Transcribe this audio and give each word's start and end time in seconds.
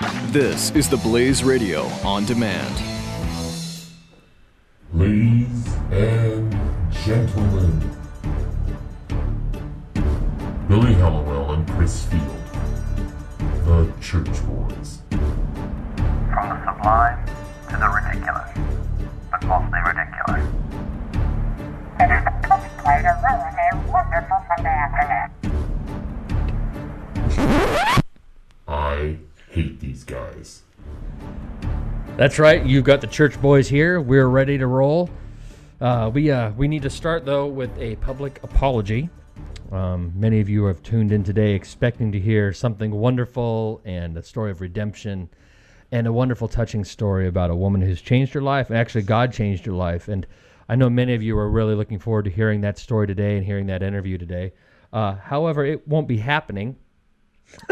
This 0.00 0.70
is 0.76 0.88
the 0.88 0.96
Blaze 0.96 1.42
Radio 1.42 1.82
on 2.04 2.24
demand. 2.24 2.72
Ladies 4.94 5.74
and 5.90 6.56
gentlemen, 7.04 7.96
Billy 10.68 10.94
Hallowell 10.94 11.54
and 11.54 11.68
Chris 11.70 12.04
Field, 12.04 12.22
the 13.64 13.92
Church 14.00 14.28
Boys. 14.46 15.02
From 15.10 16.48
the 16.48 16.64
sublime 16.64 17.26
to 17.68 17.76
the 17.76 17.88
ridiculous, 17.88 18.50
but 19.32 19.42
mostly 19.46 19.80
ridiculous. 19.80 20.58
That's 32.18 32.40
right. 32.40 32.66
You've 32.66 32.82
got 32.82 33.00
the 33.00 33.06
church 33.06 33.40
boys 33.40 33.68
here. 33.68 34.00
We're 34.00 34.26
ready 34.26 34.58
to 34.58 34.66
roll. 34.66 35.08
Uh, 35.80 36.10
we 36.12 36.32
uh, 36.32 36.50
we 36.50 36.66
need 36.66 36.82
to 36.82 36.90
start 36.90 37.24
though 37.24 37.46
with 37.46 37.70
a 37.78 37.94
public 37.94 38.42
apology. 38.42 39.08
Um, 39.70 40.12
many 40.16 40.40
of 40.40 40.48
you 40.48 40.64
have 40.64 40.82
tuned 40.82 41.12
in 41.12 41.22
today 41.22 41.54
expecting 41.54 42.10
to 42.10 42.18
hear 42.18 42.52
something 42.52 42.90
wonderful 42.90 43.80
and 43.84 44.16
a 44.16 44.22
story 44.24 44.50
of 44.50 44.60
redemption 44.60 45.28
and 45.92 46.08
a 46.08 46.12
wonderful, 46.12 46.48
touching 46.48 46.84
story 46.84 47.28
about 47.28 47.50
a 47.50 47.54
woman 47.54 47.80
who's 47.80 48.02
changed 48.02 48.34
her 48.34 48.42
life. 48.42 48.68
And 48.68 48.76
actually, 48.76 49.02
God 49.02 49.32
changed 49.32 49.64
her 49.66 49.72
life. 49.72 50.08
And 50.08 50.26
I 50.68 50.74
know 50.74 50.90
many 50.90 51.14
of 51.14 51.22
you 51.22 51.38
are 51.38 51.48
really 51.48 51.76
looking 51.76 52.00
forward 52.00 52.24
to 52.24 52.32
hearing 52.32 52.62
that 52.62 52.78
story 52.78 53.06
today 53.06 53.36
and 53.36 53.46
hearing 53.46 53.66
that 53.66 53.80
interview 53.80 54.18
today. 54.18 54.54
Uh, 54.92 55.14
however, 55.14 55.64
it 55.64 55.86
won't 55.86 56.08
be 56.08 56.16
happening 56.16 56.74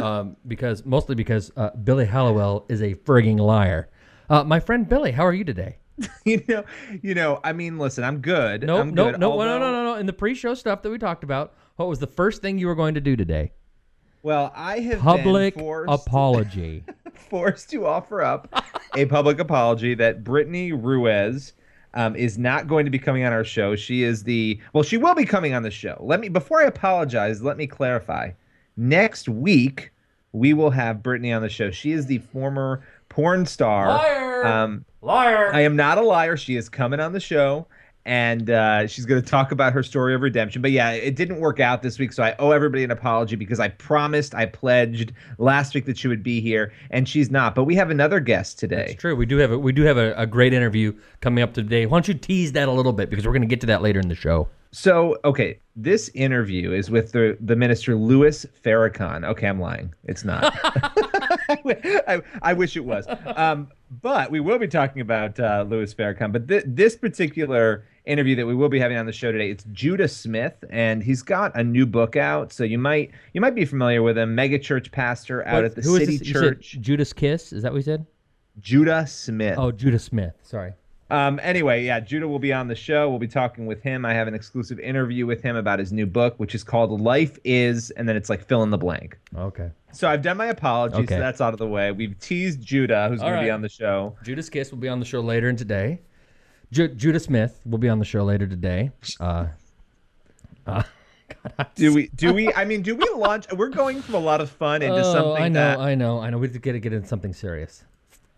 um, 0.00 0.36
because 0.46 0.86
mostly 0.86 1.16
because 1.16 1.50
uh, 1.56 1.70
Billy 1.70 2.04
Hallowell 2.04 2.64
is 2.68 2.80
a 2.80 2.94
frigging 2.94 3.40
liar. 3.40 3.88
Uh, 4.28 4.44
my 4.44 4.60
friend 4.60 4.88
Billy, 4.88 5.12
how 5.12 5.24
are 5.24 5.32
you 5.32 5.44
today? 5.44 5.78
you 6.24 6.42
know, 6.48 6.64
you 7.02 7.14
know. 7.14 7.40
I 7.42 7.52
mean, 7.52 7.78
listen, 7.78 8.04
I'm 8.04 8.18
good. 8.18 8.64
No, 8.64 8.78
I'm 8.78 8.92
no, 8.92 9.12
good, 9.12 9.20
no, 9.20 9.28
no, 9.28 9.32
although- 9.32 9.58
no, 9.58 9.72
no, 9.72 9.84
no. 9.84 9.94
In 9.94 10.06
the 10.06 10.12
pre-show 10.12 10.54
stuff 10.54 10.82
that 10.82 10.90
we 10.90 10.98
talked 10.98 11.24
about, 11.24 11.54
what 11.76 11.88
was 11.88 11.98
the 11.98 12.06
first 12.06 12.42
thing 12.42 12.58
you 12.58 12.66
were 12.66 12.74
going 12.74 12.94
to 12.94 13.00
do 13.00 13.16
today? 13.16 13.52
Well, 14.22 14.52
I 14.56 14.80
have 14.80 14.98
Public 14.98 15.54
been 15.54 15.62
forced, 15.62 16.06
apology. 16.06 16.84
forced 17.14 17.70
to 17.70 17.86
offer 17.86 18.22
up 18.22 18.52
a 18.96 19.06
public 19.06 19.38
apology 19.38 19.94
that 19.94 20.24
Brittany 20.24 20.72
Ruiz 20.72 21.52
um, 21.94 22.16
is 22.16 22.36
not 22.36 22.66
going 22.66 22.84
to 22.86 22.90
be 22.90 22.98
coming 22.98 23.24
on 23.24 23.32
our 23.32 23.44
show. 23.44 23.76
She 23.76 24.02
is 24.02 24.24
the 24.24 24.60
well, 24.72 24.82
she 24.82 24.96
will 24.96 25.14
be 25.14 25.24
coming 25.24 25.54
on 25.54 25.62
the 25.62 25.70
show. 25.70 25.96
Let 26.00 26.18
me 26.20 26.28
before 26.28 26.60
I 26.60 26.66
apologize. 26.66 27.40
Let 27.40 27.56
me 27.56 27.66
clarify. 27.66 28.32
Next 28.76 29.28
week 29.28 29.92
we 30.32 30.52
will 30.52 30.70
have 30.70 31.02
Brittany 31.02 31.32
on 31.32 31.40
the 31.40 31.48
show. 31.48 31.70
She 31.70 31.92
is 31.92 32.06
the 32.06 32.18
former 32.18 32.82
porn 33.16 33.46
star. 33.46 33.88
Liar! 33.88 34.46
Um, 34.46 34.84
Liar. 35.00 35.50
I 35.54 35.62
am 35.62 35.74
not 35.74 35.96
a 35.96 36.02
liar. 36.02 36.36
She 36.36 36.54
is 36.56 36.68
coming 36.68 37.00
on 37.00 37.14
the 37.14 37.20
show, 37.20 37.66
and 38.04 38.50
uh, 38.50 38.86
she's 38.86 39.06
going 39.06 39.22
to 39.22 39.26
talk 39.26 39.52
about 39.52 39.72
her 39.72 39.82
story 39.82 40.14
of 40.14 40.20
redemption. 40.20 40.60
But 40.60 40.72
yeah, 40.72 40.90
it 40.90 41.16
didn't 41.16 41.40
work 41.40 41.58
out 41.58 41.80
this 41.80 41.98
week, 41.98 42.12
so 42.12 42.22
I 42.22 42.36
owe 42.38 42.50
everybody 42.50 42.84
an 42.84 42.90
apology 42.90 43.34
because 43.34 43.58
I 43.58 43.68
promised, 43.68 44.34
I 44.34 44.44
pledged 44.44 45.14
last 45.38 45.74
week 45.74 45.86
that 45.86 45.96
she 45.96 46.08
would 46.08 46.22
be 46.22 46.42
here, 46.42 46.74
and 46.90 47.08
she's 47.08 47.30
not. 47.30 47.54
But 47.54 47.64
we 47.64 47.74
have 47.76 47.88
another 47.88 48.20
guest 48.20 48.58
today. 48.58 48.88
It's 48.90 49.00
true. 49.00 49.16
We 49.16 49.24
do 49.24 49.38
have 49.38 49.50
a, 49.50 49.58
we 49.58 49.72
do 49.72 49.82
have 49.84 49.96
a, 49.96 50.12
a 50.16 50.26
great 50.26 50.52
interview 50.52 50.92
coming 51.22 51.42
up 51.42 51.54
today. 51.54 51.86
Why 51.86 51.96
don't 51.96 52.08
you 52.08 52.14
tease 52.14 52.52
that 52.52 52.68
a 52.68 52.72
little 52.72 52.92
bit 52.92 53.08
because 53.08 53.24
we're 53.24 53.32
going 53.32 53.40
to 53.40 53.48
get 53.48 53.62
to 53.62 53.66
that 53.68 53.80
later 53.80 53.98
in 53.98 54.08
the 54.08 54.14
show. 54.14 54.46
So, 54.72 55.16
okay, 55.24 55.58
this 55.74 56.10
interview 56.10 56.72
is 56.72 56.90
with 56.90 57.12
the 57.12 57.38
the 57.40 57.56
minister 57.56 57.94
Louis 57.94 58.44
Farrakhan. 58.62 59.24
Okay, 59.24 59.46
I'm 59.46 59.58
lying. 59.58 59.94
It's 60.04 60.22
not. 60.22 60.54
I, 62.08 62.22
I 62.42 62.52
wish 62.52 62.76
it 62.76 62.84
was. 62.84 63.06
Um, 63.36 63.68
but 64.02 64.30
we 64.30 64.40
will 64.40 64.58
be 64.58 64.68
talking 64.68 65.00
about 65.00 65.38
uh, 65.38 65.64
Louis 65.68 65.92
Farrakhan. 65.94 66.32
But 66.32 66.48
th- 66.48 66.64
this 66.66 66.96
particular 66.96 67.84
interview 68.04 68.36
that 68.36 68.46
we 68.46 68.54
will 68.54 68.68
be 68.68 68.78
having 68.78 68.96
on 68.96 69.06
the 69.06 69.12
show 69.12 69.32
today, 69.32 69.50
it's 69.50 69.64
Judah 69.72 70.08
Smith, 70.08 70.54
and 70.70 71.02
he's 71.02 71.22
got 71.22 71.56
a 71.56 71.62
new 71.62 71.86
book 71.86 72.16
out. 72.16 72.52
So 72.52 72.64
you 72.64 72.78
might 72.78 73.10
you 73.32 73.40
might 73.40 73.54
be 73.54 73.64
familiar 73.64 74.02
with 74.02 74.18
him. 74.18 74.34
Mega 74.34 74.58
church 74.58 74.90
pastor 74.90 75.46
out 75.46 75.64
at 75.64 75.74
the 75.74 75.82
City 75.82 76.18
this? 76.18 76.28
You 76.28 76.34
said 76.34 76.42
Church. 76.42 76.78
Judas 76.80 77.12
Kiss. 77.12 77.52
Is 77.52 77.62
that 77.62 77.72
what 77.72 77.78
you 77.78 77.82
said? 77.82 78.06
Judah 78.58 79.06
Smith. 79.06 79.58
Oh, 79.58 79.70
Judah 79.70 79.98
Smith. 79.98 80.34
Sorry. 80.42 80.72
Um, 81.08 81.38
anyway, 81.42 81.84
yeah, 81.84 82.00
Judah 82.00 82.26
will 82.26 82.40
be 82.40 82.52
on 82.52 82.66
the 82.66 82.74
show. 82.74 83.08
We'll 83.08 83.20
be 83.20 83.28
talking 83.28 83.66
with 83.66 83.80
him. 83.80 84.04
I 84.04 84.12
have 84.12 84.26
an 84.26 84.34
exclusive 84.34 84.80
interview 84.80 85.24
with 85.24 85.40
him 85.40 85.54
about 85.54 85.78
his 85.78 85.92
new 85.92 86.06
book, 86.06 86.34
which 86.38 86.54
is 86.54 86.64
called 86.64 87.00
Life 87.00 87.38
Is, 87.44 87.90
and 87.92 88.08
then 88.08 88.16
it's 88.16 88.28
like 88.28 88.44
fill 88.44 88.64
in 88.64 88.70
the 88.70 88.78
blank. 88.78 89.16
Okay. 89.36 89.70
So 89.92 90.08
I've 90.08 90.22
done 90.22 90.36
my 90.36 90.46
apologies. 90.46 91.00
Okay. 91.00 91.14
So 91.14 91.20
that's 91.20 91.40
out 91.40 91.52
of 91.52 91.58
the 91.58 91.66
way. 91.66 91.92
We've 91.92 92.18
teased 92.18 92.60
Judah, 92.60 93.08
who's 93.08 93.20
All 93.20 93.28
going 93.28 93.40
to 93.40 93.46
be 93.46 93.50
on 93.50 93.62
the 93.62 93.68
show. 93.68 94.16
Judas 94.24 94.50
Kiss 94.50 94.72
will 94.72 94.78
be 94.78 94.88
on 94.88 94.98
the 94.98 95.06
show 95.06 95.20
later 95.20 95.48
in 95.48 95.56
today. 95.56 96.00
Ju- 96.72 96.88
Judah 96.88 97.20
Smith 97.20 97.60
will 97.64 97.78
be 97.78 97.88
on 97.88 98.00
the 98.00 98.04
show 98.04 98.24
later 98.24 98.46
today. 98.46 98.90
Uh, 99.20 99.46
uh, 100.66 100.82
Do 101.76 101.94
we? 101.94 102.08
Do 102.08 102.32
we? 102.34 102.52
I 102.54 102.64
mean, 102.64 102.82
do 102.82 102.96
we 102.96 103.08
launch? 103.14 103.46
We're 103.52 103.68
going 103.68 104.02
from 104.02 104.16
a 104.16 104.20
lot 104.20 104.40
of 104.40 104.50
fun 104.50 104.82
into 104.82 104.96
oh, 105.04 105.12
something 105.12 105.42
I 105.42 105.48
know, 105.48 105.60
that. 105.60 105.78
I 105.78 105.94
know, 105.94 106.18
I 106.18 106.30
know. 106.30 106.38
We 106.38 106.48
have 106.48 106.54
to 106.54 106.58
get 106.58 106.80
get 106.80 106.92
into 106.92 107.06
something 107.06 107.32
serious. 107.32 107.84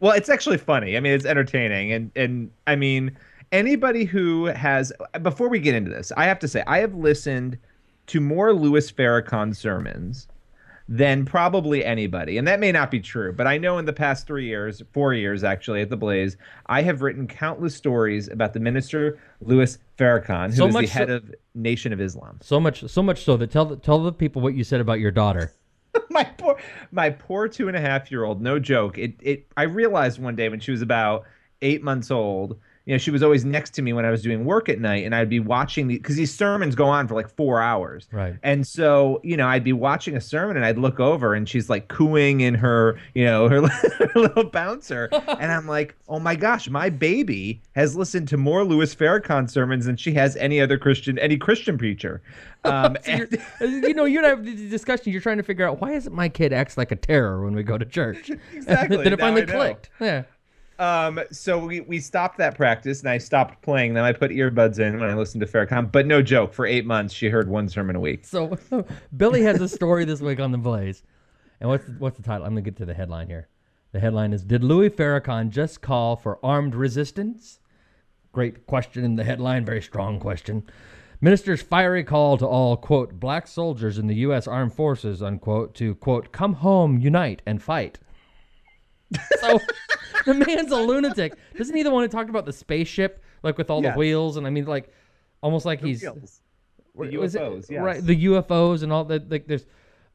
Well, 0.00 0.12
it's 0.12 0.28
actually 0.28 0.58
funny. 0.58 0.96
I 0.96 1.00
mean, 1.00 1.12
it's 1.12 1.24
entertaining, 1.26 1.92
and 1.92 2.10
and 2.14 2.50
I 2.66 2.76
mean, 2.76 3.16
anybody 3.52 4.04
who 4.04 4.46
has. 4.46 4.92
Before 5.22 5.48
we 5.48 5.58
get 5.58 5.74
into 5.74 5.90
this, 5.90 6.12
I 6.16 6.24
have 6.26 6.38
to 6.40 6.48
say 6.48 6.62
I 6.66 6.78
have 6.78 6.94
listened 6.94 7.58
to 8.08 8.20
more 8.20 8.52
Louis 8.52 8.90
Farrakhan 8.90 9.54
sermons 9.54 10.28
than 10.90 11.26
probably 11.26 11.84
anybody, 11.84 12.38
and 12.38 12.48
that 12.48 12.60
may 12.60 12.72
not 12.72 12.90
be 12.90 12.98
true. 13.00 13.30
But 13.32 13.46
I 13.46 13.58
know 13.58 13.76
in 13.76 13.84
the 13.84 13.92
past 13.92 14.26
three 14.26 14.46
years, 14.46 14.82
four 14.92 15.12
years 15.12 15.44
actually 15.44 15.82
at 15.82 15.90
the 15.90 15.96
Blaze, 15.98 16.38
I 16.66 16.80
have 16.80 17.02
written 17.02 17.26
countless 17.26 17.74
stories 17.74 18.28
about 18.28 18.54
the 18.54 18.60
minister 18.60 19.18
Louis 19.42 19.76
Farrakhan, 19.98 20.46
who 20.46 20.52
is 20.52 20.56
So 20.56 20.66
the 20.68 20.72
much 20.72 20.88
head 20.88 21.08
so- 21.08 21.16
of 21.16 21.34
Nation 21.54 21.92
of 21.92 22.00
Islam. 22.00 22.38
So 22.40 22.58
much, 22.58 22.88
so 22.88 23.02
much 23.02 23.22
so 23.24 23.36
that 23.36 23.50
tell 23.50 23.66
the, 23.66 23.76
tell 23.76 24.02
the 24.02 24.12
people 24.12 24.40
what 24.40 24.54
you 24.54 24.64
said 24.64 24.80
about 24.80 24.98
your 25.00 25.10
daughter. 25.10 25.52
my 26.10 26.24
poor 26.24 26.58
my 26.90 27.10
poor 27.10 27.48
two 27.48 27.68
and 27.68 27.76
a 27.76 27.80
half 27.80 28.10
year 28.10 28.24
old 28.24 28.40
no 28.40 28.58
joke. 28.58 28.98
It 28.98 29.14
it 29.20 29.46
i 29.56 29.62
realized 29.64 30.18
one 30.20 30.36
day 30.36 30.48
when 30.48 30.60
she 30.60 30.70
was 30.70 30.82
about 30.82 31.24
eight 31.62 31.82
months 31.82 32.10
old 32.10 32.58
you 32.88 32.94
know 32.94 32.98
she 32.98 33.10
was 33.10 33.22
always 33.22 33.44
next 33.44 33.74
to 33.74 33.82
me 33.82 33.92
when 33.92 34.06
i 34.06 34.10
was 34.10 34.22
doing 34.22 34.46
work 34.46 34.70
at 34.70 34.80
night 34.80 35.04
and 35.04 35.14
i'd 35.14 35.28
be 35.28 35.40
watching 35.40 35.88
the 35.88 35.98
because 35.98 36.16
these 36.16 36.34
sermons 36.34 36.74
go 36.74 36.86
on 36.86 37.06
for 37.06 37.14
like 37.14 37.28
four 37.28 37.60
hours 37.60 38.08
Right. 38.10 38.36
and 38.42 38.66
so 38.66 39.20
you 39.22 39.36
know 39.36 39.46
i'd 39.46 39.62
be 39.62 39.74
watching 39.74 40.16
a 40.16 40.20
sermon 40.22 40.56
and 40.56 40.64
i'd 40.64 40.78
look 40.78 40.98
over 40.98 41.34
and 41.34 41.46
she's 41.46 41.68
like 41.68 41.88
cooing 41.88 42.40
in 42.40 42.54
her 42.54 42.98
you 43.14 43.26
know 43.26 43.46
her, 43.48 43.68
her 43.68 44.10
little 44.16 44.44
bouncer 44.44 45.10
and 45.12 45.52
i'm 45.52 45.66
like 45.68 45.94
oh 46.08 46.18
my 46.18 46.34
gosh 46.34 46.70
my 46.70 46.88
baby 46.88 47.60
has 47.74 47.94
listened 47.94 48.26
to 48.28 48.38
more 48.38 48.64
louis 48.64 48.94
farrakhan 48.94 49.50
sermons 49.50 49.84
than 49.84 49.96
she 49.96 50.14
has 50.14 50.34
any 50.36 50.58
other 50.58 50.78
christian 50.78 51.18
any 51.18 51.36
christian 51.36 51.76
preacher 51.76 52.22
um 52.64 52.96
So 53.04 53.12
and- 53.12 53.42
you 53.84 53.92
know, 53.94 54.04
you 54.06 54.18
and 54.18 54.26
I 54.26 54.30
have 54.30 54.44
the 54.44 54.68
discussion. 54.68 55.12
You're 55.12 55.20
trying 55.20 55.36
to 55.36 55.42
figure 55.44 55.66
out 55.68 55.80
why 55.80 55.92
isn't 55.92 56.12
my 56.14 56.28
kid 56.28 56.52
acts 56.52 56.76
like 56.76 56.90
a 56.90 56.96
terror 56.96 57.44
when 57.44 57.54
we 57.54 57.62
go 57.62 57.76
to 57.78 57.84
church? 57.84 58.30
Exactly, 58.52 58.96
then 59.04 59.12
it 59.12 59.20
finally 59.20 59.46
clicked. 59.46 59.90
Yeah. 60.00 60.24
Um, 60.78 61.20
so 61.32 61.58
we, 61.58 61.80
we 61.80 61.98
stopped 61.98 62.38
that 62.38 62.56
practice 62.56 63.00
and 63.00 63.08
I 63.08 63.18
stopped 63.18 63.62
playing 63.62 63.94
them. 63.94 64.04
I 64.04 64.12
put 64.12 64.30
earbuds 64.30 64.78
in 64.78 65.00
when 65.00 65.10
I 65.10 65.14
listened 65.14 65.40
to 65.40 65.46
Farrakhan, 65.46 65.90
but 65.90 66.06
no 66.06 66.22
joke, 66.22 66.54
for 66.54 66.66
eight 66.66 66.86
months 66.86 67.12
she 67.12 67.28
heard 67.28 67.48
one 67.48 67.68
sermon 67.68 67.96
a 67.96 68.00
week. 68.00 68.24
So 68.24 68.56
Billy 69.16 69.42
has 69.42 69.60
a 69.60 69.68
story 69.68 70.04
this 70.04 70.20
week 70.20 70.38
on 70.38 70.52
the 70.52 70.58
Blaze, 70.58 71.02
and 71.60 71.68
what's 71.68 71.84
the, 71.84 71.92
what's 71.92 72.16
the 72.16 72.22
title? 72.22 72.46
I'm 72.46 72.52
gonna 72.52 72.62
get 72.62 72.76
to 72.76 72.84
the 72.84 72.94
headline 72.94 73.26
here. 73.26 73.48
The 73.90 73.98
headline 73.98 74.32
is: 74.32 74.44
Did 74.44 74.62
Louis 74.62 74.90
Farrakhan 74.90 75.50
just 75.50 75.80
call 75.80 76.14
for 76.14 76.38
armed 76.44 76.76
resistance? 76.76 77.58
Great 78.30 78.66
question 78.66 79.04
in 79.04 79.16
the 79.16 79.24
headline. 79.24 79.64
Very 79.64 79.82
strong 79.82 80.20
question. 80.20 80.62
Minister's 81.20 81.62
fiery 81.62 82.04
call 82.04 82.38
to 82.38 82.46
all 82.46 82.76
quote 82.76 83.18
black 83.18 83.48
soldiers 83.48 83.98
in 83.98 84.06
the 84.06 84.14
U.S. 84.16 84.46
Armed 84.46 84.74
Forces 84.74 85.22
unquote 85.22 85.74
to 85.74 85.96
quote 85.96 86.30
come 86.30 86.54
home, 86.54 86.98
unite, 86.98 87.42
and 87.44 87.60
fight. 87.60 87.98
So 89.40 89.58
the 90.28 90.34
man's 90.46 90.70
a 90.72 90.76
lunatic. 90.76 91.34
Doesn't 91.56 91.74
he 91.76 91.82
the 91.82 91.90
one 91.90 92.02
who 92.04 92.08
talked 92.08 92.30
about 92.30 92.46
the 92.46 92.52
spaceship, 92.52 93.22
like 93.42 93.58
with 93.58 93.70
all 93.70 93.82
Yes. 93.82 93.94
the 93.94 93.98
wheels, 93.98 94.36
and 94.36 94.46
I 94.46 94.50
mean, 94.50 94.66
like 94.66 94.92
almost 95.42 95.66
like 95.66 95.80
he's 95.80 96.02
Wheels. 96.02 96.40
The 96.96 97.16
was 97.18 97.34
it- 97.34 97.40
UFOs, 97.40 97.70
yes. 97.70 97.82
right? 97.82 98.04
The 98.04 98.24
UFOs 98.26 98.82
and 98.82 98.92
all 98.92 99.04
that. 99.04 99.30
Like 99.30 99.46
there's, 99.46 99.66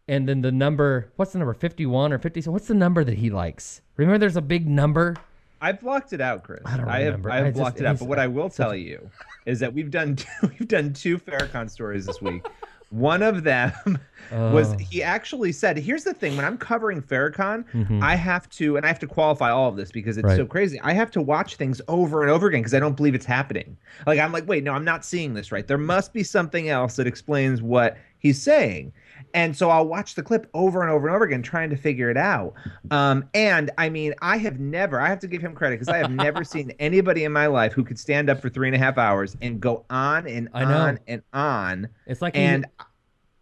and 0.08 0.28
then 0.28 0.42
the 0.42 0.52
number. 0.52 1.12
What's 1.16 1.32
the 1.32 1.40
number? 1.40 1.54
Fifty-one 1.54 2.12
or 2.14 2.20
fifty? 2.20 2.42
So 2.42 2.52
what's 2.52 2.68
the 2.68 2.74
number 2.74 3.04
that 3.04 3.18
he 3.18 3.30
likes? 3.30 3.82
Remember, 3.98 4.18
there's 4.18 4.36
a 4.38 4.42
big 4.42 4.68
number. 4.68 5.16
I've 5.62 5.80
blocked 5.80 6.12
it 6.12 6.20
out, 6.20 6.44
Chris. 6.44 6.60
I 6.66 6.76
don't 6.76 6.88
have 6.90 7.04
remember. 7.06 7.32
I 7.32 7.38
have 7.38 7.46
I 7.46 7.50
just- 7.52 7.58
blocked 7.60 7.80
it 7.80 7.86
out. 7.86 8.00
But 8.00 8.10
what 8.10 8.20
I 8.20 8.28
will 8.28 8.50
tell 8.50 8.76
you 8.76 9.10
is 9.46 9.60
that 9.62 9.74
we've 9.74 9.90
done 9.92 10.18
two, 10.18 10.28
we've 10.60 10.68
done 10.68 10.92
two 10.92 11.18
Farrakhan 11.18 11.70
stories 11.70 12.06
this 12.06 12.22
week. 12.22 12.46
One 12.94 13.24
of 13.24 13.44
them 13.44 13.74
was 14.32 14.74
Oh. 14.74 14.78
he 14.78 15.02
actually 15.02 15.52
said, 15.52 15.78
"Here's 15.78 16.04
the 16.04 16.14
thing: 16.14 16.36
when 16.36 16.46
I'm 16.46 16.58
covering 16.58 17.02
Farrakhan, 17.02 17.66
I 18.04 18.16
have 18.16 18.48
to, 18.52 18.78
and 18.78 18.86
I 18.86 18.88
have 18.90 19.00
to 19.00 19.08
qualify 19.08 19.50
all 19.50 19.68
of 19.70 19.76
this 19.76 19.92
because 19.92 20.18
it's 20.18 20.24
Mm-hmm. 20.26 20.30
Right. 20.30 20.38
so 20.38 20.46
crazy. 20.46 20.80
I 20.82 20.94
have 20.94 21.10
to 21.12 21.22
watch 21.22 21.56
things 21.56 21.82
over 21.88 22.22
and 22.22 22.30
over 22.32 22.48
again 22.48 22.62
because 22.62 22.74
I 22.76 22.80
don't 22.80 22.96
believe 22.96 23.16
it's 23.16 23.26
happening. 23.26 23.78
Like 24.06 24.20
I'm 24.20 24.32
like, 24.32 24.48
wait, 24.48 24.64
no, 24.64 24.74
I'm 24.74 24.86
not 24.86 25.04
seeing 25.04 25.34
this 25.34 25.52
right. 25.52 25.66
There 25.68 25.78
must 25.78 26.14
be 26.14 26.24
something 26.24 26.70
else 26.70 26.96
that 26.98 27.08
explains 27.08 27.62
what 27.62 27.98
he's 28.20 28.42
saying." 28.42 28.94
And 29.34 29.56
so 29.56 29.70
I'll 29.70 29.88
watch 29.88 30.16
the 30.16 30.24
clip 30.24 30.50
over 30.54 30.82
and 30.82 30.92
over 30.92 31.08
and 31.08 31.16
over 31.16 31.26
again, 31.26 31.42
trying 31.42 31.70
to 31.70 31.76
figure 31.78 32.10
it 32.10 32.18
out. 32.18 32.54
Um, 32.92 33.30
and 33.34 33.72
I 33.78 33.90
mean, 33.90 34.14
I 34.22 34.38
have 34.38 34.60
never, 34.60 35.00
I 35.00 35.08
have 35.10 35.20
to 35.20 35.28
give 35.28 35.42
him 35.42 35.54
credit 35.56 35.76
because 35.80 35.90
I 35.94 35.98
have 35.98 36.12
never 36.12 36.44
seen 36.44 36.72
anybody 36.80 37.24
in 37.24 37.32
my 37.32 37.48
life 37.48 37.74
who 37.74 37.84
could 37.84 38.00
stand 38.00 38.30
up 38.30 38.42
for 38.42 38.50
three 38.50 38.68
and 38.68 38.76
a 38.76 38.80
half 38.80 38.98
hours 38.98 39.36
and 39.42 39.60
go 39.60 39.86
on 39.90 40.28
and 40.28 40.50
on 40.54 41.00
and 41.08 41.22
on. 41.34 41.88
It's 42.06 42.22
like 42.22 42.36
he- 42.36 42.42
and 42.42 42.66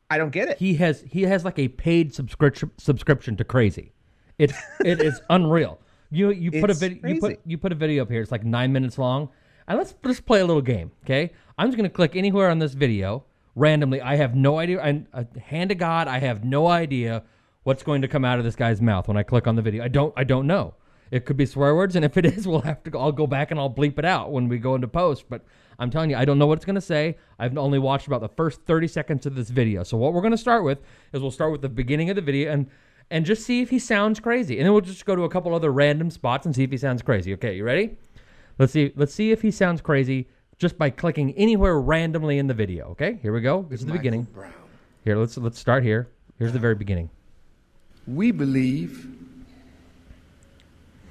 I 0.09 0.17
don't 0.17 0.31
get 0.31 0.49
it. 0.49 0.57
he 0.57 0.73
has 0.75 1.01
he 1.01 1.21
has 1.23 1.45
like 1.45 1.57
a 1.57 1.69
paid 1.69 2.13
subscription 2.13 2.71
subscription 2.77 3.37
to 3.37 3.43
crazy. 3.45 3.93
It's 4.37 4.53
it 4.83 5.01
is 5.01 5.21
unreal. 5.29 5.79
You 6.09 6.31
you 6.31 6.51
put 6.51 6.69
a 6.69 6.73
video 6.73 7.07
you 7.07 7.19
put 7.21 7.39
you 7.45 7.57
put 7.57 7.71
a 7.71 7.75
video 7.75 8.03
up 8.03 8.09
here. 8.11 8.21
It's 8.21 8.31
like 8.31 8.43
nine 8.43 8.73
minutes 8.73 8.97
long. 8.97 9.29
And 9.69 9.77
let's 9.77 9.95
let's 10.03 10.19
play 10.19 10.41
a 10.41 10.45
little 10.45 10.61
game. 10.61 10.91
Okay, 11.05 11.31
I'm 11.57 11.67
just 11.69 11.77
gonna 11.77 11.89
click 11.89 12.17
anywhere 12.17 12.49
on 12.49 12.59
this 12.59 12.73
video 12.73 13.23
randomly. 13.55 14.01
I 14.01 14.15
have 14.15 14.35
no 14.35 14.57
idea. 14.59 14.81
I, 14.81 15.03
uh, 15.13 15.23
hand 15.41 15.69
to 15.69 15.75
God, 15.75 16.07
I 16.07 16.19
have 16.19 16.43
no 16.43 16.67
idea 16.67 17.23
what's 17.63 17.83
going 17.83 18.01
to 18.01 18.07
come 18.07 18.25
out 18.25 18.39
of 18.39 18.45
this 18.45 18.55
guy's 18.55 18.81
mouth 18.81 19.07
when 19.07 19.17
I 19.17 19.23
click 19.23 19.47
on 19.47 19.55
the 19.55 19.61
video. 19.61 19.83
I 19.83 19.87
don't 19.87 20.13
I 20.17 20.23
don't 20.23 20.47
know. 20.47 20.75
It 21.11 21.25
could 21.25 21.35
be 21.35 21.45
swear 21.45 21.75
words, 21.75 21.97
and 21.97 22.05
if 22.05 22.15
it 22.17 22.25
is, 22.37 22.47
we'll 22.47 22.61
have 22.61 22.83
to. 22.83 22.97
I'll 22.97 23.11
go 23.11 23.27
back 23.27 23.51
and 23.51 23.59
I'll 23.59 23.73
bleep 23.73 23.99
it 23.99 24.05
out 24.05 24.31
when 24.31 24.47
we 24.47 24.57
go 24.57 24.75
into 24.75 24.87
post. 24.87 25.25
But 25.29 25.43
I'm 25.77 25.89
telling 25.89 26.09
you, 26.09 26.15
I 26.15 26.25
don't 26.25 26.39
know 26.39 26.47
what 26.47 26.57
it's 26.57 26.65
going 26.65 26.75
to 26.75 26.81
say. 26.81 27.17
I've 27.37 27.57
only 27.57 27.79
watched 27.79 28.07
about 28.07 28.21
the 28.21 28.29
first 28.29 28.61
30 28.65 28.87
seconds 28.87 29.25
of 29.25 29.35
this 29.35 29.49
video. 29.49 29.83
So 29.83 29.97
what 29.97 30.13
we're 30.13 30.21
going 30.21 30.31
to 30.31 30.37
start 30.37 30.63
with 30.63 30.79
is 31.11 31.21
we'll 31.21 31.31
start 31.31 31.51
with 31.51 31.61
the 31.61 31.69
beginning 31.69 32.09
of 32.09 32.15
the 32.15 32.21
video 32.21 32.51
and 32.51 32.69
and 33.09 33.25
just 33.25 33.43
see 33.43 33.61
if 33.61 33.69
he 33.69 33.77
sounds 33.77 34.21
crazy, 34.21 34.57
and 34.57 34.65
then 34.65 34.71
we'll 34.71 34.81
just 34.81 35.05
go 35.05 35.15
to 35.17 35.23
a 35.23 35.29
couple 35.29 35.53
other 35.53 35.71
random 35.71 36.09
spots 36.09 36.45
and 36.45 36.55
see 36.55 36.63
if 36.63 36.71
he 36.71 36.77
sounds 36.77 37.01
crazy. 37.01 37.33
Okay, 37.33 37.57
you 37.57 37.65
ready? 37.65 37.97
Let's 38.57 38.71
see. 38.71 38.93
Let's 38.95 39.13
see 39.13 39.31
if 39.31 39.41
he 39.41 39.51
sounds 39.51 39.81
crazy 39.81 40.29
just 40.61 40.77
by 40.77 40.91
clicking 40.91 41.33
anywhere 41.33 41.81
randomly 41.81 42.37
in 42.37 42.45
the 42.45 42.53
video. 42.53 42.89
Okay, 42.89 43.17
here 43.23 43.33
we 43.33 43.41
go. 43.41 43.65
This 43.67 43.79
is 43.79 43.87
the 43.87 43.91
beginning. 43.93 44.23
Brown. 44.25 44.53
Here, 45.03 45.17
let's 45.17 45.35
let's 45.37 45.57
start 45.59 45.83
here. 45.83 46.07
Here's 46.37 46.53
the 46.53 46.59
very 46.59 46.75
beginning. 46.75 47.09
We 48.05 48.29
believe 48.31 49.07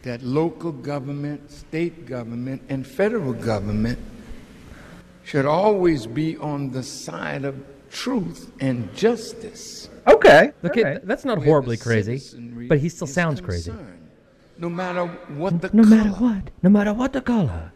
that 0.02 0.23
local 0.23 0.70
government, 0.70 1.50
state 1.50 2.06
government, 2.06 2.62
and 2.69 2.87
federal 2.87 3.32
government 3.32 3.99
should 5.25 5.47
always 5.47 6.06
be 6.06 6.37
on 6.37 6.70
the 6.70 6.82
side 6.82 7.44
of 7.44 7.56
truth 7.91 8.52
and 8.61 8.94
justice. 8.94 9.91
okay. 10.06 10.52
Okay, 10.64 10.85
all 10.85 10.91
right. 10.91 11.06
that's 11.06 11.25
not 11.25 11.38
where 11.38 11.47
horribly 11.47 11.76
crazy, 11.76 12.23
but 12.69 12.79
he 12.79 12.88
still 12.88 13.08
is 13.08 13.14
sounds 13.14 13.41
crazy. 13.41 13.73
No 14.58 14.69
matter 14.69 15.06
what 15.41 15.61
the 15.61 15.70
No 15.73 15.82
color. 15.82 15.97
matter 15.97 16.11
what, 16.11 16.50
no 16.62 16.70
matter 16.70 16.94
what 16.94 17.12
the 17.12 17.20
color. 17.20 17.73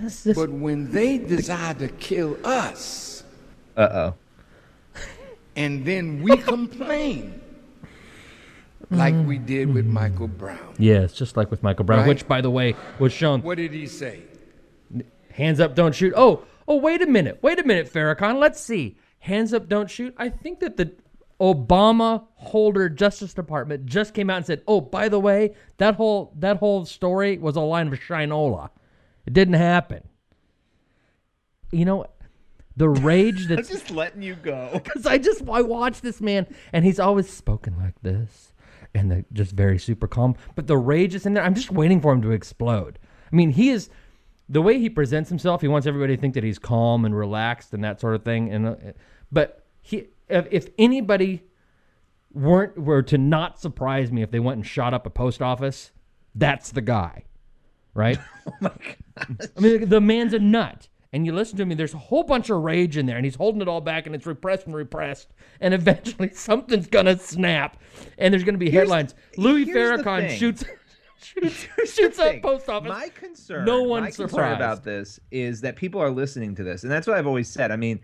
This- 0.00 0.22
this- 0.22 0.36
But 0.36 0.50
when 0.50 0.92
they 0.92 1.18
desire 1.18 1.74
to 1.74 1.88
kill 1.88 2.36
us, 2.44 3.22
Uh 3.76 3.88
oh. 3.92 4.14
and 5.56 5.84
then 5.84 6.22
we 6.22 6.36
complain, 6.36 7.40
like 8.90 9.14
we 9.26 9.38
did 9.38 9.72
with 9.72 9.86
Michael 9.86 10.28
Brown. 10.28 10.74
Yes, 10.78 11.12
just 11.12 11.36
like 11.36 11.50
with 11.50 11.62
Michael 11.62 11.84
Brown, 11.84 12.00
Right. 12.00 12.08
which, 12.08 12.26
by 12.26 12.40
the 12.40 12.50
way, 12.50 12.74
was 12.98 13.12
shown. 13.12 13.42
What 13.42 13.58
did 13.58 13.72
he 13.72 13.86
say? 13.86 14.20
Hands 15.32 15.60
up, 15.60 15.74
don't 15.74 15.94
shoot. 15.94 16.12
Oh, 16.16 16.44
oh, 16.66 16.76
wait 16.76 17.02
a 17.02 17.06
minute, 17.06 17.38
wait 17.42 17.58
a 17.60 17.64
minute, 17.64 17.92
Farrakhan. 17.92 18.38
Let's 18.38 18.60
see. 18.60 18.96
Hands 19.20 19.52
up, 19.52 19.68
don't 19.68 19.90
shoot. 19.90 20.14
I 20.16 20.28
think 20.28 20.60
that 20.60 20.76
the 20.76 20.92
Obama 21.40 22.24
holder 22.34 22.88
Justice 22.88 23.32
Department 23.32 23.86
just 23.86 24.12
came 24.12 24.28
out 24.28 24.38
and 24.38 24.46
said, 24.46 24.62
"Oh, 24.66 24.80
by 24.80 25.08
the 25.08 25.18
way, 25.20 25.54
that 25.78 25.94
whole 25.94 26.32
that 26.38 26.56
whole 26.58 26.84
story 26.84 27.38
was 27.38 27.56
a 27.56 27.60
line 27.60 27.88
of 27.88 27.94
shinola. 27.98 28.70
It 29.26 29.32
didn't 29.32 29.54
happen." 29.54 30.08
You 31.72 31.84
know, 31.84 32.06
the 32.76 32.88
rage 32.88 33.42
I'm 33.50 33.56
that's 33.56 33.68
just 33.68 33.90
letting 33.90 34.22
you 34.22 34.34
go. 34.34 34.70
because 34.72 35.06
I 35.06 35.18
just 35.18 35.48
I 35.48 35.62
watch 35.62 36.00
this 36.00 36.20
man 36.20 36.46
and 36.72 36.84
he's 36.84 36.98
always 36.98 37.28
spoken 37.28 37.76
like 37.78 38.00
this 38.02 38.52
and 38.94 39.10
the, 39.10 39.24
just 39.32 39.52
very 39.52 39.78
super 39.78 40.06
calm. 40.06 40.34
But 40.54 40.66
the 40.66 40.76
rage 40.76 41.14
is 41.14 41.26
in 41.26 41.34
there. 41.34 41.44
I'm 41.44 41.54
just 41.54 41.70
waiting 41.70 42.00
for 42.00 42.12
him 42.12 42.22
to 42.22 42.32
explode. 42.32 42.98
I 43.32 43.36
mean, 43.36 43.50
he 43.50 43.70
is 43.70 43.88
the 44.48 44.62
way 44.62 44.78
he 44.78 44.90
presents 44.90 45.28
himself. 45.28 45.60
He 45.60 45.68
wants 45.68 45.86
everybody 45.86 46.16
to 46.16 46.20
think 46.20 46.34
that 46.34 46.44
he's 46.44 46.58
calm 46.58 47.04
and 47.04 47.16
relaxed 47.16 47.72
and 47.72 47.84
that 47.84 48.00
sort 48.00 48.14
of 48.14 48.24
thing. 48.24 48.52
And 48.52 48.66
uh, 48.66 48.74
but 49.30 49.64
he, 49.80 50.08
if, 50.28 50.46
if 50.50 50.68
anybody 50.78 51.44
weren't 52.32 52.78
were 52.78 53.02
to 53.02 53.18
not 53.18 53.60
surprise 53.60 54.10
me 54.10 54.22
if 54.22 54.30
they 54.30 54.40
went 54.40 54.56
and 54.56 54.66
shot 54.66 54.92
up 54.92 55.06
a 55.06 55.10
post 55.10 55.40
office, 55.40 55.92
that's 56.34 56.72
the 56.72 56.80
guy, 56.80 57.24
right? 57.94 58.18
oh 58.46 58.52
my 58.60 58.70
god! 59.16 59.50
I 59.56 59.60
mean, 59.60 59.88
the 59.88 60.00
man's 60.00 60.32
a 60.34 60.38
nut. 60.38 60.88
And 61.12 61.26
you 61.26 61.32
listen 61.32 61.56
to 61.58 61.66
me, 61.66 61.74
there's 61.74 61.92
a 61.92 61.98
whole 61.98 62.22
bunch 62.22 62.50
of 62.50 62.62
rage 62.62 62.96
in 62.96 63.04
there, 63.06 63.16
and 63.16 63.24
he's 63.24 63.34
holding 63.34 63.60
it 63.60 63.66
all 63.66 63.80
back, 63.80 64.06
and 64.06 64.14
it's 64.14 64.26
repressed 64.26 64.66
and 64.66 64.76
repressed, 64.76 65.32
and 65.60 65.74
eventually 65.80 66.30
something's 66.32 66.86
gonna 66.86 67.18
snap, 67.18 67.78
and 68.16 68.32
there's 68.32 68.44
gonna 68.44 68.58
be 68.58 68.70
headlines. 68.70 69.16
Louis 69.36 69.64
here's 69.64 70.00
Farrakhan 70.02 70.30
shoots 70.30 70.62
shoots, 71.20 71.66
Here's 71.98 72.18
up 72.20 72.40
post 72.42 72.68
office. 72.68 72.88
My 72.90 73.08
concern, 73.08 73.64
No 73.64 73.82
one's 73.82 74.02
my 74.02 74.06
concern 74.06 74.28
surprised. 74.28 74.56
about 74.56 74.84
this 74.84 75.18
is 75.32 75.60
that 75.62 75.74
people 75.74 76.00
are 76.00 76.10
listening 76.10 76.54
to 76.54 76.62
this, 76.62 76.84
and 76.84 76.92
that's 76.92 77.08
what 77.08 77.16
I've 77.16 77.26
always 77.26 77.48
said. 77.48 77.72
I 77.72 77.76
mean, 77.76 78.00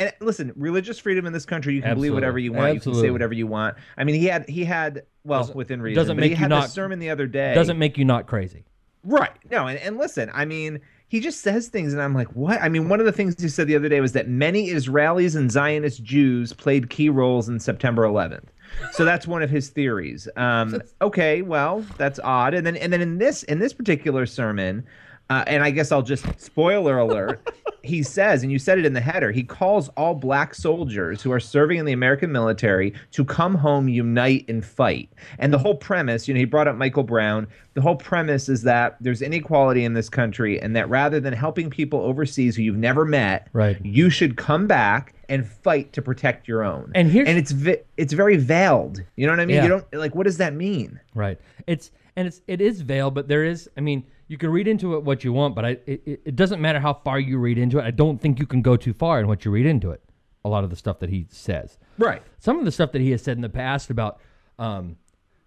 and 0.00 0.12
listen, 0.20 0.52
religious 0.56 0.98
freedom 0.98 1.26
in 1.26 1.32
this 1.32 1.46
country, 1.46 1.74
you 1.74 1.82
can 1.82 1.94
believe 1.94 2.12
whatever 2.12 2.40
you 2.40 2.52
want, 2.52 2.74
you 2.74 2.80
can 2.80 2.94
say 2.96 3.10
whatever 3.10 3.34
you 3.34 3.46
want. 3.46 3.76
I 3.96 4.02
mean, 4.02 4.16
he 4.16 4.26
had 4.26 4.48
he 4.48 4.64
had 4.64 5.04
well 5.22 5.42
Doesn't- 5.42 5.54
within 5.56 5.80
reason, 5.80 5.94
doesn't 6.02 6.16
make 6.16 6.24
he 6.24 6.30
you 6.30 6.36
had 6.36 6.50
not- 6.50 6.70
sermon 6.70 6.98
the 6.98 7.10
other 7.10 7.28
day. 7.28 7.54
Doesn't 7.54 7.78
make 7.78 7.98
you 7.98 8.04
not 8.04 8.26
crazy. 8.26 8.64
Right. 9.08 9.32
No, 9.50 9.66
and, 9.66 9.78
and 9.78 9.96
listen, 9.96 10.30
I 10.34 10.44
mean, 10.44 10.80
he 11.08 11.20
just 11.20 11.40
says 11.40 11.68
things, 11.68 11.94
and 11.94 12.02
I'm 12.02 12.14
like, 12.14 12.28
what? 12.36 12.60
I 12.60 12.68
mean, 12.68 12.90
one 12.90 13.00
of 13.00 13.06
the 13.06 13.12
things 13.12 13.40
he 13.40 13.48
said 13.48 13.66
the 13.66 13.74
other 13.74 13.88
day 13.88 14.02
was 14.02 14.12
that 14.12 14.28
many 14.28 14.68
Israelis 14.68 15.34
and 15.34 15.50
Zionist 15.50 16.04
Jews 16.04 16.52
played 16.52 16.90
key 16.90 17.08
roles 17.08 17.48
in 17.48 17.58
September 17.58 18.02
11th. 18.02 18.48
So 18.92 19.06
that's 19.06 19.26
one 19.26 19.42
of 19.42 19.48
his 19.48 19.70
theories. 19.70 20.28
Um, 20.36 20.82
okay, 21.00 21.40
well, 21.40 21.86
that's 21.96 22.20
odd. 22.22 22.52
And 22.52 22.66
then, 22.66 22.76
and 22.76 22.92
then 22.92 23.00
in 23.00 23.16
this 23.16 23.42
in 23.44 23.60
this 23.60 23.72
particular 23.72 24.26
sermon, 24.26 24.86
uh, 25.30 25.44
and 25.46 25.62
I 25.62 25.70
guess 25.70 25.92
I'll 25.92 26.02
just 26.02 26.24
spoiler 26.40 26.98
alert. 26.98 27.40
he 27.82 28.02
says, 28.02 28.42
and 28.42 28.50
you 28.52 28.58
said 28.58 28.78
it 28.78 28.84
in 28.84 28.92
the 28.92 29.00
header, 29.00 29.30
he 29.30 29.42
calls 29.42 29.88
all 29.90 30.14
black 30.14 30.54
soldiers 30.54 31.22
who 31.22 31.30
are 31.32 31.40
serving 31.40 31.78
in 31.78 31.84
the 31.86 31.92
American 31.92 32.30
military 32.32 32.92
to 33.12 33.24
come 33.24 33.54
home, 33.54 33.88
unite, 33.88 34.44
and 34.48 34.64
fight. 34.64 35.10
And 35.38 35.52
the 35.52 35.58
whole 35.58 35.74
premise, 35.76 36.26
you 36.28 36.34
know, 36.34 36.38
he 36.38 36.44
brought 36.44 36.66
up 36.68 36.76
Michael 36.76 37.02
Brown. 37.04 37.46
The 37.74 37.80
whole 37.80 37.96
premise 37.96 38.48
is 38.48 38.62
that 38.62 38.96
there's 39.00 39.22
inequality 39.22 39.84
in 39.84 39.94
this 39.94 40.08
country, 40.08 40.60
and 40.60 40.74
that 40.76 40.88
rather 40.88 41.20
than 41.20 41.32
helping 41.32 41.70
people 41.70 42.00
overseas 42.00 42.56
who 42.56 42.62
you've 42.62 42.76
never 42.76 43.04
met, 43.04 43.48
Right. 43.52 43.78
you 43.84 44.10
should 44.10 44.36
come 44.36 44.66
back 44.66 45.14
and 45.28 45.46
fight 45.46 45.92
to 45.92 46.02
protect 46.02 46.48
your 46.48 46.64
own. 46.64 46.90
And 46.94 47.10
here's- 47.10 47.28
and 47.28 47.38
it's 47.38 47.52
vi- 47.52 47.82
it's 47.96 48.12
very 48.14 48.36
veiled. 48.38 49.02
You 49.16 49.26
know 49.26 49.32
what 49.32 49.40
I 49.40 49.46
mean? 49.46 49.56
Yeah. 49.56 49.62
You 49.64 49.68
don't 49.68 49.94
like 49.94 50.14
what 50.14 50.24
does 50.24 50.38
that 50.38 50.54
mean? 50.54 50.98
Right. 51.14 51.38
It's 51.66 51.90
and 52.16 52.26
it's 52.26 52.40
it 52.48 52.60
is 52.62 52.80
veiled, 52.80 53.14
but 53.14 53.28
there 53.28 53.44
is. 53.44 53.68
I 53.76 53.82
mean, 53.82 54.04
you 54.28 54.36
can 54.36 54.50
read 54.50 54.68
into 54.68 54.94
it 54.94 55.02
what 55.02 55.24
you 55.24 55.32
want, 55.32 55.54
but 55.54 55.64
I 55.64 55.68
it, 55.86 56.20
it 56.24 56.36
doesn't 56.36 56.60
matter 56.60 56.78
how 56.78 56.94
far 56.94 57.18
you 57.18 57.38
read 57.38 57.58
into 57.58 57.78
it. 57.78 57.84
I 57.84 57.90
don't 57.90 58.20
think 58.20 58.38
you 58.38 58.46
can 58.46 58.62
go 58.62 58.76
too 58.76 58.92
far 58.92 59.18
in 59.18 59.26
what 59.26 59.44
you 59.44 59.50
read 59.50 59.66
into 59.66 59.90
it. 59.90 60.02
A 60.44 60.48
lot 60.48 60.64
of 60.64 60.70
the 60.70 60.76
stuff 60.76 61.00
that 61.00 61.10
he 61.10 61.26
says. 61.30 61.78
Right. 61.96 62.22
Some 62.38 62.58
of 62.58 62.64
the 62.64 62.70
stuff 62.70 62.92
that 62.92 63.00
he 63.00 63.10
has 63.10 63.22
said 63.22 63.36
in 63.36 63.42
the 63.42 63.48
past 63.48 63.90
about, 63.90 64.20
um, 64.58 64.96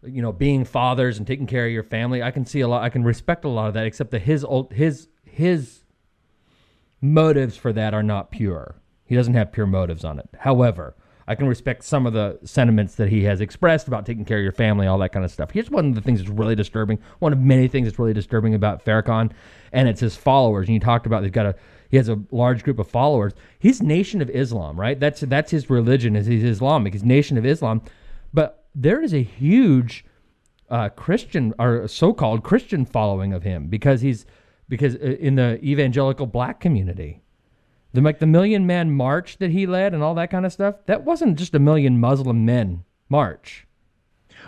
you 0.03 0.21
know, 0.21 0.31
being 0.31 0.65
fathers 0.65 1.17
and 1.17 1.25
taking 1.25 1.47
care 1.47 1.65
of 1.65 1.71
your 1.71 1.83
family, 1.83 2.21
I 2.21 2.31
can 2.31 2.45
see 2.45 2.59
a 2.59 2.67
lot. 2.67 2.83
I 2.83 2.89
can 2.89 3.03
respect 3.03 3.45
a 3.45 3.49
lot 3.49 3.67
of 3.67 3.75
that, 3.75 3.85
except 3.85 4.11
that 4.11 4.23
his 4.23 4.43
old 4.43 4.73
his 4.73 5.07
his 5.23 5.83
motives 6.99 7.55
for 7.55 7.71
that 7.73 7.93
are 7.93 8.03
not 8.03 8.31
pure. 8.31 8.81
He 9.05 9.15
doesn't 9.15 9.33
have 9.33 9.51
pure 9.51 9.67
motives 9.67 10.03
on 10.03 10.19
it. 10.19 10.29
However, 10.39 10.95
I 11.31 11.35
can 11.35 11.47
respect 11.47 11.85
some 11.85 12.05
of 12.05 12.11
the 12.11 12.37
sentiments 12.43 12.95
that 12.95 13.07
he 13.07 13.23
has 13.23 13.39
expressed 13.39 13.87
about 13.87 14.05
taking 14.05 14.25
care 14.25 14.37
of 14.37 14.43
your 14.43 14.51
family, 14.51 14.85
all 14.85 14.97
that 14.97 15.13
kind 15.13 15.23
of 15.23 15.31
stuff. 15.31 15.51
Here's 15.51 15.71
one 15.71 15.87
of 15.87 15.95
the 15.95 16.01
things 16.01 16.19
that's 16.19 16.29
really 16.29 16.55
disturbing. 16.55 16.99
One 17.19 17.31
of 17.31 17.39
many 17.39 17.69
things 17.69 17.87
that's 17.87 17.97
really 17.97 18.11
disturbing 18.11 18.53
about 18.53 18.83
Farrakhan, 18.83 19.31
and 19.71 19.87
it's 19.87 20.01
his 20.01 20.17
followers. 20.17 20.67
And 20.67 20.73
you 20.73 20.81
talked 20.81 21.05
about 21.05 21.21
they've 21.21 21.31
got 21.31 21.45
a 21.45 21.55
he 21.89 21.95
has 21.95 22.09
a 22.09 22.19
large 22.31 22.65
group 22.65 22.79
of 22.79 22.89
followers. 22.89 23.31
He's 23.59 23.81
Nation 23.81 24.21
of 24.21 24.29
Islam, 24.29 24.77
right? 24.77 24.99
That's 24.99 25.21
that's 25.21 25.51
his 25.51 25.69
religion. 25.69 26.17
Is 26.17 26.25
he's 26.25 26.43
Islamic? 26.43 26.91
He's 26.91 27.03
Nation 27.03 27.37
of 27.37 27.45
Islam, 27.45 27.81
but 28.33 28.65
there 28.75 29.01
is 29.01 29.13
a 29.13 29.23
huge 29.23 30.03
uh, 30.69 30.89
Christian 30.89 31.53
or 31.57 31.87
so-called 31.87 32.43
Christian 32.43 32.83
following 32.83 33.31
of 33.31 33.43
him 33.43 33.67
because 33.67 34.01
he's 34.01 34.25
because 34.67 34.95
uh, 34.95 35.15
in 35.19 35.35
the 35.35 35.63
evangelical 35.63 36.25
black 36.25 36.59
community, 36.59 37.20
the 37.93 38.01
like 38.01 38.19
the 38.19 38.27
Million 38.27 38.65
Man 38.65 38.91
March 38.91 39.37
that 39.37 39.51
he 39.51 39.65
led 39.65 39.93
and 39.93 40.01
all 40.03 40.15
that 40.15 40.31
kind 40.31 40.45
of 40.45 40.53
stuff. 40.53 40.75
That 40.85 41.03
wasn't 41.03 41.37
just 41.37 41.55
a 41.55 41.59
million 41.59 41.99
Muslim 41.99 42.45
men 42.45 42.83
march. 43.09 43.65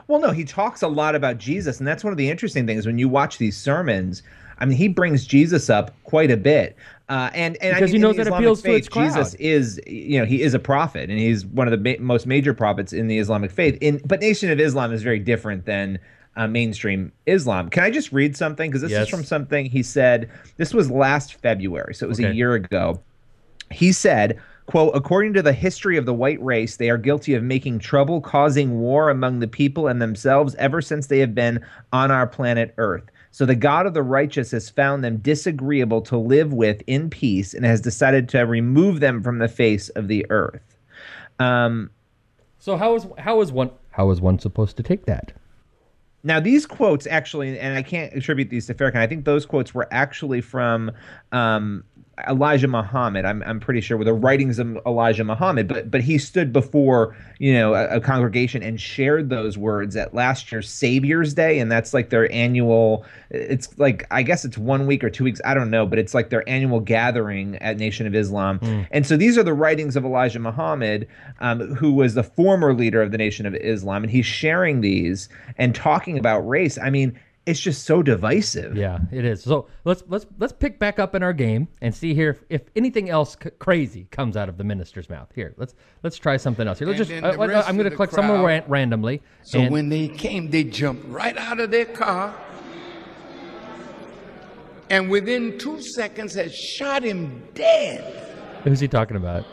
Well, 0.08 0.20
no, 0.20 0.32
he 0.32 0.44
talks 0.44 0.82
a 0.82 0.88
lot 0.88 1.16
about 1.16 1.38
Jesus, 1.38 1.80
and 1.80 1.88
that's 1.88 2.04
one 2.04 2.12
of 2.12 2.18
the 2.18 2.30
interesting 2.30 2.66
things 2.66 2.86
when 2.86 2.98
you 2.98 3.08
watch 3.08 3.38
these 3.38 3.56
sermons. 3.56 4.24
I 4.60 4.66
mean, 4.66 4.78
he 4.78 4.88
brings 4.88 5.26
Jesus 5.26 5.70
up 5.70 5.92
quite 6.04 6.32
a 6.32 6.38
bit, 6.38 6.76
uh, 7.10 7.30
and 7.34 7.58
and 7.62 7.76
Because 7.76 7.90
he 7.90 7.94
mean, 7.94 7.96
in 7.96 8.02
knows 8.02 8.16
that 8.18 8.28
Islamic 8.28 8.40
appeals 8.40 8.62
to 8.62 8.68
faith, 8.68 8.78
its 8.80 8.90
crowd. 8.90 9.08
Jesus 9.08 9.34
is, 9.36 9.80
you 9.88 10.20
know, 10.20 10.26
he 10.26 10.42
is 10.42 10.54
a 10.54 10.60
prophet, 10.60 11.10
and 11.10 11.20
he's 11.20 11.46
one 11.46 11.72
of 11.72 11.84
the 11.84 11.98
ma- 11.98 12.04
most 12.04 12.26
major 12.28 12.54
prophets 12.54 12.94
in 12.94 13.08
the 13.08 13.18
Islamic 13.18 13.52
faith. 13.52 13.78
In 13.82 14.02
but 14.06 14.20
Nation 14.22 14.52
of 14.52 14.60
Islam 14.60 14.94
is 14.94 15.04
very 15.04 15.20
different 15.20 15.66
than 15.66 16.00
uh, 16.36 16.48
mainstream 16.48 17.12
Islam. 17.26 17.70
Can 17.70 17.84
I 17.84 17.90
just 17.92 18.12
read 18.12 18.36
something? 18.38 18.70
Because 18.70 18.82
this 18.82 18.92
Yes. 18.92 19.04
is 19.04 19.10
from 19.10 19.24
something 19.24 19.66
he 19.66 19.84
said. 19.84 20.30
This 20.58 20.74
was 20.74 20.90
last 20.90 21.36
February, 21.36 21.94
so 21.94 22.06
it 22.06 22.10
was 22.10 22.20
a 22.20 22.34
year 22.34 22.54
ago. 22.54 23.02
He 23.74 23.92
said, 23.92 24.40
quote, 24.68 24.96
according 24.96 25.34
to 25.34 25.42
the 25.42 25.54
history 25.54 25.98
of 25.98 26.06
the 26.06 26.14
white 26.14 26.42
race, 26.42 26.78
they 26.78 26.90
are 26.90 26.98
guilty 26.98 27.34
of 27.34 27.44
making 27.44 27.80
trouble, 27.80 28.22
causing 28.22 28.80
war 28.80 29.10
among 29.10 29.40
the 29.40 29.48
people 29.48 29.88
and 29.88 30.02
themselves 30.02 30.56
ever 30.56 30.82
since 30.82 31.08
they 31.08 31.20
have 31.20 31.36
been 31.36 31.64
on 31.92 32.12
our 32.12 32.28
planet 32.28 32.74
Earth. 32.78 33.04
So 33.34 33.48
the 33.48 33.56
God 33.56 33.88
of 33.88 33.96
the 33.96 34.04
righteous 34.04 34.52
has 34.52 34.70
found 34.70 35.04
them 35.04 35.18
disagreeable 35.18 36.02
to 36.04 36.18
live 36.18 36.54
with 36.54 36.84
in 36.86 37.10
peace 37.10 37.56
and 37.56 37.66
has 37.66 37.82
decided 37.82 38.30
to 38.30 38.42
remove 38.42 39.00
them 39.00 39.24
from 39.24 39.40
the 39.40 39.48
face 39.48 39.90
of 39.90 40.08
the 40.08 40.24
earth. 40.30 40.78
Um, 41.40 41.90
So 42.60 42.78
how 42.78 42.94
is 42.96 43.08
how 43.18 43.42
is 43.42 43.52
one 43.52 43.72
how 43.90 44.12
is 44.12 44.22
one 44.22 44.38
supposed 44.38 44.78
to 44.78 44.84
take 44.84 45.08
that? 45.08 45.34
Now, 46.24 46.40
these 46.40 46.68
quotes 46.68 47.08
actually, 47.08 47.60
and 47.60 47.76
I 47.76 47.82
can't 47.82 48.14
attribute 48.14 48.52
these 48.52 48.68
to 48.68 48.76
Farrakhan. 48.76 48.98
I 48.98 49.08
think 49.08 49.26
those 49.26 49.48
quotes 49.48 49.74
were 49.74 49.88
actually 49.92 50.40
from 50.40 50.92
um, 51.32 51.84
Elijah 52.28 52.68
Muhammad. 52.68 53.26
I'm, 53.26 53.42
I'm 53.44 53.60
pretty 53.60 53.82
sure 53.82 53.98
were 53.98 54.04
the 54.04 54.14
writings 54.14 54.60
of 54.60 54.78
Elijah 54.86 55.24
Muhammad, 55.24 55.68
but 55.68 55.90
but 55.90 56.02
he 56.02 56.20
stood 56.20 56.54
before 56.54 57.16
you 57.40 57.54
know 57.54 57.74
a, 57.74 57.98
a 57.98 58.00
congregation 58.00 58.62
and 58.62 58.80
shared 58.80 59.30
those 59.30 59.58
words 59.58 59.96
at 59.96 60.14
last 60.14 60.52
year's 60.52 60.70
Savior's 60.70 61.34
Day, 61.34 61.58
and 61.58 61.72
that's 61.72 61.92
like 61.92 62.12
their 62.12 62.32
annual. 62.32 63.04
It's 63.32 63.78
like 63.80 64.06
I 64.12 64.22
guess 64.22 64.46
it's 64.46 64.60
one 64.60 64.86
week 64.86 65.04
or 65.04 65.10
two 65.10 65.24
weeks, 65.24 65.42
I 65.44 65.56
don't 65.56 65.72
know, 65.72 65.88
but 65.88 65.98
it's 65.98 66.14
like 66.14 66.30
their 66.30 66.48
annual 66.48 66.80
gathering 66.80 67.56
at 67.58 67.78
Nation 67.78 68.06
of 68.06 68.14
Islam. 68.14 68.60
And 68.92 69.08
so 69.08 69.18
these 69.18 69.38
are 69.38 69.44
the 69.44 69.54
writings 69.56 69.96
of 69.96 70.06
Elijah 70.06 70.40
Muhammad, 70.40 71.08
um, 71.40 71.74
who 71.76 71.94
was 71.94 72.14
the 72.14 72.24
former 72.24 72.76
leader 72.76 73.02
of 73.02 73.12
the 73.12 73.18
Nation 73.18 73.48
of 73.48 73.56
Islam, 73.56 74.04
and 74.04 74.12
he's 74.12 74.26
sharing 74.28 74.82
these 74.82 75.30
and 75.58 75.74
talking 75.74 76.18
about 76.18 76.48
race. 76.48 76.78
I 76.78 76.90
mean. 76.92 77.20
It's 77.46 77.60
just 77.60 77.84
so 77.84 78.02
divisive. 78.02 78.78
Yeah, 78.78 79.00
it 79.12 79.26
is. 79.26 79.44
So 79.44 79.68
let's 79.84 80.02
let's 80.08 80.26
let's 80.40 80.54
pick 80.54 80.80
back 80.80 80.98
up 80.98 81.14
in 81.14 81.22
our 81.24 81.34
game 81.34 81.68
and 81.82 81.94
see 81.94 82.14
here 82.14 82.30
if, 82.30 82.44
if 82.50 82.62
anything 82.76 83.10
else 83.10 83.36
c- 83.44 83.50
crazy 83.60 84.08
comes 84.12 84.38
out 84.38 84.48
of 84.48 84.58
the 84.58 84.64
minister's 84.64 85.10
mouth. 85.10 85.30
Here, 85.36 85.54
let's 85.58 85.76
let's 86.04 86.18
try 86.18 86.38
something 86.38 86.66
else. 86.66 86.80
Here, 86.80 86.88
let's 86.88 87.02
And 87.02 87.10
just. 87.22 87.24
uh, 87.26 87.32
I'm 87.68 87.76
going 87.76 87.84
to 87.84 87.90
the 87.90 87.96
click 87.98 88.12
somewhere 88.12 88.38
crowd- 88.38 88.46
ran- 88.46 88.64
randomly. 88.70 89.22
So 89.42 89.60
and- 89.60 89.72
when 89.74 89.90
they 89.90 90.08
came, 90.08 90.52
they 90.52 90.64
jumped 90.64 91.06
right 91.10 91.36
out 91.38 91.60
of 91.60 91.70
their 91.70 91.84
car 91.86 92.34
and 94.90 95.10
within 95.10 95.58
two 95.58 95.82
seconds 95.82 96.34
had 96.36 96.54
shot 96.54 97.04
him 97.04 97.44
dead. 97.56 98.30
who's 98.64 98.80
he 98.80 98.88
talking 98.88 99.18
about? 99.18 99.46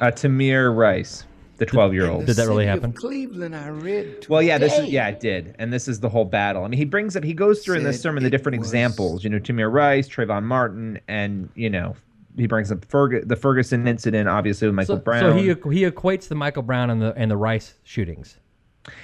Uh, 0.00 0.06
Tamir 0.10 0.74
Rice, 0.76 1.24
the 1.58 1.66
12 1.66 1.92
year 1.94 2.08
old. 2.08 2.26
Did 2.26 2.36
that 2.36 2.46
really 2.48 2.64
city 2.64 2.70
of 2.70 2.80
happen? 2.82 2.92
Cleveland, 2.92 3.54
I 3.54 3.68
read. 3.68 4.26
Well, 4.28 4.40
yeah, 4.42 4.58
this 4.58 4.78
is 4.78 4.88
yeah, 4.88 5.08
it 5.08 5.20
did, 5.20 5.54
and 5.58 5.72
this 5.72 5.86
is 5.88 6.00
the 6.00 6.08
whole 6.08 6.24
battle. 6.24 6.64
I 6.64 6.68
mean, 6.68 6.78
he 6.78 6.84
brings 6.84 7.16
up, 7.16 7.24
he 7.24 7.34
goes 7.34 7.64
through 7.64 7.76
in 7.76 7.84
this 7.84 8.00
sermon 8.00 8.22
the 8.22 8.30
different 8.30 8.58
was- 8.58 8.68
examples. 8.68 9.24
You 9.24 9.30
know, 9.30 9.38
Tamir 9.38 9.70
Rice, 9.72 10.08
Trayvon 10.08 10.44
Martin, 10.44 11.00
and 11.08 11.48
you 11.54 11.68
know, 11.70 11.94
he 12.36 12.46
brings 12.46 12.70
up 12.72 12.86
Ferg- 12.86 13.26
the 13.28 13.36
Ferguson 13.36 13.86
incident, 13.88 14.28
obviously 14.28 14.68
with 14.68 14.74
Michael 14.76 14.96
So, 14.96 15.02
Brown. 15.02 15.20
so 15.20 15.32
he 15.36 15.46
he 15.46 15.84
equates 15.90 16.28
the 16.28 16.34
Michael 16.36 16.62
Brown 16.62 16.90
and 16.90 17.02
the 17.02 17.12
and 17.16 17.30
the 17.30 17.36
Rice 17.36 17.74
shootings. 17.84 18.36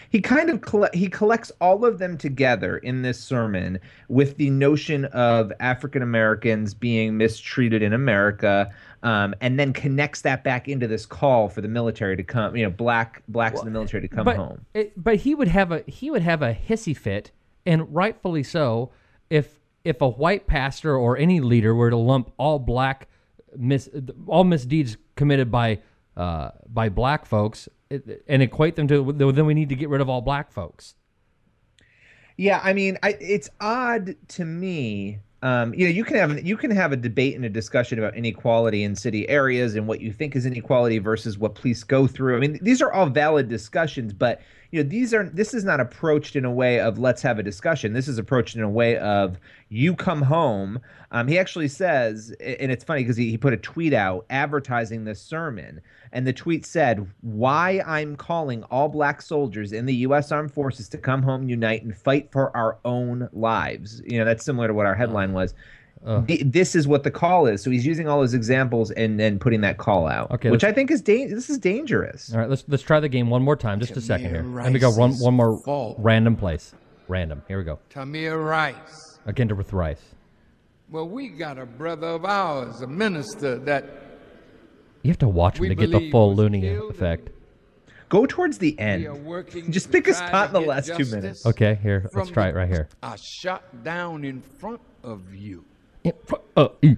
he 0.08 0.20
kind 0.20 0.48
of 0.48 0.60
colle- 0.62 0.88
he 0.94 1.08
collects 1.08 1.52
all 1.60 1.84
of 1.84 1.98
them 1.98 2.16
together 2.16 2.78
in 2.78 3.02
this 3.02 3.18
sermon 3.20 3.78
with 4.08 4.36
the 4.38 4.48
notion 4.48 5.04
of 5.06 5.52
African 5.60 6.00
Americans 6.02 6.72
being 6.72 7.18
mistreated 7.18 7.82
in 7.82 7.92
America, 7.92 8.70
um, 9.04 9.34
and 9.42 9.60
then 9.60 9.74
connects 9.74 10.22
that 10.22 10.42
back 10.42 10.66
into 10.66 10.88
this 10.88 11.04
call 11.04 11.50
for 11.50 11.60
the 11.60 11.68
military 11.68 12.16
to 12.16 12.22
come, 12.22 12.56
you 12.56 12.64
know, 12.64 12.70
black 12.70 13.22
blacks 13.28 13.60
in 13.60 13.66
the 13.66 13.70
military 13.70 14.00
to 14.00 14.08
come 14.08 14.24
but 14.24 14.36
home. 14.36 14.64
It, 14.72 14.92
but 14.96 15.16
he 15.16 15.34
would 15.34 15.48
have 15.48 15.70
a 15.70 15.84
he 15.86 16.10
would 16.10 16.22
have 16.22 16.40
a 16.42 16.54
hissy 16.54 16.96
fit, 16.96 17.30
and 17.66 17.94
rightfully 17.94 18.42
so, 18.42 18.90
if 19.28 19.60
if 19.84 20.00
a 20.00 20.08
white 20.08 20.46
pastor 20.46 20.96
or 20.96 21.18
any 21.18 21.40
leader 21.40 21.74
were 21.74 21.90
to 21.90 21.96
lump 21.96 22.32
all 22.38 22.58
black 22.58 23.08
mis 23.54 23.90
all 24.26 24.42
misdeeds 24.42 24.96
committed 25.16 25.50
by 25.50 25.80
uh, 26.16 26.50
by 26.66 26.88
black 26.88 27.26
folks 27.26 27.68
it, 27.90 28.24
and 28.26 28.42
equate 28.42 28.74
them 28.74 28.88
to 28.88 29.12
then 29.12 29.44
we 29.44 29.52
need 29.52 29.68
to 29.68 29.76
get 29.76 29.90
rid 29.90 30.00
of 30.00 30.08
all 30.08 30.22
black 30.22 30.50
folks. 30.50 30.94
Yeah, 32.36 32.60
I 32.64 32.72
mean, 32.72 32.98
I, 33.02 33.16
it's 33.20 33.48
odd 33.60 34.16
to 34.28 34.44
me. 34.44 35.20
Um, 35.44 35.74
you 35.74 35.84
know, 35.84 35.90
you 35.90 36.04
can 36.04 36.16
have 36.16 36.42
you 36.42 36.56
can 36.56 36.70
have 36.70 36.92
a 36.92 36.96
debate 36.96 37.36
and 37.36 37.44
a 37.44 37.50
discussion 37.50 37.98
about 37.98 38.16
inequality 38.16 38.82
in 38.82 38.96
city 38.96 39.28
areas 39.28 39.74
and 39.74 39.86
what 39.86 40.00
you 40.00 40.10
think 40.10 40.34
is 40.34 40.46
inequality 40.46 40.96
versus 40.98 41.36
what 41.36 41.54
police 41.54 41.84
go 41.84 42.06
through. 42.06 42.36
I 42.36 42.40
mean, 42.40 42.58
these 42.62 42.80
are 42.80 42.90
all 42.90 43.10
valid 43.10 43.50
discussions, 43.50 44.14
but 44.14 44.40
you 44.70 44.82
know, 44.82 44.88
these 44.88 45.12
are 45.12 45.24
this 45.24 45.52
is 45.52 45.62
not 45.62 45.80
approached 45.80 46.34
in 46.34 46.46
a 46.46 46.50
way 46.50 46.80
of 46.80 46.98
let's 46.98 47.20
have 47.20 47.38
a 47.38 47.42
discussion. 47.42 47.92
This 47.92 48.08
is 48.08 48.16
approached 48.16 48.56
in 48.56 48.62
a 48.62 48.70
way 48.70 48.96
of 48.96 49.38
you 49.68 49.94
come 49.94 50.22
home. 50.22 50.80
Um, 51.10 51.28
he 51.28 51.38
actually 51.38 51.68
says, 51.68 52.34
and 52.40 52.72
it's 52.72 52.82
funny 52.82 53.02
because 53.02 53.18
he, 53.18 53.28
he 53.28 53.36
put 53.36 53.52
a 53.52 53.58
tweet 53.58 53.92
out 53.92 54.24
advertising 54.30 55.04
this 55.04 55.20
sermon, 55.20 55.82
and 56.14 56.26
the 56.26 56.32
tweet 56.32 56.64
said, 56.64 57.06
"Why 57.20 57.82
I'm 57.86 58.16
calling 58.16 58.62
all 58.64 58.88
black 58.88 59.20
soldiers 59.20 59.72
in 59.72 59.84
the 59.84 59.94
U.S. 60.06 60.32
Armed 60.32 60.52
Forces 60.54 60.88
to 60.90 60.98
come 60.98 61.22
home, 61.22 61.48
unite, 61.48 61.82
and 61.82 61.94
fight 61.94 62.32
for 62.32 62.56
our 62.56 62.78
own 62.86 63.28
lives." 63.32 64.00
You 64.06 64.18
know, 64.18 64.24
that's 64.24 64.44
similar 64.44 64.68
to 64.68 64.74
what 64.74 64.86
our 64.86 64.94
headline 64.94 65.32
was. 65.34 65.52
Th- 66.26 66.42
This 66.44 66.74
is 66.74 66.86
what 66.86 67.02
the 67.02 67.10
call 67.10 67.46
is. 67.46 67.62
So 67.62 67.70
he's 67.70 67.86
using 67.86 68.08
all 68.08 68.20
those 68.20 68.34
examples 68.34 68.90
and 68.90 69.18
then 69.18 69.38
putting 69.38 69.62
that 69.62 69.78
call 69.78 70.06
out, 70.06 70.30
Okay, 70.32 70.50
which 70.50 70.62
I 70.62 70.70
think 70.70 70.90
is 70.90 71.00
da- 71.00 71.26
this 71.28 71.48
is 71.48 71.56
dangerous. 71.58 72.32
All 72.32 72.40
right, 72.40 72.48
let's 72.48 72.62
let's 72.68 72.82
try 72.82 73.00
the 73.00 73.08
game 73.08 73.30
one 73.30 73.42
more 73.42 73.56
time, 73.56 73.80
just 73.80 73.96
a 73.96 74.00
second 74.02 74.28
here. 74.30 74.42
Tamir 74.42 74.64
Let 74.64 74.72
me 74.72 74.78
go 74.78 74.90
one 74.90 75.12
one 75.14 75.34
more 75.34 75.58
fault. 75.60 75.96
random 75.98 76.36
place, 76.36 76.74
random. 77.08 77.42
Here 77.48 77.56
we 77.58 77.64
go. 77.64 77.78
Tamir 77.90 78.36
Rice. 78.46 79.18
Again 79.26 79.48
to 79.48 79.54
with 79.54 79.72
Rice. 79.72 80.02
Well, 80.90 81.08
we 81.08 81.28
got 81.30 81.58
a 81.58 81.64
brother 81.64 82.08
of 82.08 82.26
ours, 82.26 82.82
a 82.82 82.86
minister 82.86 83.56
that 83.60 84.03
You 85.04 85.10
have 85.10 85.18
to 85.18 85.28
watch 85.28 85.58
him 85.58 85.62
We 85.62 85.68
to 85.68 85.74
get 85.74 85.90
the 85.90 86.10
full 86.10 86.30
was 86.30 86.38
loony 86.38 86.66
effect. 86.66 87.28
Go 88.08 88.24
towards 88.24 88.56
the 88.56 88.78
end. 88.78 89.04
Just 89.70 89.92
pick 89.92 90.08
a 90.08 90.14
spot 90.14 90.48
in 90.48 90.54
the 90.54 90.60
last 90.60 90.94
two 90.96 91.04
minutes. 91.04 91.44
Okay, 91.44 91.78
here, 91.82 92.08
let's 92.14 92.30
try 92.30 92.48
it 92.48 92.54
right 92.54 92.68
here. 92.68 92.88
I 93.02 93.16
shot 93.16 93.84
down 93.84 94.24
in 94.24 94.40
front 94.40 94.80
of 95.02 95.34
you. 95.34 95.66
Uh, 96.56 96.68
e. 96.80 96.96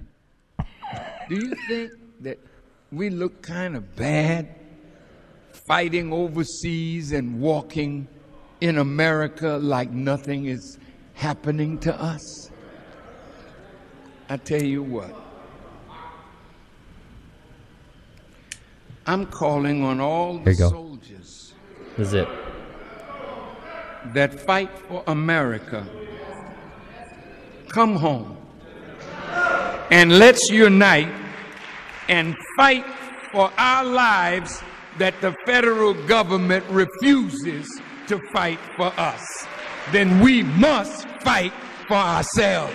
Do 1.27 1.35
you 1.35 1.53
think 1.67 1.91
that 2.21 2.39
we 2.93 3.09
look 3.09 3.41
kind 3.41 3.75
of 3.75 3.93
bad 3.97 4.55
fighting 5.51 6.13
overseas 6.13 7.11
and 7.11 7.41
walking 7.41 8.07
in 8.61 8.77
America 8.77 9.59
like 9.61 9.91
nothing 9.91 10.45
is 10.45 10.79
happening 11.13 11.77
to 11.79 12.01
us? 12.01 12.51
I 14.29 14.37
tell 14.37 14.63
you 14.63 14.81
what. 14.81 15.26
I'm 19.07 19.25
calling 19.27 19.83
on 19.83 20.01
all 20.01 20.33
Here 20.39 20.53
the 20.53 20.55
go. 20.55 20.69
soldiers 20.69 21.53
This 21.97 22.09
is 22.09 22.13
it. 22.13 22.27
that 24.13 24.33
fight 24.39 24.69
for 24.87 25.03
America. 25.07 25.85
Come 27.69 27.95
home 27.95 28.37
and 29.91 30.19
let's 30.19 30.49
unite 30.49 31.09
and 32.09 32.35
fight 32.57 32.85
for 33.31 33.51
our 33.57 33.85
lives 33.85 34.61
that 34.97 35.19
the 35.21 35.33
federal 35.45 35.93
government 36.07 36.65
refuses 36.69 37.67
to 38.07 38.19
fight 38.33 38.59
for 38.75 38.87
us. 38.97 39.47
Then 39.91 40.19
we 40.19 40.43
must 40.43 41.07
fight 41.21 41.53
for 41.87 41.95
ourselves. 41.95 42.73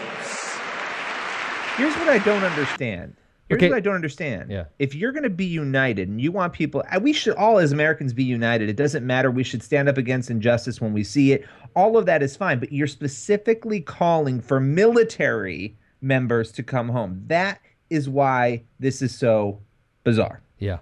Here's 1.76 1.94
what 1.96 2.08
I 2.08 2.18
don't 2.18 2.44
understand. 2.44 3.16
Here's 3.52 3.62
Okay. 3.62 3.70
what 3.70 3.76
I 3.76 3.80
don't 3.80 3.94
understand. 3.94 4.50
Yeah. 4.50 4.64
If 4.78 4.94
you're 4.94 5.12
going 5.12 5.22
to 5.24 5.30
be 5.30 5.44
united 5.44 6.08
and 6.08 6.20
you 6.20 6.32
want 6.32 6.52
people, 6.52 6.82
we 7.00 7.12
should 7.12 7.34
all 7.36 7.58
as 7.58 7.72
Americans 7.72 8.12
be 8.12 8.24
united. 8.24 8.68
It 8.68 8.76
doesn't 8.76 9.06
matter. 9.06 9.30
We 9.30 9.44
should 9.44 9.62
stand 9.62 9.88
up 9.88 9.98
against 9.98 10.30
injustice 10.30 10.80
when 10.80 10.92
we 10.92 11.04
see 11.04 11.32
it. 11.32 11.46
All 11.76 11.96
of 11.96 12.06
that 12.06 12.22
is 12.22 12.36
fine. 12.36 12.58
But 12.58 12.72
you're 12.72 12.86
specifically 12.86 13.80
calling 13.80 14.40
for 14.40 14.60
military 14.60 15.76
members 16.00 16.52
to 16.52 16.62
come 16.62 16.88
home. 16.88 17.22
That 17.26 17.60
is 17.90 18.08
why 18.08 18.64
this 18.78 19.02
is 19.02 19.16
so 19.16 19.60
bizarre. 20.04 20.40
Yeah. 20.58 20.78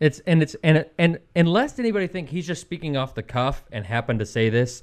It's 0.00 0.18
and 0.26 0.42
it's 0.42 0.54
and 0.62 0.84
and 0.98 1.18
unless 1.36 1.78
anybody 1.78 2.06
think 2.08 2.28
he's 2.28 2.46
just 2.46 2.60
speaking 2.60 2.96
off 2.96 3.14
the 3.14 3.22
cuff 3.22 3.64
and 3.72 3.84
happened 3.86 4.18
to 4.18 4.26
say 4.26 4.50
this, 4.50 4.82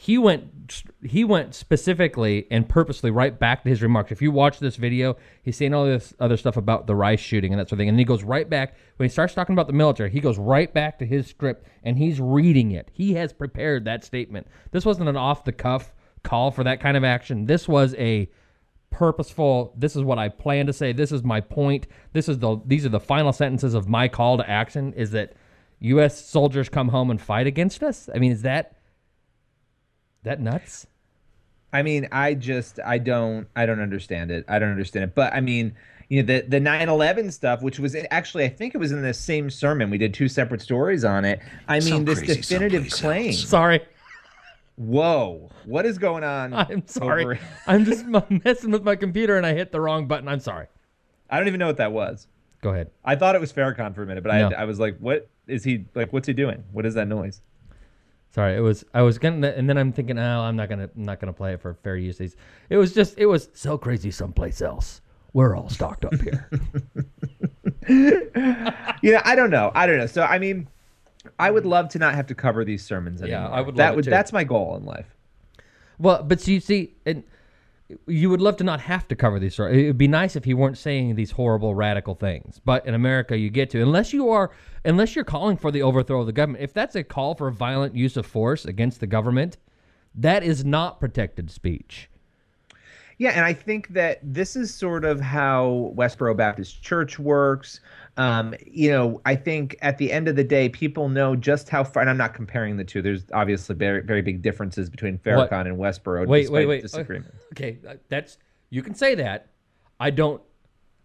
he 0.00 0.16
went 0.16 0.82
he 1.02 1.24
went 1.24 1.54
specifically 1.54 2.46
and 2.50 2.66
purposely 2.66 3.10
right 3.10 3.38
back 3.38 3.64
to 3.64 3.68
his 3.68 3.82
remarks. 3.82 4.10
If 4.10 4.22
you 4.22 4.30
watch 4.30 4.58
this 4.58 4.76
video, 4.76 5.18
he's 5.42 5.58
saying 5.58 5.74
all 5.74 5.84
this 5.84 6.14
other 6.18 6.38
stuff 6.38 6.56
about 6.56 6.86
the 6.86 6.94
Rice 6.94 7.20
shooting 7.20 7.52
and 7.52 7.60
that 7.60 7.68
sort 7.68 7.74
of 7.74 7.78
thing, 7.80 7.90
and 7.90 7.98
he 7.98 8.06
goes 8.06 8.22
right 8.22 8.48
back 8.48 8.76
when 8.96 9.06
he 9.06 9.12
starts 9.12 9.34
talking 9.34 9.52
about 9.52 9.66
the 9.66 9.74
military. 9.74 10.08
He 10.08 10.20
goes 10.20 10.38
right 10.38 10.72
back 10.72 10.98
to 11.00 11.04
his 11.04 11.26
script 11.26 11.66
and 11.82 11.98
he's 11.98 12.18
reading 12.18 12.70
it. 12.70 12.88
He 12.94 13.12
has 13.14 13.34
prepared 13.34 13.84
that 13.84 14.02
statement. 14.02 14.46
This 14.70 14.86
wasn't 14.86 15.10
an 15.10 15.18
off 15.18 15.44
the 15.44 15.52
cuff 15.52 15.92
call 16.22 16.50
for 16.50 16.64
that 16.64 16.80
kind 16.80 16.96
of 16.96 17.04
action. 17.04 17.44
This 17.44 17.68
was 17.68 17.94
a 17.96 18.30
purposeful 18.90 19.72
this 19.76 19.94
is 19.94 20.02
what 20.02 20.18
i 20.18 20.28
plan 20.28 20.66
to 20.66 20.72
say 20.72 20.92
this 20.92 21.12
is 21.12 21.22
my 21.22 21.40
point 21.40 21.86
this 22.12 22.28
is 22.28 22.40
the 22.40 22.60
these 22.66 22.84
are 22.84 22.88
the 22.88 22.98
final 22.98 23.32
sentences 23.32 23.72
of 23.72 23.88
my 23.88 24.08
call 24.08 24.36
to 24.36 24.50
action 24.50 24.92
is 24.94 25.12
that 25.12 25.34
us 25.80 26.20
soldiers 26.20 26.68
come 26.68 26.88
home 26.88 27.08
and 27.08 27.20
fight 27.20 27.46
against 27.46 27.84
us 27.84 28.10
i 28.12 28.18
mean 28.18 28.32
is 28.32 28.42
that 28.42 28.79
that 30.22 30.40
nuts 30.40 30.86
I 31.72 31.82
mean, 31.82 32.08
I 32.10 32.34
just 32.34 32.80
I 32.84 32.98
don't 32.98 33.46
I 33.54 33.64
don't 33.66 33.80
understand 33.80 34.30
it. 34.30 34.44
I 34.48 34.58
don't 34.58 34.70
understand 34.70 35.04
it. 35.04 35.14
But 35.14 35.32
I 35.32 35.40
mean, 35.40 35.76
you 36.08 36.22
know 36.22 36.26
the 36.26 36.44
the 36.46 36.58
9/11 36.58 37.32
stuff, 37.32 37.62
which 37.62 37.78
was 37.78 37.96
actually 38.10 38.44
I 38.44 38.48
think 38.48 38.74
it 38.74 38.78
was 38.78 38.90
in 38.90 39.02
the 39.02 39.14
same 39.14 39.50
sermon. 39.50 39.90
We 39.90 39.98
did 39.98 40.12
two 40.12 40.28
separate 40.28 40.62
stories 40.62 41.04
on 41.04 41.24
it. 41.24 41.40
I 41.68 41.78
mean, 41.80 42.04
this 42.04 42.18
crazy 42.18 42.34
definitive 42.40 42.90
someplace 42.90 43.00
claim. 43.00 43.28
else. 43.28 43.48
Sorry, 43.48 43.80
Whoa, 44.76 45.50
what 45.66 45.84
is 45.84 45.98
going 45.98 46.24
on? 46.24 46.54
I'm 46.54 46.86
sorry. 46.86 47.24
over- 47.24 47.38
I'm 47.66 47.84
just 47.84 48.04
messing 48.06 48.70
with 48.70 48.82
my 48.82 48.96
computer 48.96 49.36
and 49.36 49.44
I 49.44 49.52
hit 49.52 49.72
the 49.72 49.80
wrong 49.80 50.06
button. 50.08 50.26
I'm 50.26 50.40
sorry. 50.40 50.66
I 51.28 51.38
don't 51.38 51.48
even 51.48 51.60
know 51.60 51.66
what 51.66 51.76
that 51.76 51.92
was. 51.92 52.26
Go 52.62 52.70
ahead. 52.70 52.90
I 53.04 53.14
thought 53.14 53.34
it 53.34 53.40
was 53.40 53.52
Farrakhan 53.52 53.94
for 53.94 54.02
a 54.02 54.06
minute, 54.06 54.24
but 54.24 54.34
No. 54.34 54.48
I 54.56 54.62
I 54.62 54.64
was 54.64 54.80
like, 54.80 54.96
what 54.98 55.28
is 55.46 55.64
he 55.64 55.84
like? 55.94 56.12
What's 56.12 56.26
he 56.26 56.32
doing? 56.32 56.64
What 56.72 56.84
is 56.84 56.94
that 56.94 57.06
noise? 57.08 57.42
Sorry, 58.32 58.56
it 58.56 58.60
was 58.60 58.84
I 58.94 59.02
was 59.02 59.18
gonna, 59.18 59.48
and 59.48 59.68
then 59.68 59.76
I'm 59.76 59.92
thinking, 59.92 60.18
oh, 60.18 60.40
I'm 60.40 60.54
not 60.56 60.68
gonna, 60.68 60.88
I'm 60.96 61.02
not 61.04 61.18
gonna 61.20 61.32
play 61.32 61.54
it 61.54 61.60
for 61.60 61.74
fair 61.74 61.96
use. 61.96 62.20
It 62.20 62.76
was 62.76 62.94
just, 62.94 63.18
it 63.18 63.26
was 63.26 63.48
so 63.54 63.76
crazy 63.76 64.10
someplace 64.10 64.60
else. 64.62 65.00
We're 65.32 65.56
all 65.56 65.68
stocked 65.68 66.04
up 66.04 66.14
here. 66.20 66.50
Yeah, 69.02 69.22
I 69.24 69.34
don't 69.34 69.50
know. 69.50 69.72
I 69.74 69.86
don't 69.86 69.98
know. 69.98 70.06
So 70.06 70.22
I 70.22 70.38
mean, 70.38 70.68
I 71.38 71.50
would 71.50 71.66
love 71.66 71.88
to 71.90 71.98
not 71.98 72.14
have 72.14 72.26
to 72.28 72.34
cover 72.34 72.64
these 72.64 72.84
sermons 72.84 73.22
Yeah. 73.24 73.48
I 73.48 73.60
would 73.62 73.76
That 73.76 73.96
would. 73.96 74.04
That's 74.04 74.32
my 74.32 74.44
goal 74.44 74.76
in 74.76 74.84
life. 74.84 75.06
well, 75.98 76.22
but 76.22 76.46
you 76.46 76.60
see, 76.60 76.94
and 77.06 77.24
you 78.06 78.30
would 78.30 78.40
love 78.40 78.56
to 78.58 78.64
not 78.64 78.80
have 78.80 79.08
to 79.08 79.16
cover 79.16 79.38
these 79.38 79.54
stories. 79.54 79.82
It 79.82 79.86
would 79.86 79.98
be 79.98 80.08
nice 80.08 80.36
if 80.36 80.44
he 80.44 80.54
weren't 80.54 80.78
saying 80.78 81.14
these 81.14 81.32
horrible 81.32 81.74
radical 81.74 82.14
things. 82.14 82.60
But 82.64 82.86
in 82.86 82.94
America, 82.94 83.36
you 83.36 83.50
get 83.50 83.70
to 83.70 83.82
unless 83.82 84.12
you 84.12 84.30
are, 84.30 84.50
unless 84.84 85.14
you're 85.14 85.24
calling 85.24 85.56
for 85.56 85.70
the 85.70 85.82
overthrow 85.82 86.20
of 86.20 86.26
the 86.26 86.32
government. 86.32 86.62
If 86.62 86.72
that's 86.72 86.96
a 86.96 87.04
call 87.04 87.34
for 87.34 87.50
violent 87.50 87.94
use 87.94 88.16
of 88.16 88.26
force 88.26 88.64
against 88.64 89.00
the 89.00 89.06
government, 89.06 89.56
that 90.14 90.42
is 90.42 90.64
not 90.64 91.00
protected 91.00 91.50
speech. 91.50 92.08
Yeah, 93.20 93.32
and 93.32 93.44
I 93.44 93.52
think 93.52 93.88
that 93.88 94.18
this 94.22 94.56
is 94.56 94.72
sort 94.72 95.04
of 95.04 95.20
how 95.20 95.92
Westboro 95.94 96.34
Baptist 96.34 96.82
Church 96.82 97.18
works. 97.18 97.80
Um, 98.16 98.54
you 98.66 98.90
know, 98.90 99.20
I 99.26 99.36
think 99.36 99.76
at 99.82 99.98
the 99.98 100.10
end 100.10 100.26
of 100.26 100.36
the 100.36 100.42
day, 100.42 100.70
people 100.70 101.10
know 101.10 101.36
just 101.36 101.68
how 101.68 101.84
far. 101.84 102.00
And 102.00 102.08
I'm 102.08 102.16
not 102.16 102.32
comparing 102.32 102.78
the 102.78 102.84
two. 102.84 103.02
There's 103.02 103.26
obviously 103.34 103.76
very, 103.76 104.00
very 104.00 104.22
big 104.22 104.40
differences 104.40 104.88
between 104.88 105.20
What? 105.22 105.50
Farrakhan 105.50 105.66
and 105.66 105.76
Westboro. 105.76 106.26
Wait, 106.26 106.50
wait, 106.50 106.64
wait. 106.64 106.80
Disagreement. 106.80 107.34
Okay, 107.52 107.76
uh, 107.86 107.96
that's 108.08 108.38
you 108.70 108.82
can 108.82 108.94
say 108.94 109.14
that. 109.16 109.48
I 110.00 110.08
don't. 110.08 110.40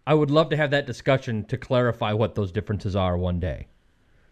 I 0.06 0.14
would 0.14 0.30
love 0.30 0.48
to 0.50 0.56
have 0.56 0.70
that 0.70 0.86
discussion 0.86 1.44
to 1.44 1.58
clarify 1.58 2.14
what 2.14 2.34
those 2.34 2.50
differences 2.50 2.96
are 2.96 3.18
one 3.18 3.40
day, 3.40 3.66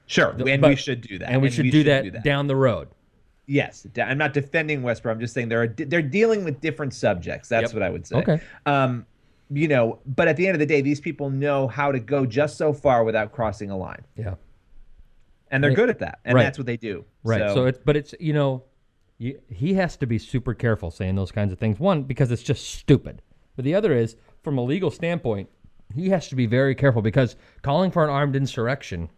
Sure, 0.06 0.30
and 0.30 0.62
we 0.62 0.74
should 0.74 1.02
do 1.02 1.18
that. 1.18 1.28
and 1.28 1.42
we 1.42 1.50
should, 1.50 1.70
do, 1.70 1.84
that 1.84 2.24
down 2.24 2.46
the 2.46 2.56
road. 2.56 2.88
Yes, 3.46 3.86
I'm 4.02 4.16
not 4.18 4.32
defending 4.32 4.82
Westboro. 4.82 5.10
I'm 5.10 5.20
just 5.20 5.34
saying 5.34 5.48
they're 5.50 5.66
they're 5.68 6.00
dealing 6.02 6.44
with 6.44 6.60
different 6.60 6.94
subjects. 6.94 7.48
That's 7.48 7.72
Yep. 7.72 7.74
what 7.74 7.82
I 7.82 7.90
would 7.90 8.06
say. 8.06 8.16
Okay. 8.16 8.40
Um, 8.64 9.04
you 9.50 9.68
know, 9.68 9.98
but 10.06 10.28
at 10.28 10.36
the 10.36 10.46
end 10.46 10.54
of 10.54 10.58
the 10.60 10.66
day, 10.66 10.80
these 10.80 11.00
people 11.00 11.28
know 11.28 11.68
how 11.68 11.92
to 11.92 12.00
go 12.00 12.24
just 12.24 12.56
so 12.56 12.72
far 12.72 13.04
without 13.04 13.32
crossing 13.32 13.70
a 13.70 13.76
line, 13.76 14.02
Yeah. 14.16 14.34
and 15.50 15.62
they're 15.62 15.74
good 15.74 15.90
at 15.90 15.98
that, 15.98 16.20
and 16.24 16.34
Right. 16.34 16.42
that's 16.44 16.56
what 16.58 16.66
they 16.66 16.78
do. 16.78 17.04
Right. 17.22 17.50
So, 17.52 17.66
it's 17.66 17.78
but 17.84 17.96
it's 17.96 18.14
you 18.18 18.32
know, 18.32 18.64
you, 19.18 19.38
he 19.50 19.74
has 19.74 19.96
to 19.98 20.06
be 20.06 20.18
super 20.18 20.54
careful 20.54 20.90
saying 20.90 21.14
those 21.14 21.30
kinds 21.30 21.52
of 21.52 21.58
things. 21.58 21.78
One 21.78 22.02
because 22.04 22.30
it's 22.32 22.42
just 22.42 22.64
stupid, 22.66 23.20
but 23.56 23.64
the 23.66 23.74
other 23.74 23.92
is 23.92 24.16
from 24.42 24.56
a 24.58 24.62
legal 24.62 24.90
standpoint, 24.90 25.50
he 25.94 26.08
has 26.08 26.28
to 26.28 26.34
be 26.34 26.46
very 26.46 26.74
careful 26.74 27.02
because 27.02 27.36
calling 27.62 27.90
for 27.90 28.04
an 28.04 28.10
armed 28.10 28.36
insurrection 28.36 29.10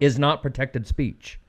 is 0.00 0.18
not 0.18 0.42
protected 0.42 0.86
speech. 0.86 1.40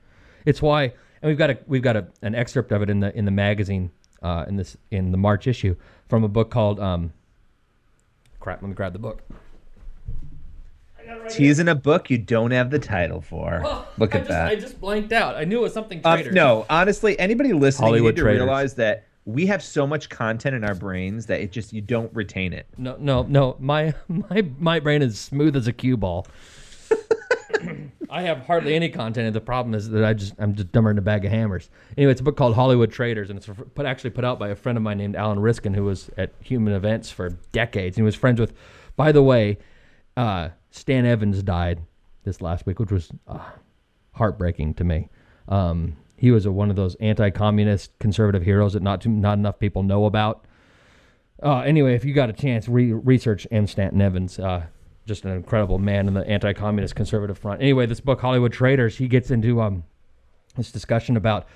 It's 0.46 0.62
why, 0.62 0.94
and 1.22 1.28
we've 1.28 1.38
got 1.38 1.50
a 1.50 1.58
we've 1.66 1.82
got 1.82 1.96
a, 1.96 2.06
an 2.22 2.34
excerpt 2.34 2.72
of 2.72 2.82
it 2.82 2.90
in 2.90 3.00
the 3.00 3.16
in 3.16 3.24
the 3.24 3.30
magazine 3.30 3.90
uh, 4.22 4.44
in 4.48 4.56
this 4.56 4.76
in 4.90 5.12
the 5.12 5.18
March 5.18 5.46
issue 5.46 5.76
from 6.08 6.24
a 6.24 6.28
book 6.28 6.50
called 6.50 6.80
um, 6.80 7.12
crap. 8.38 8.62
Let 8.62 8.68
me 8.68 8.74
grab 8.74 8.92
the 8.92 8.98
book. 8.98 9.22
teasing 11.28 11.68
a 11.68 11.74
book 11.74 12.08
you 12.10 12.18
don't 12.18 12.52
have 12.52 12.70
the 12.70 12.78
title 12.78 13.20
for. 13.20 13.60
Look 13.98 14.14
I 14.14 14.18
at 14.18 14.20
just, 14.22 14.28
that. 14.28 14.46
I 14.46 14.54
just 14.56 14.80
blanked 14.80 15.12
out. 15.12 15.36
I 15.36 15.44
knew 15.44 15.58
it 15.58 15.62
was 15.62 15.74
something 15.74 16.02
traitor. 16.02 16.32
no, 16.32 16.66
honestly, 16.70 17.18
anybody 17.18 17.52
listening, 17.52 17.88
Hollywood 17.88 18.04
you 18.04 18.10
need 18.12 18.16
to 18.16 18.22
traitors. 18.22 18.42
realize 18.42 18.74
that 18.74 19.06
we 19.26 19.46
have 19.46 19.62
so 19.62 19.86
much 19.86 20.08
content 20.08 20.56
in 20.56 20.64
our 20.64 20.74
brains 20.74 21.26
that 21.26 21.40
it 21.40 21.52
just 21.52 21.72
you 21.72 21.80
don't 21.80 22.12
retain 22.14 22.52
it. 22.52 22.66
No, 22.78 22.96
no, 22.98 23.22
no. 23.24 23.56
My 23.58 23.94
my 24.08 24.46
my 24.58 24.80
brain 24.80 25.02
is 25.02 25.18
smooth 25.18 25.56
as 25.56 25.66
a 25.66 25.72
cue 25.72 25.96
ball. 25.96 26.26
I 28.10 28.22
have 28.22 28.46
hardly 28.46 28.74
any 28.74 28.88
content, 28.88 29.26
and 29.26 29.34
the 29.34 29.40
problem 29.40 29.74
is 29.74 29.88
that 29.90 30.04
I 30.04 30.14
just 30.14 30.34
I'm 30.38 30.54
just 30.54 30.72
dumber 30.72 30.90
than 30.90 30.98
a 30.98 31.02
bag 31.02 31.24
of 31.24 31.30
hammers. 31.30 31.70
Anyway, 31.96 32.12
it's 32.12 32.20
a 32.20 32.24
book 32.24 32.36
called 32.36 32.54
Hollywood 32.54 32.90
Traitors, 32.92 33.30
and 33.30 33.38
it's 33.38 33.48
put 33.74 33.86
actually 33.86 34.10
put 34.10 34.24
out 34.24 34.38
by 34.38 34.48
a 34.48 34.56
friend 34.56 34.76
of 34.76 34.82
mine 34.82 34.98
named 34.98 35.16
Allan 35.16 35.38
Ryskind, 35.38 35.74
who 35.74 35.84
was 35.84 36.10
at 36.16 36.32
Human 36.40 36.74
Events 36.74 37.10
for 37.10 37.30
decades. 37.52 37.96
And 37.96 38.02
he 38.02 38.06
was 38.06 38.14
friends 38.14 38.40
with, 38.40 38.54
by 38.96 39.12
the 39.12 39.22
way, 39.22 39.58
uh, 40.16 40.50
Stan 40.70 41.06
Evans 41.06 41.42
died 41.42 41.80
this 42.24 42.40
last 42.40 42.66
week, 42.66 42.78
which 42.78 42.92
was 42.92 43.10
uh, 43.26 43.50
heartbreaking 44.12 44.74
to 44.74 44.84
me. 44.84 45.08
Um, 45.48 45.96
he 46.16 46.30
was 46.30 46.46
a, 46.46 46.52
one 46.52 46.70
of 46.70 46.76
those 46.76 46.94
anti-communist 46.96 47.98
conservative 47.98 48.42
heroes 48.42 48.74
that 48.74 48.82
not 48.82 49.00
too, 49.00 49.08
not 49.08 49.38
enough 49.38 49.58
people 49.58 49.82
know 49.82 50.04
about. 50.04 50.44
Uh, 51.42 51.60
anyway, 51.60 51.94
if 51.94 52.04
you 52.04 52.12
got 52.12 52.28
a 52.28 52.34
chance, 52.34 52.68
re- 52.68 52.92
research 52.92 53.46
M. 53.50 53.66
Stanton 53.66 54.02
Evans. 54.02 54.38
Uh, 54.38 54.66
just 55.10 55.24
an 55.24 55.32
incredible 55.32 55.78
man 55.78 56.06
in 56.06 56.14
the 56.14 56.24
anti-communist 56.24 56.94
conservative 56.94 57.36
front. 57.36 57.60
Anyway, 57.60 57.84
this 57.84 57.98
book, 57.98 58.20
Hollywood 58.20 58.52
Traitors, 58.52 58.96
he 58.96 59.08
gets 59.08 59.32
into 59.32 59.60
um, 59.60 59.82
this 60.56 60.70
discussion 60.70 61.16
about, 61.16 61.48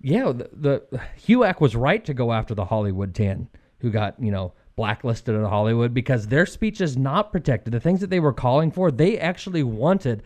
yeah, 0.00 0.30
the, 0.32 0.48
the 0.52 1.00
HUAC 1.26 1.60
was 1.60 1.74
right 1.74 2.04
to 2.04 2.14
go 2.14 2.32
after 2.32 2.54
the 2.54 2.66
Hollywood 2.66 3.12
Ten, 3.12 3.48
who 3.80 3.90
got 3.90 4.14
you 4.22 4.30
know 4.30 4.52
blacklisted 4.76 5.34
in 5.34 5.44
Hollywood 5.44 5.92
because 5.92 6.28
their 6.28 6.46
speech 6.46 6.80
is 6.80 6.96
not 6.96 7.32
protected. 7.32 7.72
The 7.72 7.80
things 7.80 8.00
that 8.00 8.10
they 8.10 8.20
were 8.20 8.32
calling 8.32 8.70
for, 8.70 8.92
they 8.92 9.18
actually 9.18 9.64
wanted 9.64 10.22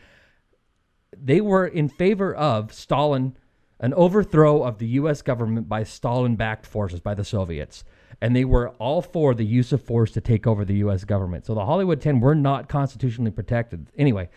they 1.17 1.41
were 1.41 1.67
in 1.67 1.89
favor 1.89 2.35
of 2.35 2.73
Stalin, 2.73 3.37
an 3.81 3.95
overthrow 3.95 4.63
of 4.63 4.79
the 4.79 4.87
U.S. 4.89 5.23
government 5.23 5.69
by 5.69 5.85
Stalin 5.85 6.37
backed 6.37 6.67
forces, 6.67 7.01
by 7.01 7.15
the 7.15 7.25
Soviets. 7.25 7.85
And 8.21 8.35
they 8.35 8.45
were 8.45 8.71
all 8.71 9.03
for 9.03 9.35
the 9.35 9.45
use 9.45 9.73
of 9.73 9.83
force 9.83 10.11
to 10.13 10.21
take 10.21 10.47
over 10.47 10.65
the 10.65 10.77
U.S. 10.77 11.05
government. 11.05 11.47
So 11.47 11.55
the 11.55 11.65
Hollywood 11.65 12.01
10 12.01 12.21
were 12.21 12.35
not 12.35 12.69
constitutionally 12.69 13.31
protected. 13.31 13.89
Anyway, 13.99 14.29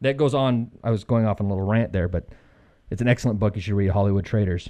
that 0.00 0.16
goes 0.16 0.34
on. 0.34 0.70
I 0.84 0.90
was 0.90 1.04
going 1.04 1.26
off 1.26 1.40
on 1.40 1.46
a 1.46 1.48
little 1.48 1.66
rant 1.66 1.92
there, 1.92 2.08
but 2.08 2.28
it's 2.90 3.02
an 3.02 3.08
excellent 3.08 3.38
book. 3.38 3.56
You 3.56 3.62
should 3.62 3.74
read 3.74 3.90
Hollywood 3.90 4.24
Traitors. 4.24 4.68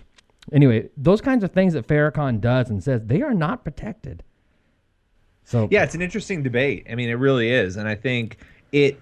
Anyway, 0.53 0.89
those 0.97 1.21
kinds 1.21 1.45
of 1.45 1.53
things 1.53 1.75
that 1.75 1.87
Farrakhan 1.87 2.41
does 2.41 2.71
and 2.71 2.83
says, 2.83 3.03
they 3.05 3.23
are 3.23 3.35
not 3.35 3.65
protected. 3.65 4.23
So 5.45 5.69
Yeah, 5.71 5.83
it's 5.83 5.95
an 5.95 6.03
interesting 6.03 6.43
debate. 6.43 6.87
I 6.91 6.95
mean, 6.95 7.09
it 7.09 7.15
really 7.15 7.51
is, 7.51 7.77
and 7.77 7.89
I 7.89 7.95
think 7.95 8.39
it 8.71 9.01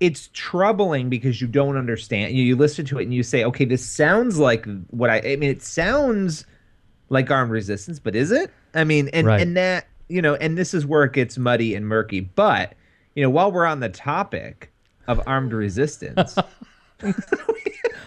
it's 0.00 0.28
troubling 0.32 1.08
because 1.08 1.40
you 1.40 1.46
don't 1.46 1.76
understand. 1.76 2.34
You, 2.34 2.44
you 2.44 2.56
listen 2.56 2.84
to 2.86 2.98
it 2.98 3.04
and 3.04 3.12
you 3.12 3.22
say, 3.22 3.44
"Okay, 3.44 3.66
this 3.66 3.84
sounds 3.84 4.38
like 4.38 4.66
what 4.88 5.10
I." 5.10 5.18
I 5.18 5.36
mean, 5.36 5.50
it 5.50 5.62
sounds 5.62 6.46
like 7.08 7.30
armed 7.30 7.50
resistance, 7.52 7.98
but 7.98 8.14
is 8.16 8.30
it? 8.32 8.50
I 8.74 8.84
mean, 8.84 9.08
and 9.12 9.26
Right. 9.26 9.40
and 9.40 9.56
that 9.56 9.86
you 10.08 10.22
know, 10.22 10.34
and 10.36 10.56
this 10.56 10.72
is 10.74 10.86
where 10.86 11.04
it 11.04 11.12
gets 11.12 11.36
muddy 11.38 11.74
and 11.74 11.86
murky. 11.86 12.20
But 12.20 12.74
you 13.14 13.22
know, 13.22 13.30
while 13.30 13.50
we're 13.50 13.66
on 13.66 13.80
the 13.80 13.88
topic 13.88 14.72
of 15.08 15.20
armed 15.26 15.52
resistance, 15.64 16.36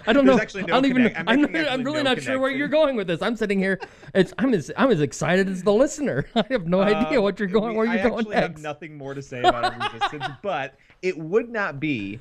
I 0.08 0.14
don't 0.14 0.26
There's 0.26 0.38
know. 0.38 0.42
actually 0.42 0.64
no 0.64 0.78
I 0.78 0.82
don't 0.82 0.86
even. 0.90 1.16
I'm 1.16 1.28
I'm, 1.30 1.42
not, 1.42 1.56
I'm 1.70 1.84
really 1.84 2.04
no 2.04 2.14
not 2.14 2.22
sure 2.22 2.40
where 2.40 2.50
you're 2.50 2.68
going 2.68 2.96
with 2.96 3.08
this. 3.08 3.22
I'm 3.22 3.36
sitting 3.36 3.60
here. 3.60 3.80
It's 4.16 4.34
I'm 4.40 4.54
as 4.54 4.72
I'm 4.78 4.90
as 4.92 5.02
excited 5.02 5.48
as 5.50 5.64
the 5.64 5.74
listener. 5.74 6.26
I 6.36 6.44
have 6.50 6.66
no 6.68 6.82
idea 6.82 7.22
what 7.22 7.38
you're 7.40 7.48
going. 7.48 7.66
Um, 7.66 7.72
we- 7.72 7.78
Where 7.78 7.86
you're 7.88 8.06
I 8.06 8.10
going 8.10 8.20
actually 8.20 8.36
have 8.36 8.58
nothing 8.60 8.98
more 8.98 9.14
to 9.14 9.22
say 9.22 9.40
about 9.40 9.66
armed 9.66 9.94
resistance, 9.94 10.26
but 10.42 10.76
it 11.02 11.18
would 11.18 11.50
not 11.50 11.80
be 11.80 12.20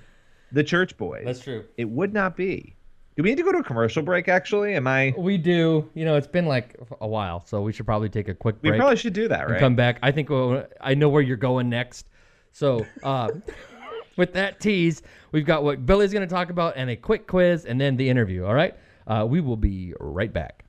the 0.53 0.65
church 0.65 0.97
boys. 0.97 1.25
That's 1.25 1.41
true. 1.41 1.65
It 1.77 1.89
would 1.89 2.13
not 2.13 2.37
be. 2.37 2.75
Do 3.19 3.25
we 3.25 3.31
need 3.31 3.39
to 3.39 3.43
go 3.43 3.51
to 3.51 3.59
a 3.59 3.65
commercial 3.65 4.01
break? 4.05 4.29
Actually, 4.29 4.75
am 4.75 4.87
I? 4.87 5.13
We 5.19 5.39
do. 5.39 5.91
You 5.95 6.05
know, 6.05 6.15
it's 6.15 6.29
been 6.29 6.47
like 6.47 6.77
a 7.01 7.09
while, 7.09 7.45
so 7.45 7.61
we 7.63 7.73
should 7.73 7.85
probably 7.85 8.09
take 8.09 8.29
a 8.29 8.35
quick 8.35 8.55
We 8.63 8.69
break 8.69 8.79
probably 8.79 8.95
should 8.95 9.13
do 9.13 9.27
that, 9.27 9.51
right? 9.51 9.59
come 9.59 9.75
back. 9.75 9.99
I 10.05 10.13
think 10.13 10.29
we'll, 10.29 10.65
I 10.81 10.95
know 10.95 11.09
where 11.09 11.21
you're 11.21 11.37
going 11.37 11.69
next. 11.69 12.07
So, 12.53 12.87
uh, 13.03 13.31
with 14.17 14.35
that 14.35 14.61
tease, 14.61 15.03
we've 15.33 15.45
got 15.45 15.65
what 15.65 15.85
Billy's 15.85 16.13
going 16.13 16.29
to 16.29 16.33
talk 16.33 16.51
about 16.51 16.75
and 16.77 16.91
a 16.91 16.95
quick 16.95 17.27
quiz, 17.27 17.65
and 17.65 17.81
then 17.81 17.97
the 17.97 18.09
interview. 18.09 18.45
All 18.45 18.55
right. 18.55 18.77
Uh, 19.09 19.27
we 19.29 19.41
will 19.41 19.57
be 19.57 19.95
right 19.99 20.33
back. 20.33 20.65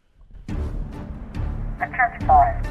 The 0.48 0.56
Church 1.86 2.20
Boys. 2.22 2.66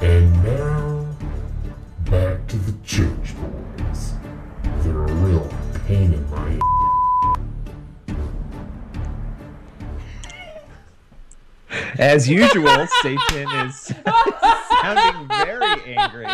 And 0.00 0.44
now, 0.44 1.16
back 2.04 2.46
to 2.46 2.56
the 2.56 2.72
church 2.84 3.08
boys. 3.08 3.08
They're 3.08 3.14
a 3.14 3.17
real 5.24 5.48
pain 5.86 6.12
in 6.12 6.30
my 6.30 6.58
As 11.98 12.28
usual, 12.28 12.86
Satan 13.02 13.66
is 13.66 13.92
sounding 14.82 15.28
very 15.28 15.96
angry. 15.96 16.26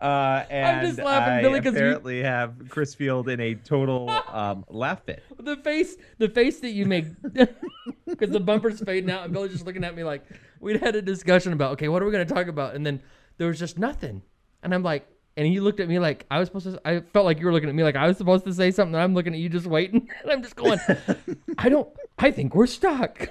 Uh, 0.00 0.44
and 0.50 0.86
just 0.88 0.98
laughing, 0.98 1.34
I 1.34 1.42
Billy, 1.42 1.60
'cause 1.60 1.74
you- 1.74 1.78
apparently 1.78 2.22
have 2.22 2.54
Chris 2.68 2.94
Field 2.94 3.28
in 3.28 3.38
a 3.40 3.54
total 3.54 4.10
um, 4.32 4.64
laugh 4.68 5.04
fit. 5.04 5.22
the 5.38 5.56
face, 5.56 5.96
the 6.18 6.28
face 6.28 6.58
that 6.60 6.70
you 6.70 6.84
make, 6.86 7.06
because 8.06 8.30
the 8.30 8.40
bumper's 8.40 8.80
fading 8.80 9.10
out, 9.10 9.24
and 9.24 9.32
Billy's 9.32 9.52
just 9.52 9.66
looking 9.66 9.84
at 9.84 9.94
me 9.94 10.02
like 10.02 10.24
we'd 10.60 10.80
had 10.82 10.96
a 10.96 11.02
discussion 11.02 11.52
about, 11.52 11.72
okay, 11.72 11.88
what 11.88 12.02
are 12.02 12.06
we 12.06 12.10
gonna 12.12 12.24
talk 12.24 12.48
about? 12.48 12.74
And 12.74 12.84
then 12.84 13.00
there 13.38 13.46
was 13.48 13.58
just 13.60 13.78
nothing, 13.78 14.22
and 14.64 14.74
I'm 14.74 14.82
like, 14.82 15.06
and 15.36 15.46
he 15.46 15.60
looked 15.60 15.80
at 15.80 15.88
me 15.88 15.98
like 15.98 16.24
I 16.30 16.38
was 16.38 16.48
supposed 16.48 16.66
to. 16.66 16.80
I 16.84 17.00
felt 17.00 17.26
like 17.26 17.38
you 17.38 17.46
were 17.46 17.52
looking 17.52 17.68
at 17.68 17.74
me 17.74 17.82
like 17.82 17.96
I 17.96 18.06
was 18.06 18.16
supposed 18.16 18.44
to 18.46 18.54
say 18.54 18.70
something. 18.70 18.94
And 18.94 19.02
I'm 19.02 19.14
looking 19.14 19.34
at 19.34 19.38
you, 19.40 19.48
just 19.48 19.66
waiting, 19.66 20.08
and 20.22 20.32
I'm 20.32 20.42
just 20.42 20.56
going, 20.56 20.78
I 21.58 21.68
don't. 21.68 21.88
I 22.18 22.30
think 22.30 22.54
we're 22.54 22.66
stuck. 22.66 23.28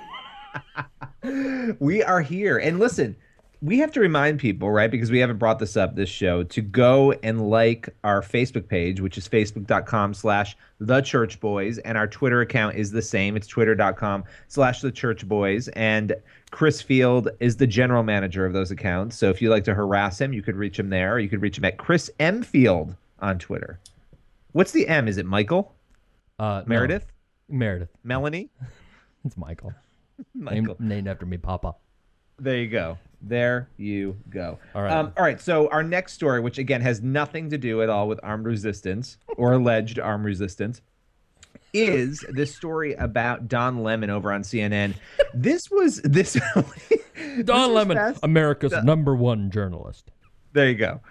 we 1.79 2.03
are 2.03 2.21
here. 2.21 2.57
And 2.57 2.79
listen, 2.79 3.15
we 3.65 3.80
have 3.80 3.91
to 3.93 3.99
remind 3.99 4.39
people, 4.39 4.69
right? 4.69 4.91
Because 4.91 5.10
we 5.10 5.17
haven't 5.17 5.38
brought 5.38 5.58
this 5.58 5.75
up 5.75 5.95
this 5.95 6.08
show, 6.08 6.43
to 6.43 6.62
go 6.62 7.13
and 7.23 7.49
like 7.49 7.89
our 8.04 8.21
Facebook 8.21 8.67
page, 8.67 9.01
which 9.01 9.17
is 9.17 9.28
facebook.com 9.28 10.13
slash 10.13 10.56
the 10.80 11.01
church 11.01 11.39
boys. 11.39 11.80
And 11.80 11.97
our 11.97 12.06
Twitter 12.06 12.41
account 12.41 12.75
is 12.75 12.91
the 12.91 13.01
same. 13.01 13.36
It's 13.36 13.47
twitter.com 13.47 14.23
slash 14.49 14.82
the 14.82 14.91
church 14.91 15.28
boys. 15.28 15.67
And 15.69 16.13
Chris 16.51 16.80
Field 16.80 17.30
is 17.39 17.58
the 17.58 17.65
general 17.65 18.04
manager 18.04 18.45
of 18.45 18.54
those 18.54 18.69
accounts. 18.69 19.17
So 19.17 19.32
if 19.32 19.41
you'd 19.41 19.49
like 19.49 19.63
to 19.63 19.73
harass 19.73 20.21
him, 20.21 20.32
you 20.32 20.43
could 20.43 20.56
reach 20.56 20.78
him 20.78 20.91
there. 20.91 21.15
Or 21.15 21.19
you 21.19 21.28
could 21.28 21.41
reach 21.41 21.58
him 21.58 21.65
at 21.65 21.78
Chris 21.78 22.12
M 22.19 22.43
Field 22.43 22.95
on 23.19 23.39
Twitter. 23.39 23.80
What's 24.51 24.73
the 24.73 24.88
M? 24.88 25.08
Is 25.08 25.17
it 25.17 25.25
Michael? 25.25 25.73
Uh, 26.38 26.62
no. 26.62 26.65
Meredith? 26.67 27.08
Meredith. 27.49 27.89
Melanie? 28.04 28.49
It's 29.25 29.38
Michael. 29.38 29.73
Michael. 30.36 30.75
Named, 30.78 30.80
named 30.80 31.08
after 31.08 31.25
me, 31.25 31.38
Papa. 31.38 31.73
There 32.38 32.58
you 32.58 32.67
go. 32.67 32.99
There 33.27 33.67
you 33.77 34.17
go. 34.29 34.59
All 34.75 34.83
right. 34.83 34.91
Um, 34.91 35.11
all 35.17 35.23
right. 35.23 35.41
So 35.41 35.67
our 35.69 35.81
next 35.81 36.13
story, 36.13 36.39
which 36.39 36.59
again 36.59 36.81
has 36.81 37.01
nothing 37.01 37.49
to 37.49 37.57
do 37.57 37.81
at 37.81 37.89
all 37.89 38.07
with 38.07 38.19
armed 38.21 38.45
resistance 38.45 39.17
or 39.35 39.53
alleged 39.53 39.97
armed 39.97 40.25
resistance, 40.25 40.81
is 41.73 42.23
this 42.29 42.55
story 42.55 42.93
about 42.93 43.47
Don 43.47 43.83
Lemon 43.83 44.09
over 44.11 44.31
on 44.31 44.43
CNN. 44.43 44.93
This 45.33 45.69
was 45.71 46.01
this. 46.03 46.33
Don 46.55 47.43
this 47.43 47.47
Lemon, 47.47 48.15
America's 48.21 48.73
number 48.83 49.15
one 49.15 49.49
journalist. 49.49 50.11
There 50.55 50.69
you 50.69 50.75
go. 50.75 51.01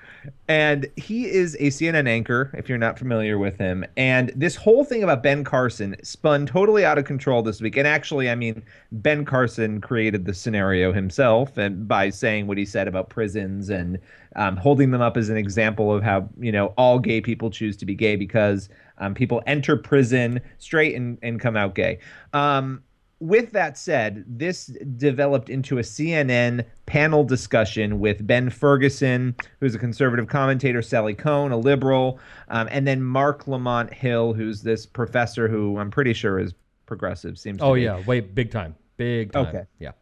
And 0.49 0.87
he 0.97 1.27
is 1.27 1.55
a 1.57 1.67
CNN 1.67 2.09
anchor, 2.09 2.51
if 2.55 2.67
you're 2.67 2.79
not 2.79 2.99
familiar 2.99 3.37
with 3.37 3.59
him. 3.59 3.85
And 3.99 4.33
this 4.35 4.57
whole 4.57 4.85
thing 4.85 5.03
about 5.03 5.23
Ben 5.23 5.45
Carson 5.45 5.97
spun 6.03 6.47
totally 6.47 6.83
out 6.83 6.97
of 6.97 7.05
control 7.05 7.43
this 7.43 7.61
week. 7.61 7.77
And 7.77 7.87
actually, 7.87 8.31
I 8.31 8.37
mean, 8.37 8.63
Ben 8.91 9.27
Carson 9.27 9.83
created 9.83 10.25
the 10.25 10.33
scenario 10.33 10.95
himself 10.95 11.59
and 11.59 11.87
by 11.87 12.09
saying 12.09 12.47
what 12.47 12.57
he 12.57 12.65
said 12.65 12.89
about 12.89 13.11
prisons 13.11 13.69
and 13.69 13.99
um, 14.35 14.57
holding 14.57 14.93
them 14.93 15.03
up 15.03 15.19
as 15.19 15.29
an 15.29 15.37
example 15.37 15.95
of 15.95 16.03
how, 16.03 16.27
you 16.41 16.51
know, 16.51 16.69
all 16.79 16.99
gay 16.99 17.21
people 17.21 17.51
choose 17.51 17.77
to 17.77 17.85
be 17.85 17.95
gay 17.95 18.17
because 18.17 18.71
um, 18.97 19.13
people 19.13 19.43
enter 19.47 19.77
prison 19.77 20.41
straight 20.57 20.95
and, 20.95 21.19
and 21.23 21.39
come 21.39 21.55
out 21.55 21.75
gay. 21.75 21.99
Um, 22.33 22.83
with 23.21 23.53
that 23.53 23.79
said, 23.79 24.25
this 24.27 24.67
developed 24.97 25.49
into 25.49 25.79
a 25.79 25.83
CNN 25.83 26.65
panel 26.87 27.25
discussion 27.25 27.99
with 28.01 28.27
Ben 28.27 28.51
Ferguson, 28.51 29.35
who's 29.61 29.75
a 29.75 29.79
conservative 29.79 30.27
commentator, 30.29 30.83
Sally 30.83 31.15
Kohn, 31.15 31.53
a 31.53 31.57
liberal, 31.57 32.19
um, 32.49 32.69
and 32.71 32.87
then 32.87 33.03
Marc 33.03 33.47
Lamont 33.47 33.93
Hill, 33.93 34.33
who's 34.35 34.63
this 34.63 34.85
professor 34.87 35.49
who 35.49 35.79
I'm 35.79 35.91
pretty 35.91 36.13
sure 36.13 36.39
is 36.39 36.55
progressive. 36.87 37.39
Seems. 37.39 37.59
To 37.59 37.65
Oh 37.65 37.75
be. 37.75 37.83
yeah, 37.83 38.03
wait, 38.07 38.35
big 38.35 38.51
time, 38.51 38.75
big 38.97 39.33
time. 39.33 39.47
Okay. 39.47 39.65
Yeah. 39.79 39.93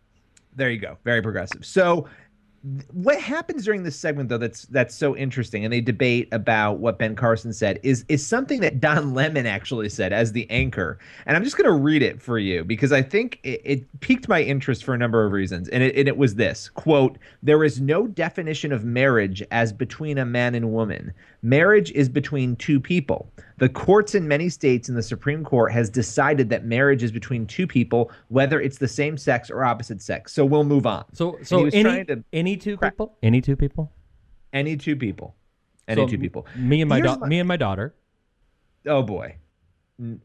There 0.55 0.71
you 0.71 0.79
go. 0.79 0.99
Very 1.05 1.23
progressive. 1.23 1.65
So 1.65 2.09
what 2.93 3.21
happens 3.21 3.65
during 3.65 3.83
this 3.83 3.99
segment 3.99 4.29
though 4.29 4.39
that's 4.39 4.67
that's 4.67 4.95
so 4.95 5.17
interesting 5.17 5.65
and 5.65 5.73
they 5.73 5.81
debate 5.81 6.29
about 6.31 6.79
what 6.79 6.97
Ben 6.97 7.17
Carson 7.17 7.53
said 7.53 7.81
is 7.83 8.05
is 8.09 8.25
something 8.25 8.61
that 8.61 8.79
Don 8.79 9.15
Lemon 9.15 9.47
actually 9.47 9.89
said 9.89 10.13
as 10.13 10.31
the 10.31 10.49
anchor. 10.49 10.99
And 11.27 11.37
I'm 11.37 11.43
just 11.43 11.57
going 11.57 11.69
to 11.69 11.73
read 11.73 12.03
it 12.03 12.23
for 12.23 12.39
you 12.39 12.63
because 12.63 12.93
I 12.93 13.03
think 13.03 13.41
it, 13.43 13.61
it 13.65 14.01
piqued 14.01 14.29
my 14.29 14.43
interest 14.43 14.85
for 14.85 14.95
a 14.95 14.99
number 14.99 15.27
of 15.27 15.33
reasons. 15.33 15.69
And 15.71 15.83
it, 15.83 15.97
and 15.97 16.07
it 16.07 16.17
was 16.17 16.37
this 16.37 16.69
quote, 16.69 17.19
there 17.43 17.65
is 17.65 17.81
no 17.81 18.07
definition 18.07 18.73
of 18.73 18.85
marriage 18.85 19.43
as 19.51 19.73
between 19.73 20.17
a 20.19 20.25
man 20.25 20.55
and 20.55 20.73
woman. 20.73 21.13
Marriage 21.43 21.91
is 21.93 22.09
between 22.09 22.55
two 22.55 22.79
people. 22.79 23.29
The 23.63 23.69
courts 23.69 24.17
in 24.17 24.27
many 24.27 24.49
states 24.49 24.89
and 24.89 24.99
the 24.99 25.05
Supreme 25.05 25.45
Court 25.45 25.71
has 25.71 25.89
decided 25.89 26.51
that 26.51 26.65
marriage 26.65 27.05
is 27.05 27.13
between 27.13 27.47
two 27.47 27.65
people, 27.65 28.11
whether 28.27 28.61
it's 28.61 28.77
the 28.77 28.89
same 28.89 29.17
sex 29.17 29.53
or 29.53 29.65
opposite 29.65 30.03
sex. 30.03 30.33
So 30.33 30.45
we'll 30.45 30.65
move 30.65 30.85
on. 30.85 31.05
So 31.13 31.39
so 31.45 31.67
any 31.67 32.05
to 32.07 32.25
any 32.33 32.57
two 32.57 32.77
crack- 32.77 32.95
people, 32.95 33.17
any 33.23 33.41
two 33.41 33.55
people, 33.55 33.93
any 34.53 34.77
two 34.77 34.97
people, 34.97 35.37
any 35.87 36.03
So 36.03 36.09
two 36.09 36.19
people. 36.19 36.45
Me 36.57 36.81
and 36.81 36.89
my, 36.89 37.01
da- 37.03 37.19
me 37.19 37.39
and 37.39 37.47
my 37.47 37.57
daughter 37.57 37.95
oh 38.89 39.05
boy, 39.05 39.37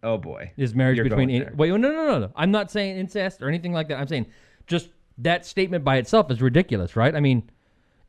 oh 0.02 0.18
boy, 0.18 0.52
is 0.58 0.74
marriage 0.74 0.98
You're 0.98 1.04
between. 1.04 1.30
Any- 1.30 1.46
wait, 1.54 1.70
no, 1.70 1.78
no, 1.78 1.92
no, 1.92 2.18
no. 2.18 2.32
I'm 2.36 2.50
not 2.50 2.72
saying 2.72 2.98
incest 2.98 3.44
or 3.44 3.50
anything 3.50 3.72
like 3.72 3.88
that. 3.90 4.00
I'm 4.00 4.08
saying 4.08 4.26
just 4.66 4.90
that 5.20 5.46
statement 5.46 5.84
by 5.84 5.98
itself 5.98 6.32
is 6.32 6.42
ridiculous, 6.42 6.96
right? 6.96 7.16
I 7.16 7.20
mean, 7.20 7.48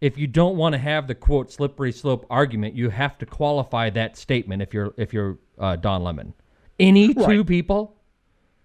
if 0.00 0.16
you 0.16 0.26
don't 0.26 0.56
want 0.56 0.74
to 0.74 0.78
have 0.78 1.06
the 1.06 1.14
quote 1.14 1.52
slippery 1.52 1.92
slope 1.92 2.26
argument, 2.30 2.74
you 2.74 2.90
have 2.90 3.18
to 3.18 3.26
qualify 3.26 3.90
that 3.90 4.16
statement. 4.16 4.62
If 4.62 4.72
you're 4.72 4.94
if 4.96 5.12
you're 5.12 5.38
uh, 5.58 5.76
Don 5.76 6.02
Lemon, 6.02 6.34
any 6.78 7.14
two 7.14 7.44
people. 7.44 7.97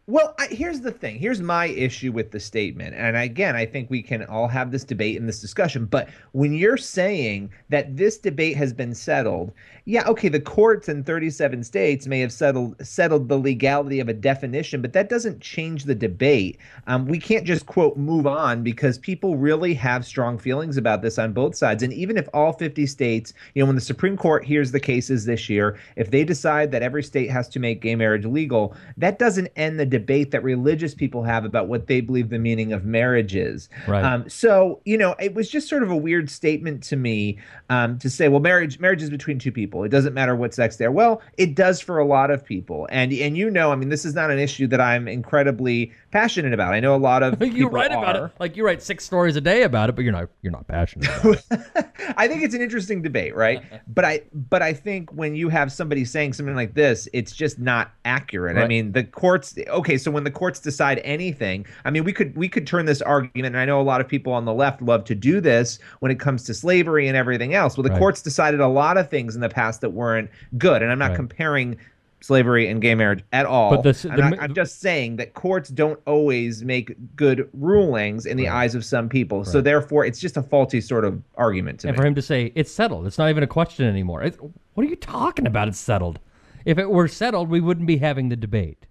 Well, 0.06 0.36
I, 0.38 0.48
here's 0.48 0.82
the 0.82 0.92
thing. 0.92 1.18
Here's 1.18 1.40
my 1.40 1.68
issue 1.68 2.12
with 2.12 2.32
the 2.32 2.40
statement. 2.40 2.94
And 2.94 3.16
again, 3.16 3.56
I 3.56 3.66
think 3.66 3.90
we 3.90 4.02
can 4.02 4.26
all 4.26 4.50
have 4.50 4.70
this 4.70 4.84
debate 4.84 5.18
and 5.18 5.30
this 5.30 5.40
discussion. 5.40 5.86
But 5.86 6.10
when 6.34 6.54
you're 6.54 6.76
saying 6.76 7.52
that 7.70 7.96
this 7.96 8.18
debate 8.18 8.58
has 8.58 8.74
been 8.74 8.94
settled, 8.94 9.54
yeah, 9.86 10.06
okay, 10.08 10.28
the 10.28 10.42
courts 10.42 10.90
in 10.90 11.06
37 11.06 11.64
states 11.64 12.06
may 12.06 12.20
have 12.20 12.34
settled 12.34 12.86
settled 12.86 13.30
the 13.30 13.38
legality 13.38 14.02
of 14.02 14.10
a 14.10 14.14
definition, 14.14 14.82
but 14.82 14.92
that 14.92 15.08
doesn't 15.08 15.40
change 15.40 15.86
the 15.86 15.96
debate. 15.96 16.58
Um, 16.88 17.06
we 17.06 17.18
can't 17.18 17.46
just 17.46 17.66
quote 17.66 17.96
move 17.96 18.28
on 18.28 18.62
because 18.62 18.98
people 18.98 19.38
really 19.38 19.74
have 19.74 20.06
strong 20.06 20.38
feelings 20.38 20.76
about 20.76 21.02
this 21.02 21.18
on 21.18 21.32
both 21.32 21.56
sides. 21.56 21.82
And 21.82 21.94
even 21.94 22.18
if 22.18 22.28
all 22.34 22.52
50 22.52 22.86
states, 22.88 23.34
you 23.56 23.62
know, 23.62 23.68
when 23.68 23.76
the 23.76 23.82
Supreme 23.82 24.18
Court 24.18 24.44
hears 24.44 24.74
the 24.74 24.82
cases 24.82 25.24
this 25.24 25.48
year, 25.48 25.78
if 25.96 26.12
they 26.12 26.26
decide 26.26 26.72
that 26.72 26.84
every 26.84 27.04
state 27.04 27.30
has 27.30 27.48
to 27.50 27.60
make 27.60 27.82
gay 27.82 27.96
marriage 27.96 28.26
legal, 28.26 28.76
that 28.98 29.18
doesn't 29.18 29.48
end 29.56 29.80
the 29.80 29.93
debate 29.94 30.32
that 30.32 30.44
religious 30.44 30.96
people 30.96 31.22
have 31.24 31.46
about 31.46 31.68
what 31.68 31.86
they 31.86 32.02
believe 32.02 32.30
the 32.30 32.40
meaning 32.40 32.74
of 32.74 32.84
marriage 32.84 33.36
is. 33.36 33.70
Right. 33.88 34.04
Um, 34.04 34.28
so, 34.28 34.82
you 34.86 34.98
know, 34.98 35.16
it 35.20 35.36
was 35.36 35.50
just 35.50 35.70
sort 35.70 35.84
of 35.84 35.92
a 35.92 35.96
weird 35.96 36.32
statement 36.32 36.82
to 36.86 36.96
me 36.96 37.38
um, 37.70 38.00
to 38.00 38.10
say, 38.10 38.28
well, 38.28 38.40
marriage 38.40 38.80
marriage 38.80 39.04
is 39.04 39.12
between 39.12 39.38
two 39.38 39.52
people. 39.52 39.84
It 39.84 39.90
doesn't 39.90 40.14
matter 40.14 40.36
what 40.36 40.54
sex 40.54 40.78
they're. 40.78 40.92
Well, 40.92 41.22
it 41.38 41.54
does 41.56 41.80
for 41.80 42.00
a 42.00 42.06
lot 42.06 42.32
of 42.32 42.44
people, 42.44 42.88
and 42.92 43.14
and 43.14 43.38
you 43.38 43.52
know, 43.52 43.72
I 43.72 43.76
mean, 43.76 43.90
this 43.90 44.04
is 44.04 44.16
not 44.16 44.32
an 44.32 44.40
issue 44.40 44.68
that 44.68 44.82
I'm 44.82 45.08
incredibly 45.08 45.92
passionate 46.12 46.54
about. 46.54 46.74
I 46.74 46.80
know 46.80 46.96
a 46.96 46.98
lot 46.98 47.24
of 47.24 47.42
You 47.42 47.52
people 47.52 47.70
write 47.72 47.92
about 47.92 48.16
are. 48.16 48.26
it 48.28 48.32
like 48.40 48.58
you 48.58 48.66
write 48.66 48.82
six 48.82 49.06
stories 49.06 49.36
a 49.36 49.42
day 49.42 49.64
about 49.64 49.90
it, 49.90 49.96
but 49.96 50.04
you're 50.04 50.14
not 50.14 50.30
you're 50.42 50.52
not 50.52 50.68
passionate. 50.68 51.10
About 51.20 51.44
it. 51.52 51.86
I 52.18 52.28
think 52.28 52.44
it's 52.44 52.56
an 52.56 52.62
interesting 52.62 53.02
debate, 53.02 53.36
right? 53.36 53.62
but 53.88 54.06
I 54.06 54.22
but 54.34 54.62
I 54.62 54.74
think 54.74 55.12
when 55.12 55.36
you 55.36 55.50
have 55.50 55.72
somebody 55.72 56.06
saying 56.06 56.34
something 56.34 56.56
like 56.56 56.74
this, 56.74 57.08
it's 57.14 57.34
just 57.34 57.60
not 57.60 57.92
accurate. 58.06 58.58
I 58.58 58.68
mean, 58.68 58.92
the 58.94 59.04
courts 59.04 59.56
okay, 59.68 59.83
so 59.98 60.10
when 60.12 60.24
the 60.24 60.32
courts 60.32 60.60
decide 60.60 61.00
anything, 61.04 61.66
I 61.86 61.92
mean, 61.92 62.04
we 62.04 62.14
could 62.14 62.36
we 62.36 62.48
could 62.50 62.66
turn 62.68 62.86
this 62.86 63.02
argument 63.02 63.48
and 63.56 63.58
I 63.58 63.66
know 63.66 63.80
a 63.80 63.84
lot 63.84 64.02
of 64.02 64.08
people 64.08 64.34
on 64.34 64.46
the 64.46 64.54
left 64.54 64.82
love 64.82 65.04
to 65.06 65.16
do 65.16 65.40
this 65.42 65.80
when 66.00 66.12
it 66.12 66.20
comes 66.20 66.44
to 66.44 66.54
slavery 66.54 67.08
and 67.08 67.16
everything 67.18 67.54
else. 67.54 67.78
Well, 67.78 67.84
the 67.84 67.90
Right. 67.92 68.00
courts 68.00 68.22
decided 68.22 68.60
a 68.60 68.68
lot 68.68 68.98
of 68.98 69.10
things 69.10 69.36
in 69.36 69.42
the 69.42 69.50
past 69.50 69.82
that 69.82 69.92
weren't 69.92 70.30
good, 70.58 70.82
and 70.82 70.92
I'm 70.92 71.00
not 71.00 71.10
Right. 71.10 71.16
comparing 71.18 71.78
slavery 72.22 72.70
and 72.70 72.82
gay 72.82 72.96
marriage 72.96 73.22
at 73.34 73.46
all. 73.46 73.70
But 73.70 73.84
this- 73.84 74.06
I'm, 74.06 74.12
the 74.12 74.18
not- 74.22 74.32
ma- 74.32 74.44
I'm 74.44 74.54
just 74.54 74.80
saying 74.80 75.18
that 75.18 75.34
courts 75.34 75.68
don't 75.70 76.00
always 76.08 76.64
make 76.64 76.96
good 77.18 77.50
rulings 77.54 78.26
in 78.26 78.38
the 78.38 78.48
eyes 78.48 78.76
of 78.76 78.86
some 78.86 79.10
people. 79.10 79.44
So 79.44 79.60
therefore, 79.60 80.06
it's 80.06 80.22
just 80.22 80.38
a 80.38 80.42
faulty 80.42 80.80
sort 80.80 81.04
of 81.04 81.22
argument 81.38 81.82
to 81.82 81.90
and 81.90 81.98
me. 81.98 82.02
for 82.02 82.08
him 82.08 82.16
to 82.16 82.22
say 82.22 82.54
it's 82.56 82.72
settled, 82.72 83.08
it's 83.08 83.18
not 83.18 83.30
even 83.30 83.44
a 83.44 83.48
question 83.48 83.86
anymore. 83.88 84.24
It's, 84.24 84.38
what 84.74 84.86
are 84.86 84.90
you 84.90 84.96
talking 84.96 85.46
about? 85.46 85.68
It's 85.68 85.78
settled. 85.78 86.20
If 86.64 86.78
it 86.78 86.90
were 86.90 87.10
settled, 87.10 87.50
we 87.50 87.60
wouldn't 87.60 87.88
be 87.88 87.98
having 87.98 88.30
the 88.30 88.38
debate. 88.38 88.86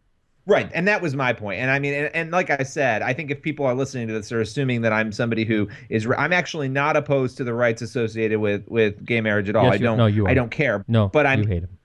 Right, 0.45 0.69
and 0.75 0.89
that 0.89 1.01
was 1.01 1.15
my 1.15 1.33
point. 1.33 1.61
And 1.61 1.71
I 1.71 1.79
mean, 1.79 1.95
and, 1.95 2.15
and 2.15 2.31
like 2.33 2.51
I 2.51 2.65
said, 2.65 3.03
I 3.03 3.13
think 3.13 3.31
if 3.31 3.41
people 3.41 3.65
are 3.65 3.75
listening 3.75 4.09
to 4.09 4.15
this, 4.15 4.29
they're 4.29 4.41
assuming 4.41 4.83
that 4.83 4.93
I'm 4.93 5.13
somebody 5.13 5.45
who 5.45 5.69
is. 5.89 6.07
I'm 6.19 6.33
actually 6.33 6.69
not 6.69 6.97
opposed 6.97 7.37
to 7.37 7.45
the 7.45 7.55
rights 7.55 7.81
associated 7.81 8.41
with 8.41 8.67
with 8.69 9.05
gay 9.05 9.21
marriage 9.21 9.49
at 9.49 9.55
all. 9.55 9.65
Yes, 9.65 9.75
I 9.75 9.79
don't. 9.79 9.99
no, 9.99 10.07
you 10.07 10.27
Are. 10.27 10.29
I 10.29 10.35
don't 10.35 10.51
care. 10.51 10.85
No, 10.89 11.09
but 11.09 11.27
I'm 11.27 11.43
You 11.43 11.49
hate 11.49 11.63
him. 11.63 11.79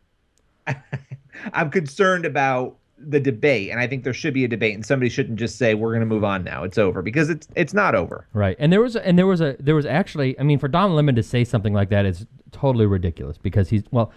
I'm 1.54 1.70
concerned 1.70 2.26
about 2.26 2.78
the 2.98 3.20
debate, 3.20 3.70
and 3.70 3.80
I 3.80 3.86
think 3.86 4.04
there 4.04 4.14
should 4.14 4.34
be 4.34 4.44
a 4.44 4.48
debate, 4.48 4.74
and 4.74 4.84
somebody 4.84 5.10
shouldn't 5.10 5.38
just 5.38 5.58
say 5.58 5.76
we're 5.76 5.92
going 5.92 6.00
to 6.00 6.08
move 6.08 6.24
on 6.24 6.44
now. 6.44 6.64
It's 6.64 6.80
over 6.80 7.04
because 7.04 7.30
it's 7.30 7.48
it's 7.56 7.76
not 7.76 7.94
over. 7.94 8.28
Right. 8.34 8.56
And 8.60 8.74
there 8.74 8.82
was 8.82 8.96
a, 8.96 9.06
and 9.06 9.20
there 9.20 9.28
was 9.28 9.40
a 9.40 9.56
there 9.60 9.76
was 9.76 9.86
actually 9.86 10.38
I 10.40 10.44
mean 10.44 10.58
for 10.58 10.68
Don 10.68 10.96
Lemon 10.96 11.16
to 11.16 11.24
say 11.24 11.44
something 11.44 11.74
like 11.74 11.90
that 11.90 12.08
is 12.08 12.26
totally 12.52 12.88
ridiculous 12.88 13.38
because 13.38 13.70
he's 13.70 13.84
well 13.92 14.12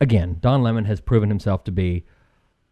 again, 0.00 0.36
Don 0.40 0.62
Lemon 0.62 0.84
has 0.84 1.00
proven 1.00 1.30
himself 1.30 1.64
to 1.64 1.72
be 1.72 2.04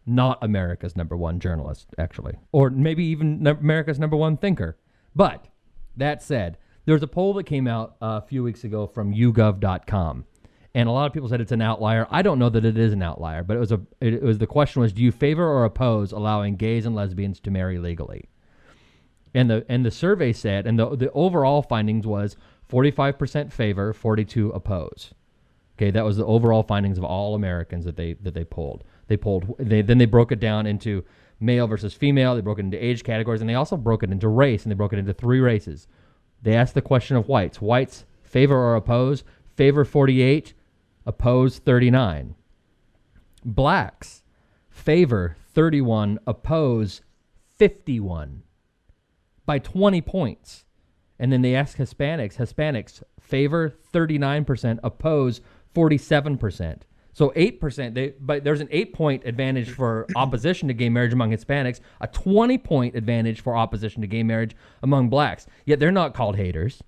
not 0.07 0.37
America's 0.41 0.95
number 0.95 1.15
one 1.17 1.39
journalist 1.39 1.93
actually 1.97 2.35
or 2.51 2.69
maybe 2.69 3.03
even 3.03 3.45
America's 3.45 3.99
number 3.99 4.15
one 4.15 4.37
thinker. 4.37 4.77
But 5.15 5.47
that 5.95 6.21
said, 6.23 6.57
There 6.85 6.93
was 6.93 7.03
a 7.03 7.07
poll 7.07 7.33
that 7.33 7.45
came 7.45 7.67
out 7.67 7.97
a 8.01 8.21
few 8.21 8.43
weeks 8.43 8.63
ago 8.63 8.87
from 8.87 9.13
YouGov.com, 9.13 10.25
and 10.73 10.87
a 10.87 10.91
lot 10.91 11.07
of 11.07 11.13
people 11.13 11.27
said 11.27 11.41
it's 11.41 11.51
an 11.51 11.61
outlier. 11.61 12.07
I 12.09 12.21
don't 12.21 12.39
know 12.39 12.49
that 12.49 12.63
it 12.63 12.77
is 12.77 12.93
an 12.93 13.01
outlier, 13.01 13.43
but 13.43 13.57
it 13.57 13.59
was 13.59 13.71
a. 13.71 13.81
It, 13.99 14.13
it 14.15 14.23
was 14.23 14.37
the 14.37 14.47
question 14.47 14.81
was, 14.81 14.93
do 14.93 15.01
you 15.01 15.11
favor 15.11 15.45
or 15.45 15.65
oppose 15.65 16.11
allowing 16.11 16.55
gays 16.55 16.85
and 16.85 16.95
lesbians 16.95 17.39
to 17.41 17.51
marry 17.51 17.79
legally? 17.79 18.25
And 19.33 19.49
the 19.49 19.65
and 19.67 19.85
the 19.85 19.91
survey 19.91 20.33
said, 20.33 20.65
and 20.67 20.79
the 20.79 20.95
the 20.95 21.11
overall 21.11 21.61
findings 21.61 22.07
was 22.07 22.37
45% 22.71 23.51
favor, 23.51 23.93
42 23.93 24.49
oppose. 24.51 25.13
Okay, 25.77 25.91
that 25.91 26.05
was 26.05 26.17
the 26.17 26.25
overall 26.25 26.63
findings 26.63 26.97
of 26.97 27.03
all 27.03 27.35
Americans 27.35 27.85
that 27.85 27.97
they 27.97 28.13
that 28.13 28.33
they 28.33 28.43
polled. 28.43 28.83
They 29.07 29.17
polled. 29.17 29.55
They 29.57 29.81
then 29.81 29.97
they 29.97 30.05
broke 30.05 30.31
it 30.31 30.39
down 30.39 30.65
into 30.65 31.03
male 31.39 31.67
versus 31.67 31.93
female. 31.93 32.35
They 32.35 32.41
broke 32.41 32.59
it 32.59 32.65
into 32.65 32.83
age 32.83 33.03
categories, 33.03 33.41
and 33.41 33.49
they 33.49 33.55
also 33.55 33.77
broke 33.77 34.03
it 34.03 34.11
into 34.11 34.27
race, 34.27 34.63
and 34.63 34.71
they 34.71 34.75
broke 34.75 34.93
it 34.93 34.99
into 34.99 35.13
three 35.13 35.39
races. 35.39 35.87
They 36.41 36.55
asked 36.55 36.73
the 36.73 36.81
question 36.81 37.17
of 37.17 37.27
whites: 37.27 37.61
whites 37.61 38.05
favor 38.23 38.55
or 38.55 38.75
oppose? 38.75 39.23
Favor 39.55 39.83
48, 39.83 40.53
oppose 41.05 41.57
39. 41.57 42.35
Blacks 43.43 44.23
favor 44.69 45.35
31, 45.53 46.19
oppose 46.27 47.01
51 47.55 48.43
by 49.47 49.57
20 49.57 50.01
points. 50.01 50.65
And 51.17 51.33
then 51.33 51.41
they 51.41 51.55
asked 51.55 51.77
Hispanics. 51.77 52.35
Hispanics 52.35 53.01
favor 53.19 53.73
39%, 53.91 54.79
oppose 54.83 55.41
47%. 55.73 56.81
So 57.17 57.31
8%, 57.31 57.95
they, 57.95 58.13
but 58.19 58.43
there's 58.43 58.61
an 58.61 58.67
8 58.69 58.93
point 58.93 59.23
advantage 59.25 59.71
for 59.71 60.05
opposition 60.15 60.67
to 60.67 60.75
gay 60.75 60.87
marriage 60.87 61.13
among 61.13 61.31
Hispanics, 61.31 61.79
a 61.99 62.05
20 62.05 62.59
point 62.59 62.95
advantage 62.95 63.41
for 63.41 63.57
opposition 63.57 64.03
to 64.03 64.07
gay 64.07 64.21
marriage 64.21 64.55
among 64.83 65.09
blacks. 65.09 65.47
Yet 65.65 65.79
they're 65.79 65.91
not 65.91 66.13
called 66.13 66.35
haters. 66.35 66.83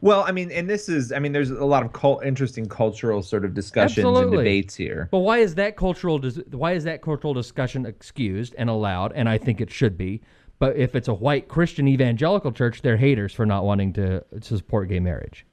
Well, 0.00 0.22
I 0.22 0.30
mean, 0.30 0.52
and 0.52 0.70
this 0.70 0.88
is, 0.88 1.10
I 1.10 1.18
mean, 1.18 1.32
there's 1.32 1.50
a 1.50 1.64
lot 1.64 1.84
of 1.84 1.92
cult, 1.92 2.24
interesting 2.24 2.66
cultural 2.66 3.20
sort 3.20 3.44
of 3.44 3.52
discussions 3.52 4.06
and 4.06 4.30
debates 4.30 4.76
here. 4.76 5.08
But 5.10 5.18
why 5.18 5.38
is 5.38 5.56
that 5.56 5.74
cultural 5.74 6.20
why 6.52 6.74
is 6.74 6.84
that 6.84 7.02
cultural 7.02 7.34
discussion 7.34 7.86
excused 7.86 8.54
and 8.56 8.70
allowed 8.70 9.12
and 9.16 9.28
I 9.28 9.38
think 9.38 9.60
it 9.60 9.72
should 9.72 9.98
be. 9.98 10.22
But 10.60 10.76
if 10.76 10.94
it's 10.94 11.08
a 11.08 11.14
white 11.14 11.48
Christian 11.48 11.88
evangelical 11.88 12.52
church, 12.52 12.82
they're 12.82 12.96
haters 12.96 13.32
for 13.32 13.44
not 13.44 13.64
wanting 13.64 13.92
to, 13.94 14.24
to 14.40 14.56
support 14.56 14.88
gay 14.88 15.00
marriage. 15.00 15.44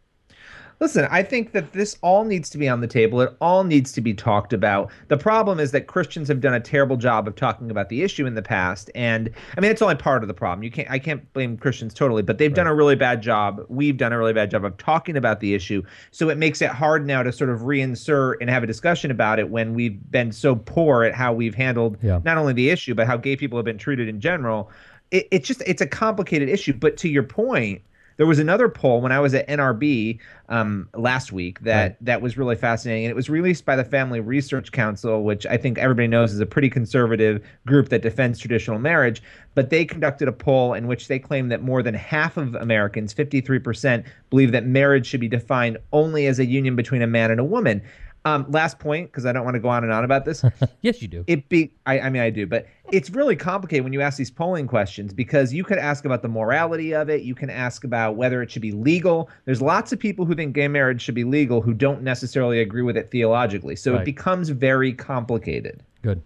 Listen, 0.82 1.08
I 1.12 1.22
think 1.22 1.52
that 1.52 1.74
this 1.74 1.96
all 2.02 2.26
needs 2.26 2.50
to 2.50 2.58
be 2.58 2.68
on 2.68 2.82
the 2.82 2.88
table. 2.88 3.22
It 3.22 3.38
all 3.40 3.64
needs 3.64 3.92
to 3.92 4.02
be 4.02 4.16
talked 4.16 4.52
about. 4.52 4.90
The 5.10 5.18
problem 5.18 5.60
is 5.60 5.70
that 5.74 5.86
Christians 5.86 6.28
have 6.28 6.42
done 6.42 6.56
a 6.56 6.60
terrible 6.60 6.98
job 6.98 7.28
of 7.28 7.36
talking 7.36 7.70
about 7.70 7.90
the 7.90 8.02
issue 8.02 8.26
in 8.26 8.34
the 8.34 8.42
past, 8.42 8.90
and 8.96 9.30
I 9.56 9.62
mean 9.62 9.70
it's 9.70 9.84
only 9.84 9.94
part 9.94 10.24
of 10.24 10.28
the 10.28 10.34
problem. 10.34 10.64
You 10.64 10.72
can't 10.72 10.90
I 10.90 10.98
can't 10.98 11.32
blame 11.34 11.56
Christians 11.56 11.94
totally, 11.94 12.24
but 12.24 12.40
they've 12.40 12.54
done 12.54 12.66
a 12.66 12.74
really 12.74 12.96
bad 12.96 13.22
job. 13.22 13.64
We've 13.70 13.96
done 13.96 14.12
a 14.12 14.18
really 14.18 14.34
bad 14.34 14.50
job 14.50 14.66
of 14.66 14.76
talking 14.78 15.16
about 15.16 15.40
the 15.40 15.54
issue, 15.54 15.84
so 16.10 16.30
it 16.30 16.40
makes 16.40 16.64
it 16.64 16.72
hard 16.72 17.06
now 17.06 17.22
to 17.22 17.32
sort 17.32 17.52
of 17.52 17.60
reinsert 17.60 18.38
and 18.42 18.50
have 18.50 18.64
a 18.64 18.68
discussion 18.68 19.12
about 19.12 19.38
it 19.38 19.52
when 19.52 19.76
we've 19.76 20.00
been 20.10 20.32
so 20.32 20.56
poor 20.56 21.04
at 21.04 21.14
how 21.14 21.32
we've 21.32 21.54
handled 21.54 21.98
Yeah. 22.02 22.22
not 22.26 22.40
only 22.40 22.54
the 22.54 22.72
issue 22.72 22.96
but 22.96 23.06
how 23.06 23.18
gay 23.18 23.36
people 23.36 23.56
have 23.60 23.66
been 23.66 23.78
treated 23.78 24.10
in 24.10 24.20
general. 24.20 24.72
It, 25.12 25.28
it's 25.30 25.48
just 25.48 25.62
it's 25.68 25.82
a 25.82 25.88
complicated 25.88 26.50
issue. 26.50 26.74
But 26.74 26.98
to 26.98 27.08
your 27.08 27.24
point, 27.24 27.84
there 28.18 28.26
was 28.26 28.40
another 28.40 28.70
poll 28.70 29.02
when 29.02 29.12
I 29.12 29.20
was 29.20 29.34
at 29.34 29.48
NRB 29.48 30.20
um, 30.50 30.88
last 30.96 31.32
week 31.32 31.60
that 31.62 31.82
Right. 31.82 32.06
that 32.06 32.22
was 32.22 32.38
really 32.38 32.56
fascinating, 32.56 33.06
and 33.06 33.12
it 33.12 33.16
was 33.16 33.30
released 33.30 33.66
by 33.66 33.76
the 33.76 33.84
Family 33.84 34.20
Research 34.20 34.72
Council, 34.72 35.24
which 35.24 35.46
I 35.46 35.58
think 35.58 35.78
everybody 35.78 36.08
knows 36.08 36.34
is 36.34 36.40
a 36.40 36.46
pretty 36.46 36.70
conservative 36.70 37.42
group 37.66 37.90
that 37.90 38.02
defends 38.02 38.38
traditional 38.40 38.78
marriage. 38.80 39.22
But 39.56 39.70
they 39.70 39.86
conducted 39.86 40.28
a 40.28 40.32
poll 40.32 40.74
in 40.74 40.88
which 40.88 41.08
they 41.08 41.20
claimed 41.20 41.52
that 41.52 41.62
more 41.62 41.84
than 41.84 41.94
half 41.94 42.38
of 42.38 42.56
Americans, 42.56 43.14
53%, 43.14 44.04
believe 44.30 44.52
that 44.52 44.66
marriage 44.66 45.06
should 45.06 45.20
be 45.20 45.28
defined 45.28 45.78
only 45.92 46.28
as 46.28 46.40
a 46.40 46.46
union 46.46 46.76
between 46.76 47.02
a 47.02 47.08
man 47.08 47.32
and 47.32 47.40
a 47.40 47.44
woman. 47.44 47.82
Um, 48.24 48.46
last 48.50 48.78
point, 48.78 49.08
because 49.12 49.26
I 49.26 49.32
don't 49.32 49.44
want 49.46 49.56
to 49.56 49.60
go 49.60 49.68
on 49.70 49.84
and 49.84 49.92
on 49.92 50.04
about 50.04 50.26
this 50.26 50.46
Yes, 50.82 51.02
you 51.02 51.08
do. 51.08 51.24
it 51.26 51.50
be 51.50 51.74
I, 51.88 52.02
I 52.02 52.10
mean 52.12 52.22
I 52.22 52.30
do, 52.30 52.46
but 52.46 52.68
it's 52.92 53.10
really 53.10 53.36
complicated 53.36 53.84
when 53.84 53.94
you 53.94 54.02
ask 54.02 54.16
these 54.16 54.30
polling 54.30 54.68
questions 54.68 55.12
because 55.12 55.52
you 55.56 55.64
could 55.64 55.80
ask 55.80 56.06
about 56.06 56.22
the 56.22 56.28
morality 56.28 56.94
of 56.94 57.10
it, 57.10 57.24
you 57.24 57.34
can 57.34 57.50
ask 57.50 57.84
about 57.84 58.18
whether 58.18 58.44
it 58.44 58.52
should 58.52 58.62
be 58.62 58.74
legal. 58.74 59.28
There's 59.46 59.60
lots 59.60 59.92
of 59.92 59.98
people 59.98 60.26
who 60.26 60.36
think 60.36 60.54
gay 60.54 60.68
marriage 60.68 61.02
should 61.02 61.16
be 61.16 61.24
legal 61.24 61.62
who 61.62 61.74
don't 61.74 62.04
necessarily 62.04 62.62
agree 62.62 62.84
with 62.84 62.96
it 62.96 63.10
theologically. 63.10 63.76
So 63.76 63.94
Right. 63.94 64.02
it 64.02 64.06
becomes 64.06 64.50
very 64.50 64.94
complicated. 64.94 65.82
Good, 66.04 66.22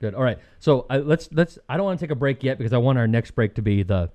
good. 0.00 0.14
All 0.14 0.22
right. 0.22 0.38
So 0.60 0.86
uh, 0.88 1.02
let's 1.04 1.28
let's. 1.32 1.58
I 1.68 1.76
don't 1.76 1.84
want 1.86 1.98
to 1.98 2.06
take 2.06 2.12
a 2.12 2.16
break 2.16 2.44
yet 2.44 2.58
because 2.58 2.72
I 2.72 2.78
want 2.78 2.96
our 2.96 3.08
next 3.08 3.32
break 3.32 3.56
to 3.56 3.62
be 3.62 3.82
the 3.82 4.08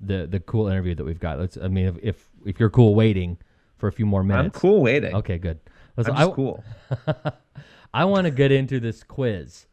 the 0.00 0.26
the 0.26 0.40
cool 0.40 0.68
interview 0.68 0.94
that 0.94 1.04
we've 1.04 1.20
got. 1.20 1.38
Let's. 1.38 1.58
I 1.58 1.68
mean, 1.68 1.88
if 1.88 1.96
if, 2.02 2.28
if 2.46 2.58
you're 2.58 2.70
cool 2.70 2.94
waiting 2.94 3.36
for 3.76 3.86
a 3.88 3.92
few 3.92 4.06
more 4.06 4.24
minutes, 4.24 4.56
I'm 4.56 4.60
cool 4.60 4.80
waiting. 4.80 5.14
Okay, 5.14 5.36
good. 5.36 5.58
I'm 5.98 6.16
I, 6.16 6.30
cool. 6.30 6.64
I 7.94 8.04
want 8.04 8.24
to 8.26 8.30
get 8.30 8.50
into 8.52 8.80
this 8.80 9.02
quiz. 9.02 9.66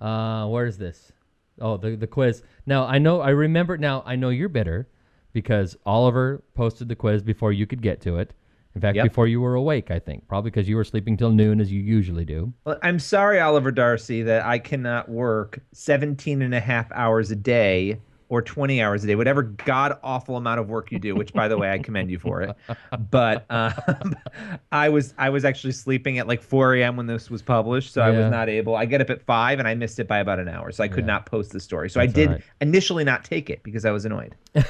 Uh, 0.00 0.46
where 0.46 0.66
is 0.66 0.78
this? 0.78 1.12
Oh, 1.60 1.76
the 1.76 1.96
the 1.96 2.06
quiz. 2.06 2.42
Now 2.66 2.84
I 2.86 2.98
know. 2.98 3.20
I 3.20 3.30
remember. 3.30 3.76
Now 3.78 4.02
I 4.06 4.16
know 4.16 4.28
you're 4.28 4.48
bitter 4.48 4.88
because 5.32 5.76
Oliver 5.84 6.42
posted 6.54 6.88
the 6.88 6.96
quiz 6.96 7.22
before 7.22 7.52
you 7.52 7.66
could 7.66 7.82
get 7.82 8.00
to 8.02 8.18
it. 8.18 8.32
In 8.74 8.80
fact, 8.82 8.96
Yep. 8.96 9.04
before 9.04 9.26
you 9.26 9.40
were 9.40 9.54
awake, 9.54 9.90
I 9.90 9.98
think, 9.98 10.28
probably 10.28 10.50
because 10.50 10.68
you 10.68 10.76
were 10.76 10.84
sleeping 10.84 11.16
till 11.16 11.30
noon 11.30 11.60
as 11.62 11.72
you 11.72 11.80
usually 11.80 12.26
do. 12.26 12.52
Well, 12.64 12.78
I'm 12.82 12.98
sorry, 12.98 13.40
Oliver 13.40 13.70
Darcy, 13.72 14.22
that 14.24 14.44
I 14.44 14.58
cannot 14.58 15.08
work 15.08 15.60
17 15.72 16.42
and 16.42 16.54
a 16.54 16.60
half 16.60 16.92
hours 16.92 17.30
a 17.30 17.36
day 17.36 17.98
or 18.28 18.42
20 18.42 18.82
hours 18.82 19.04
a 19.04 19.06
day, 19.06 19.14
whatever 19.14 19.42
god 19.42 19.98
awful 20.02 20.36
amount 20.36 20.58
of 20.58 20.68
work 20.68 20.90
you 20.90 20.98
do, 20.98 21.14
which 21.14 21.32
by 21.32 21.46
the 21.46 21.56
way, 21.56 21.70
I 21.70 21.78
commend 21.78 22.10
you 22.10 22.18
for 22.18 22.42
it. 22.42 22.56
But 23.10 23.46
um, 23.50 24.16
I 24.72 24.88
was 24.88 25.14
I 25.16 25.30
was 25.30 25.44
actually 25.44 25.72
sleeping 25.72 26.18
at 26.18 26.26
like 26.26 26.42
4 26.42 26.74
a.m. 26.76 26.96
when 26.96 27.06
this 27.06 27.30
was 27.30 27.42
published, 27.42 27.92
so 27.92 28.02
I 28.02 28.10
was 28.10 28.30
not 28.30 28.48
able. 28.48 28.74
I 28.74 28.84
get 28.84 29.00
up 29.00 29.10
at 29.10 29.22
5 29.22 29.58
and 29.58 29.68
I 29.68 29.74
missed 29.74 29.98
it 30.00 30.08
by 30.08 30.18
about 30.18 30.38
an 30.38 30.48
hour, 30.48 30.72
so 30.72 30.82
I 30.82 30.88
could 30.88 31.04
Yeah. 31.04 31.12
not 31.12 31.26
post 31.26 31.52
the 31.52 31.60
story. 31.60 31.88
So 31.88 32.00
I 32.00 32.06
did 32.06 32.30
right. 32.30 32.42
initially 32.60 33.04
not 33.04 33.24
take 33.24 33.48
it 33.50 33.62
because 33.62 33.84
I 33.84 33.90
was 33.92 34.04
annoyed. 34.04 34.34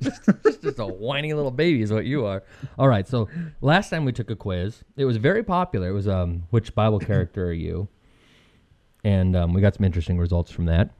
just, 0.00 0.62
just 0.62 0.78
a 0.78 0.86
whiny 0.86 1.34
little 1.34 1.50
baby 1.50 1.82
is 1.82 1.92
what 1.92 2.04
you 2.04 2.24
are. 2.24 2.42
All 2.78 2.88
right. 2.88 3.06
So 3.06 3.28
last 3.60 3.90
time 3.90 4.04
we 4.04 4.12
took 4.12 4.30
a 4.30 4.36
quiz, 4.36 4.82
it 4.96 5.04
was 5.04 5.18
very 5.18 5.42
popular. 5.42 5.88
It 5.88 5.92
was 5.92 6.08
um, 6.08 6.44
which 6.50 6.74
Bible 6.74 6.98
character 6.98 7.46
are 7.46 7.52
you? 7.52 7.88
And 9.04 9.36
um, 9.36 9.52
we 9.52 9.60
got 9.60 9.74
some 9.74 9.84
interesting 9.84 10.18
results 10.18 10.50
from 10.50 10.64
that. 10.66 10.90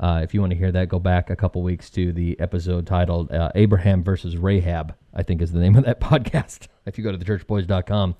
Uh, 0.00 0.20
if 0.22 0.32
you 0.32 0.40
want 0.40 0.50
to 0.50 0.58
hear 0.58 0.72
that, 0.72 0.88
go 0.88 0.98
back 0.98 1.28
a 1.28 1.36
couple 1.36 1.62
weeks 1.62 1.90
to 1.90 2.10
the 2.12 2.38
episode 2.40 2.86
titled 2.86 3.30
uh, 3.30 3.52
Abraham 3.54 4.02
versus 4.02 4.36
Rahab. 4.36 4.94
I 5.12 5.22
think 5.22 5.42
is 5.42 5.52
the 5.52 5.60
name 5.60 5.76
of 5.76 5.84
that 5.84 6.00
podcast. 6.10 6.68
If 6.86 6.96
you 6.96 7.04
go 7.04 7.12
to 7.12 7.18
thechurchboys.com. 7.18 8.16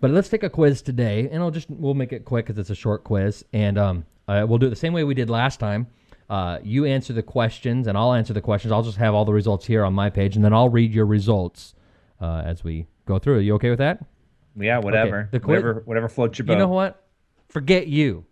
But 0.00 0.10
let's 0.10 0.28
take 0.28 0.42
a 0.42 0.50
quiz 0.50 0.82
today, 0.82 1.28
and 1.30 1.40
I'll 1.42 1.52
just 1.52 1.70
we'll 1.70 1.94
make 1.94 2.12
it 2.12 2.24
quick 2.24 2.46
because 2.46 2.58
it's 2.58 2.68
a 2.70 2.74
short 2.74 3.04
quiz, 3.04 3.44
and 3.52 3.78
um, 3.78 4.04
uh, 4.28 4.44
we'll 4.46 4.58
do 4.58 4.66
it 4.66 4.70
the 4.70 4.76
same 4.76 4.92
way 4.92 5.04
we 5.04 5.14
did 5.14 5.30
last 5.30 5.60
time. 5.60 5.86
Uh, 6.28 6.58
you 6.62 6.84
answer 6.84 7.12
the 7.12 7.22
questions, 7.22 7.86
and 7.86 7.96
I'll 7.96 8.12
answer 8.12 8.32
the 8.32 8.40
questions. 8.40 8.72
I'll 8.72 8.82
just 8.82 8.98
have 8.98 9.14
all 9.14 9.24
the 9.24 9.32
results 9.32 9.64
here 9.64 9.84
on 9.84 9.94
my 9.94 10.10
page, 10.10 10.36
and 10.36 10.44
then 10.44 10.52
I'll 10.52 10.68
read 10.68 10.92
your 10.92 11.06
results 11.06 11.74
uh, 12.20 12.42
as 12.44 12.64
we 12.64 12.86
go 13.06 13.18
through. 13.18 13.36
Are 13.38 13.40
you 13.40 13.54
okay 13.54 13.70
with 13.70 13.78
that? 13.78 14.04
Yeah, 14.58 14.78
whatever. 14.78 15.28
the 15.30 15.40
quiz- 15.40 15.62
whatever 15.62 15.82
whatever 15.84 16.08
floats 16.08 16.38
your 16.38 16.46
boat. 16.46 16.54
You 16.54 16.58
know 16.58 16.68
what? 16.68 17.02
Forget 17.48 17.86
you, 17.86 18.24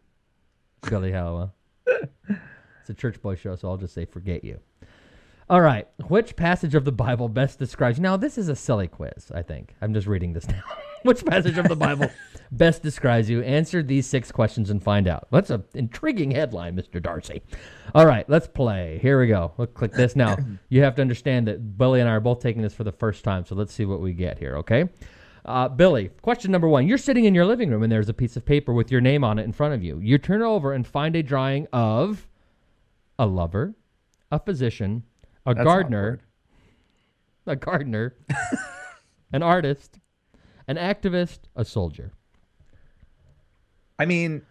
Billy 0.89 1.13
Hallowell. 1.13 1.55
It's 2.83 2.91
a 2.91 2.95
church 2.95 3.23
boy 3.23 3.37
show, 3.37 3.55
so 3.55 3.69
I'll 3.69 3.77
just 3.77 3.95
say 3.95 4.05
forget 4.05 4.45
you. 4.45 4.59
All 5.49 5.61
right. 5.61 5.87
Which 6.09 6.35
passage 6.35 6.75
of 6.75 6.85
the 6.85 6.93
Bible 6.93 7.29
best 7.29 7.59
describes? 7.59 7.99
You? 7.99 8.03
Now, 8.03 8.17
this 8.17 8.39
is 8.39 8.49
a 8.49 8.57
silly 8.57 8.89
quiz, 8.89 9.31
I 9.35 9.43
think. 9.43 9.75
I'm 9.81 9.93
just 9.93 10.07
reading 10.07 10.33
this 10.33 10.49
now. 10.49 10.63
Which 11.03 11.25
passage 11.25 11.59
of 11.59 11.69
the 11.69 11.77
Bible 11.77 12.11
best 12.53 12.83
describes 12.83 13.29
you? 13.29 13.43
Answer 13.43 13.83
these 13.83 14.07
six 14.07 14.33
questions 14.33 14.71
and 14.71 14.83
find 14.83 15.07
out. 15.07 15.29
That's 15.31 15.51
an 15.51 15.63
intriguing 15.75 16.31
headline, 16.31 16.77
Mr. 16.77 17.03
Darcy. 17.03 17.43
All 17.95 18.07
right, 18.07 18.29
let's 18.31 18.49
play. 18.49 18.99
Here 19.03 19.21
we 19.21 19.27
go. 19.27 19.53
We'll 19.57 19.67
click 19.67 19.93
this 19.93 20.17
now. 20.17 20.37
You 20.69 20.83
have 20.83 20.95
to 20.95 21.03
understand 21.03 21.49
that 21.49 21.77
Billy 21.77 22.01
and 22.01 22.09
I 22.09 22.13
are 22.13 22.21
both 22.21 22.41
taking 22.41 22.63
this 22.63 22.73
for 22.73 22.83
the 22.83 22.93
first 22.93 23.25
time, 23.25 23.45
so 23.45 23.55
let's 23.55 23.75
see 23.75 23.85
what 23.85 24.01
we 24.01 24.15
get 24.15 24.39
here, 24.39 24.57
okay? 24.57 24.89
Uh, 25.45 25.69
Billy, 25.69 26.09
question 26.23 26.51
number 26.51 26.69
one. 26.69 26.87
You're 26.87 26.97
sitting 26.97 27.27
in 27.27 27.35
your 27.35 27.45
living 27.45 27.69
room 27.69 27.83
and 27.83 27.93
there's 27.93 28.09
a 28.09 28.15
piece 28.15 28.37
of 28.37 28.47
paper 28.47 28.73
with 28.73 28.91
your 28.91 29.03
name 29.03 29.23
on 29.23 29.39
it 29.39 29.43
in 29.43 29.53
front 29.53 29.75
of 29.75 29.83
you. 29.83 29.99
You 29.99 30.17
turn 30.17 30.41
over 30.41 30.73
and 30.73 30.87
find 30.87 31.15
a 31.15 31.23
drawing 31.23 31.67
of 31.73 32.27
a 33.23 33.27
lover, 33.27 33.75
a 34.33 34.39
physician, 34.41 35.05
a 35.47 35.55
That's 35.55 35.65
gardener, 35.65 36.19
a 37.47 37.55
gardener, 37.55 38.17
an 39.33 39.43
artist, 39.45 40.01
an 40.67 40.77
activist, 40.77 41.39
a 41.55 41.65
soldier. 41.65 42.11
I 43.97 44.07
mean, 44.07 44.43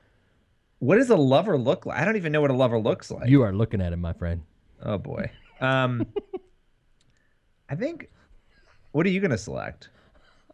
what 0.80 0.96
does 0.96 1.10
a 1.10 1.18
lover 1.18 1.58
look 1.58 1.86
like? 1.86 2.00
I 2.00 2.06
don't 2.06 2.16
even 2.16 2.32
know 2.32 2.40
what 2.40 2.50
a 2.52 2.56
lover 2.56 2.80
looks 2.80 3.12
like. 3.12 3.30
You 3.30 3.42
are 3.44 3.52
looking 3.52 3.82
at 3.82 3.92
him, 3.92 4.00
my 4.00 4.14
friend. 4.14 4.44
Oh 4.82 4.98
boy. 4.98 5.30
Um 5.60 6.08
I 7.70 7.76
think 7.76 8.10
what 8.94 9.06
are 9.06 9.10
you 9.10 9.20
gonna 9.20 9.38
select? 9.38 9.90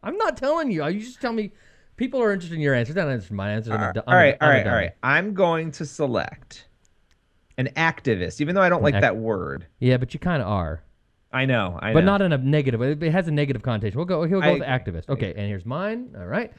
I'm 0.01 0.17
not 0.17 0.37
telling 0.37 0.71
you. 0.71 0.85
You 0.87 0.99
just 1.01 1.21
tell 1.21 1.33
me. 1.33 1.51
People 1.97 2.21
are 2.21 2.31
interested 2.31 2.55
in 2.55 2.61
your 2.61 2.73
answers. 2.75 2.95
Not 2.95 3.07
interested 3.07 3.31
in 3.31 3.37
my 3.37 3.51
answers. 3.51 3.73
I'm 3.73 3.81
a 3.81 3.85
all 3.85 3.91
right, 3.93 3.97
I'm 4.07 4.07
a- 4.09 4.13
all 4.13 4.17
right, 4.17 4.37
all 4.41 4.47
a 4.49 4.51
right, 4.51 4.57
all 4.57 4.63
dummy. 4.63 4.75
right. 4.75 4.91
I'm 5.03 5.33
going 5.33 5.71
to 5.73 5.85
select 5.85 6.67
an 7.57 7.69
activist, 7.75 8.41
even 8.41 8.55
though 8.55 8.61
I 8.61 8.69
don't 8.69 8.83
like 8.83 8.95
act- 8.95 9.01
that 9.01 9.17
word. 9.17 9.65
Yeah, 9.79 9.97
but 9.97 10.13
you 10.13 10.19
kind 10.19 10.41
of 10.41 10.47
are. 10.47 10.83
I 11.31 11.45
know, 11.45 11.77
I 11.81 11.93
but 11.93 12.01
know. 12.01 12.05
not 12.17 12.21
in 12.21 12.31
a 12.31 12.37
negative. 12.37 12.79
way. 12.79 12.91
It 12.91 13.11
has 13.11 13.27
a 13.27 13.31
negative 13.31 13.61
connotation. 13.61 13.97
We'll 13.97 14.05
go. 14.05 14.23
He'll 14.23 14.41
go 14.41 14.47
I 14.47 14.53
with 14.53 14.61
activist. 14.61 15.09
Okay, 15.09 15.33
and 15.35 15.47
here's 15.47 15.65
mine. 15.65 16.15
All 16.17 16.25
right, 16.25 16.53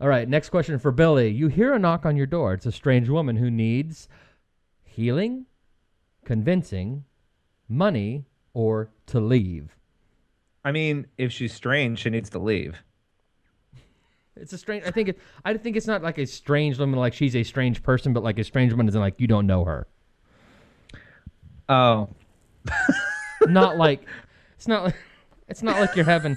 all 0.00 0.08
right. 0.08 0.26
Next 0.28 0.48
question 0.48 0.78
for 0.78 0.90
Billy. 0.90 1.28
You 1.28 1.48
hear 1.48 1.74
a 1.74 1.78
knock 1.78 2.06
on 2.06 2.16
your 2.16 2.26
door. 2.26 2.54
It's 2.54 2.66
a 2.66 2.72
strange 2.72 3.08
woman 3.08 3.36
who 3.36 3.50
needs 3.50 4.08
healing, 4.84 5.46
convincing, 6.24 7.04
money, 7.68 8.24
or 8.54 8.90
to 9.06 9.20
leave. 9.20 9.76
I 10.64 10.72
mean, 10.72 11.06
if 11.18 11.30
she's 11.32 11.52
strange, 11.52 11.98
she 12.00 12.10
needs 12.10 12.30
to 12.30 12.38
leave. 12.38 12.82
It's 14.36 14.52
a 14.54 14.58
strange. 14.58 14.84
I 14.86 14.90
think 14.90 15.10
it. 15.10 15.18
I 15.44 15.54
think 15.58 15.76
it's 15.76 15.86
not 15.86 16.02
like 16.02 16.16
a 16.18 16.26
strange 16.26 16.78
woman, 16.78 16.98
like 16.98 17.12
she's 17.12 17.36
a 17.36 17.42
strange 17.42 17.82
person, 17.82 18.12
but 18.14 18.22
like 18.22 18.38
a 18.38 18.44
strange 18.44 18.72
woman 18.72 18.88
is 18.88 18.94
like 18.94 19.20
you 19.20 19.26
don't 19.26 19.46
know 19.46 19.64
her. 19.64 19.86
Oh, 21.70 22.08
Not 23.46 23.78
like 23.78 24.04
it's 24.56 24.68
not 24.68 24.84
like 24.84 24.96
it's 25.48 25.62
not 25.62 25.80
like 25.80 25.96
you're 25.96 26.04
having. 26.04 26.36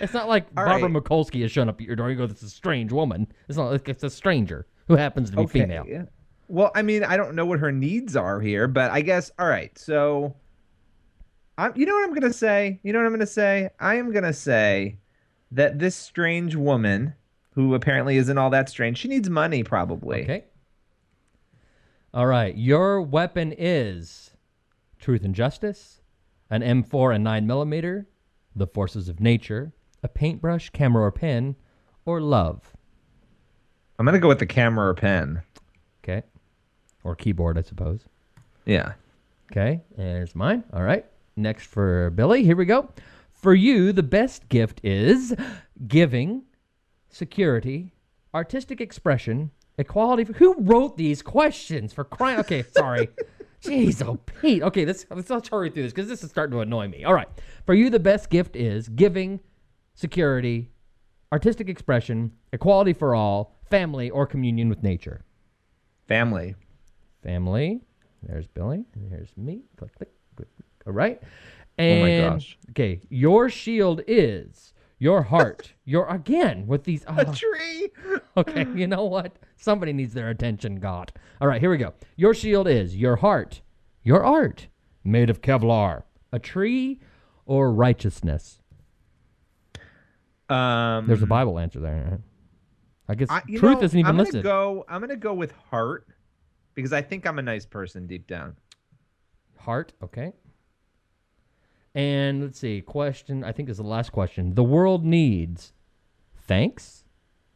It's 0.00 0.12
not 0.14 0.28
like 0.28 0.44
All 0.56 0.64
Barbara 0.64 0.88
right. 0.88 1.02
Mikulski 1.02 1.42
has 1.42 1.50
shown 1.50 1.68
up 1.68 1.80
at 1.80 1.86
your 1.86 1.96
door. 1.96 2.08
and 2.08 2.18
You 2.18 2.26
go, 2.26 2.32
"This 2.32 2.42
is 2.42 2.52
a 2.52 2.54
strange 2.54 2.92
woman." 2.92 3.26
It's 3.48 3.58
not 3.58 3.70
like 3.72 3.88
it's 3.88 4.04
a 4.04 4.10
stranger 4.10 4.66
who 4.88 4.96
happens 4.96 5.30
to 5.30 5.36
be 5.36 5.42
okay. 5.44 5.60
female. 5.60 5.84
yeah. 5.88 6.04
Well, 6.48 6.70
I 6.74 6.82
mean, 6.82 7.02
I 7.02 7.16
don't 7.16 7.34
know 7.34 7.46
what 7.46 7.58
her 7.60 7.72
needs 7.72 8.14
are 8.14 8.40
here, 8.40 8.68
but 8.68 8.90
I 8.90 9.00
guess 9.00 9.30
all 9.38 9.46
right. 9.48 9.76
So, 9.78 10.34
I'm. 11.58 11.72
You 11.76 11.86
know 11.86 11.94
what 11.94 12.08
I'm 12.08 12.14
gonna 12.14 12.32
say? 12.32 12.78
You 12.82 12.92
know 12.92 12.98
what 13.00 13.06
I'm 13.06 13.12
gonna 13.12 13.26
say? 13.26 13.70
I 13.80 13.96
am 13.96 14.12
gonna 14.12 14.32
say 14.32 14.98
that 15.50 15.78
this 15.78 15.96
strange 15.96 16.54
woman, 16.56 17.14
who 17.54 17.74
apparently 17.74 18.16
isn't 18.16 18.38
all 18.38 18.50
that 18.50 18.68
strange, 18.68 18.98
she 18.98 19.08
needs 19.08 19.28
money 19.30 19.62
probably. 19.64 20.22
Okay. 20.22 20.44
All 22.14 22.26
right. 22.26 22.56
Your 22.56 23.00
weapon 23.02 23.54
is 23.56 24.31
truth 25.02 25.24
and 25.24 25.34
justice, 25.34 26.00
an 26.48 26.62
M4 26.62 27.16
and 27.16 27.24
9 27.24 27.46
millimeter, 27.46 28.06
the 28.54 28.66
forces 28.66 29.08
of 29.08 29.20
nature, 29.20 29.72
a 30.02 30.08
paintbrush, 30.08 30.70
camera, 30.70 31.02
or 31.02 31.12
pen, 31.12 31.56
or 32.06 32.20
love. 32.20 32.72
I'm 33.98 34.06
gonna 34.06 34.18
go 34.18 34.28
with 34.28 34.38
the 34.38 34.46
camera 34.46 34.88
or 34.88 34.94
pen. 34.94 35.42
Okay. 36.02 36.22
Or 37.04 37.14
keyboard, 37.14 37.58
I 37.58 37.62
suppose. 37.62 38.04
Yeah. 38.64 38.92
Okay. 39.50 39.82
And 39.96 40.06
here's 40.06 40.34
mine. 40.34 40.64
All 40.72 40.82
right. 40.82 41.04
Next 41.36 41.66
for 41.66 42.10
Billy. 42.10 42.44
Here 42.44 42.56
we 42.56 42.64
go. 42.64 42.88
For 43.32 43.54
you, 43.54 43.92
the 43.92 44.02
best 44.02 44.48
gift 44.48 44.80
is 44.84 45.34
giving, 45.86 46.42
security, 47.10 47.92
artistic 48.34 48.80
expression, 48.80 49.50
equality. 49.78 50.32
Who 50.34 50.54
wrote 50.58 50.96
these 50.96 51.22
questions 51.22 51.92
for 51.92 52.04
crying? 52.04 52.38
Okay, 52.40 52.62
sorry. 52.62 53.08
Jeez, 53.62 54.04
oh 54.04 54.16
Pete. 54.16 54.62
Okay, 54.62 54.84
let's 54.84 55.06
let's 55.10 55.30
let's 55.30 55.48
hurry 55.48 55.70
through 55.70 55.84
this 55.84 55.92
because 55.92 56.08
this 56.08 56.24
is 56.24 56.30
starting 56.30 56.52
to 56.52 56.60
annoy 56.60 56.88
me. 56.88 57.04
All 57.04 57.14
right. 57.14 57.28
For 57.64 57.74
you, 57.74 57.90
the 57.90 58.00
best 58.00 58.28
gift 58.28 58.56
is 58.56 58.88
giving, 58.88 59.40
security, 59.94 60.70
artistic 61.32 61.68
expression, 61.68 62.32
equality 62.52 62.92
for 62.92 63.14
all, 63.14 63.56
family, 63.70 64.10
or 64.10 64.26
communion 64.26 64.68
with 64.68 64.82
nature. 64.82 65.24
Family. 66.08 66.56
Family. 67.22 67.80
There's 68.22 68.46
Billy. 68.46 68.84
And 68.94 69.08
here's 69.10 69.36
me. 69.36 69.62
Click, 69.76 69.94
click, 69.96 70.10
click, 70.36 70.48
click. 70.56 70.66
All 70.86 70.92
right. 70.92 71.20
Oh 71.78 72.00
my 72.00 72.18
gosh. 72.18 72.58
Okay. 72.70 73.00
Your 73.08 73.48
shield 73.48 74.02
is 74.06 74.71
your 75.02 75.22
heart. 75.22 75.72
your 75.84 76.06
again 76.06 76.64
with 76.68 76.84
these. 76.84 77.02
A 77.06 77.26
oh, 77.28 77.34
tree. 77.34 77.90
okay. 78.36 78.66
You 78.72 78.86
know 78.86 79.04
what? 79.04 79.32
Somebody 79.56 79.92
needs 79.92 80.14
their 80.14 80.30
attention. 80.30 80.76
God. 80.78 81.12
All 81.40 81.48
right. 81.48 81.60
Here 81.60 81.70
we 81.70 81.76
go. 81.76 81.92
Your 82.16 82.34
shield 82.34 82.68
is 82.68 82.96
your 82.96 83.16
heart, 83.16 83.62
your 84.04 84.22
art, 84.22 84.68
made 85.02 85.28
of 85.28 85.40
Kevlar, 85.40 86.04
a 86.32 86.38
tree, 86.38 87.00
or 87.46 87.72
righteousness. 87.72 88.60
Um, 90.48 91.08
There's 91.08 91.22
a 91.22 91.26
Bible 91.26 91.58
answer 91.58 91.80
there. 91.80 92.08
right? 92.08 92.20
I 93.08 93.14
guess 93.16 93.28
I, 93.28 93.40
truth 93.40 93.62
know, 93.62 93.82
isn't 93.82 93.98
even 93.98 94.08
I'm 94.08 94.16
gonna 94.16 94.22
listed. 94.22 94.44
go. 94.44 94.84
I'm 94.88 95.00
gonna 95.00 95.16
go 95.16 95.34
with 95.34 95.50
heart 95.70 96.06
because 96.74 96.92
I 96.92 97.02
think 97.02 97.26
I'm 97.26 97.40
a 97.40 97.42
nice 97.42 97.66
person 97.66 98.06
deep 98.06 98.28
down. 98.28 98.56
Heart, 99.58 99.94
okay. 100.02 100.32
And 101.94 102.42
let's 102.42 102.58
see, 102.58 102.80
question, 102.80 103.44
I 103.44 103.52
think 103.52 103.68
this 103.68 103.74
is 103.74 103.78
the 103.82 103.88
last 103.88 104.12
question. 104.12 104.54
The 104.54 104.64
world 104.64 105.04
needs 105.04 105.72
thanks, 106.46 107.04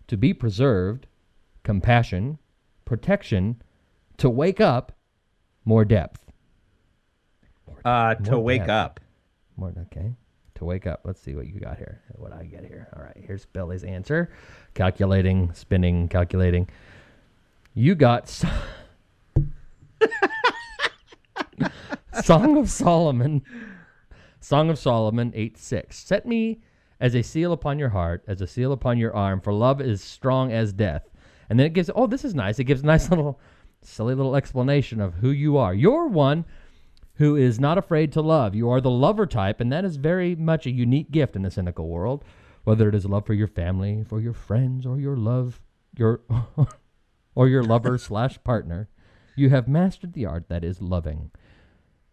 to 0.09 0.16
be 0.16 0.33
preserved, 0.35 1.07
compassion, 1.64 2.38
protection, 2.85 3.62
to 4.18 4.29
wake 4.31 4.61
up, 4.61 4.92
more 5.64 5.85
depth. 5.85 6.22
Uh, 7.85 8.14
to 8.16 8.33
More 8.33 8.44
wake 8.44 8.61
depth. 8.66 8.70
up. 8.70 9.01
More, 9.57 9.72
okay. 9.92 10.12
To 10.57 10.64
wake 10.64 10.87
up. 10.87 11.01
Let's 11.05 11.20
see 11.20 11.35
what 11.35 11.46
you 11.46 11.61
got 11.61 11.77
here. 11.79 12.01
What 12.16 12.33
I 12.33 12.44
get 12.44 12.64
here. 12.64 12.88
All 12.96 13.03
right, 13.03 13.16
here's 13.27 13.46
Billy's 13.46 13.85
answer. 13.85 14.31
Calculating, 14.75 15.53
spinning, 15.55 16.09
calculating. 16.09 16.68
You 17.75 17.94
got 17.94 18.25
s- 18.25 18.44
Song 22.25 22.57
of 22.57 22.70
Solomon. 22.70 23.42
Song 24.46 24.70
of 24.70 24.78
Solomon 24.78 25.32
8 25.35 25.59
6. 25.59 25.98
Set 25.98 26.24
me 26.24 26.61
as 27.00 27.16
a 27.16 27.22
seal 27.22 27.50
upon 27.50 27.80
your 27.80 27.88
heart, 27.88 28.22
as 28.28 28.40
a 28.40 28.46
seal 28.46 28.70
upon 28.70 28.96
your 28.96 29.12
arm, 29.12 29.40
for 29.40 29.52
love 29.52 29.80
is 29.80 30.00
strong 30.00 30.52
as 30.52 30.72
death. 30.72 31.11
And 31.50 31.59
then 31.59 31.66
it 31.66 31.72
gives, 31.72 31.90
oh, 31.96 32.06
this 32.06 32.24
is 32.24 32.32
nice. 32.32 32.61
It 32.61 32.64
gives 32.64 32.82
a 32.82 32.87
nice 32.87 33.11
little, 33.11 33.40
silly 33.82 34.14
little 34.14 34.37
explanation 34.37 35.00
of 35.00 35.14
who 35.14 35.30
you 35.30 35.56
are. 35.56 35.74
You're 35.74 36.06
one 36.06 36.44
who 37.14 37.35
is 37.35 37.59
not 37.59 37.76
afraid 37.76 38.12
to 38.12 38.20
love. 38.20 38.54
You 38.54 38.70
are 38.70 38.80
the 38.80 38.88
lover 38.88 39.26
type, 39.26 39.61
and 39.61 39.72
that 39.72 39.85
is 39.85 39.96
very 39.96 40.37
much 40.37 40.64
a 40.64 40.70
unique 40.70 41.11
gift 41.11 41.35
in 41.35 41.42
the 41.42 41.50
cynical 41.50 41.88
world. 41.88 42.24
Whether 42.62 42.88
it 42.88 42.94
is 42.94 43.04
love 43.04 43.26
for 43.26 43.35
your 43.35 43.48
family, 43.48 44.04
for 44.09 44.20
your 44.20 44.32
friends, 44.32 44.87
or 44.87 45.00
your 45.00 45.16
love, 45.16 45.61
your 45.98 46.20
or 47.35 47.48
your 47.48 47.64
lover 47.64 47.98
slash 47.98 48.38
partner, 48.44 48.88
you 49.35 49.50
have 49.50 49.66
mastered 49.66 50.12
the 50.12 50.24
art 50.26 50.48
that 50.50 50.62
is 50.62 50.80
loving. 50.80 51.32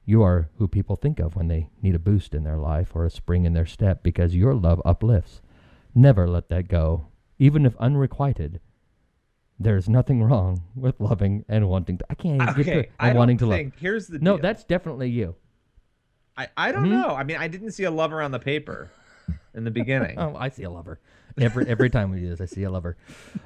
You 0.05 0.21
are 0.23 0.49
who 0.57 0.67
people 0.67 0.95
think 0.95 1.19
of 1.19 1.35
when 1.35 1.47
they 1.47 1.69
need 1.81 1.95
a 1.95 1.99
boost 1.99 2.33
in 2.33 2.43
their 2.43 2.57
life 2.57 2.91
or 2.93 3.05
a 3.05 3.09
spring 3.09 3.45
in 3.45 3.53
their 3.53 3.65
step 3.65 4.03
because 4.03 4.35
your 4.35 4.53
love 4.53 4.81
uplifts. 4.83 5.41
Never 5.95 6.27
let 6.27 6.49
that 6.49 6.67
go, 6.67 7.07
even 7.39 7.65
if 7.65 7.75
unrequited. 7.77 8.59
There's 9.59 9.87
nothing 9.87 10.21
wrong 10.23 10.63
with 10.75 10.99
loving 10.99 11.45
and 11.47 11.69
wanting 11.69 11.99
to. 11.99 12.05
I 12.09 12.15
can't 12.15 12.41
even 12.41 12.55
get 12.55 12.65
to 12.65 12.79
it. 12.79 12.91
I 12.99 13.13
wanting 13.13 13.37
to 13.37 13.45
love. 13.45 13.57
think. 13.57 13.79
Here's 13.79 14.07
the 14.07 14.19
No, 14.19 14.33
deal. 14.33 14.41
that's 14.41 14.63
definitely 14.65 15.09
you. 15.09 15.35
I, 16.35 16.49
I 16.57 16.71
don't 16.71 16.83
Hmm? 16.85 16.89
know. 17.01 17.09
I 17.09 17.23
mean, 17.23 17.37
I 17.37 17.47
didn't 17.47 17.71
see 17.71 17.83
a 17.83 17.91
lover 17.91 18.21
on 18.21 18.31
the 18.31 18.39
paper 18.39 18.91
in 19.53 19.63
the 19.63 19.71
beginning. 19.71 20.15
Oh, 20.19 20.35
I 20.35 20.49
see 20.49 20.63
a 20.63 20.69
lover. 20.69 20.99
Every 21.37 21.67
every 21.67 21.89
time 21.89 22.11
we 22.11 22.19
do 22.19 22.29
this, 22.29 22.41
I 22.41 22.45
see 22.45 22.63
a 22.63 22.69
lover. 22.71 22.97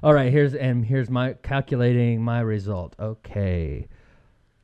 All 0.02 0.13
right, 0.13 0.32
here's 0.32 0.54
and 0.56 0.86
here's 0.86 1.10
my 1.10 1.34
calculating 1.34 2.22
my 2.22 2.39
result. 2.39 2.96
Okay. 3.00 3.88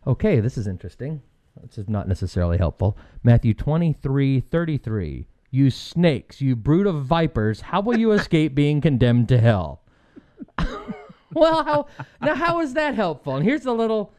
Okay, 0.08 0.40
this 0.40 0.58
is 0.58 0.68
interesting. 0.68 1.22
This 1.62 1.78
is 1.78 1.90
not 1.90 2.08
necessarily 2.08 2.58
helpful. 2.58 2.98
Matthew 3.24 3.54
23, 3.54 4.40
33. 4.40 5.28
You 5.52 5.70
snakes, 5.70 6.42
you 6.42 6.56
brood 6.56 6.88
of 6.88 7.06
vipers, 7.06 7.62
how 7.62 7.82
will 7.82 7.98
you 7.98 8.12
escape 8.12 8.56
being 8.56 8.82
condemned 8.82 9.30
to 9.30 9.40
hell? 9.40 9.82
well, 11.34 11.64
how 11.64 11.88
now 12.22 12.36
how 12.36 12.60
is 12.60 12.74
that 12.74 12.96
helpful? 12.96 13.36
And 13.36 13.46
here's 13.46 13.62
the 13.62 13.74
little 13.74 14.14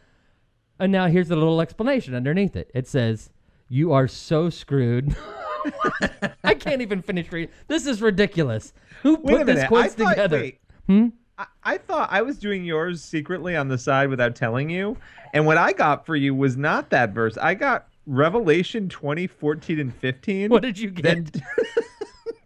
and 0.79 0.93
now 0.93 1.09
here's 1.09 1.29
the 1.29 1.37
little 1.37 1.61
explanation 1.61 2.15
underneath 2.15 2.57
it. 2.57 2.71
It 2.75 2.87
says, 2.87 3.31
"You 3.69 3.93
are 3.93 4.09
so 4.09 4.49
screwed." 4.49 5.17
I 6.45 6.55
can't 6.55 6.83
even 6.83 7.03
finish 7.03 7.31
reading. 7.33 7.55
This 7.69 7.87
is 7.87 8.01
ridiculous. 8.01 8.73
Who 9.03 9.15
a 9.15 9.19
put 9.19 9.47
this 9.47 9.67
quiz 9.67 9.95
thought, 9.95 10.11
together? 10.11 10.39
Wait, 10.39 10.61
Hmm? 10.87 11.09
I, 11.39 11.47
I 11.65 11.79
thought 11.79 12.09
I 12.11 12.23
was 12.23 12.39
doing 12.39 12.65
yours 12.65 13.03
secretly 13.03 13.57
on 13.57 13.69
the 13.69 13.79
side 13.79 14.09
without 14.09 14.37
telling 14.37 14.71
you. 14.71 14.97
And 15.33 15.47
what 15.47 15.59
I 15.59 15.73
got 15.73 16.07
for 16.07 16.17
you 16.17 16.35
was 16.35 16.57
not 16.57 16.91
that 16.91 17.11
verse. 17.11 17.37
I 17.39 17.55
got 17.55 17.89
Revelation 18.07 18.89
20, 18.89 19.27
14, 19.27 19.81
and 19.81 19.95
15. 19.95 20.51
What 20.51 20.63
did 20.63 20.79
you 20.79 20.91
get? 20.91 21.41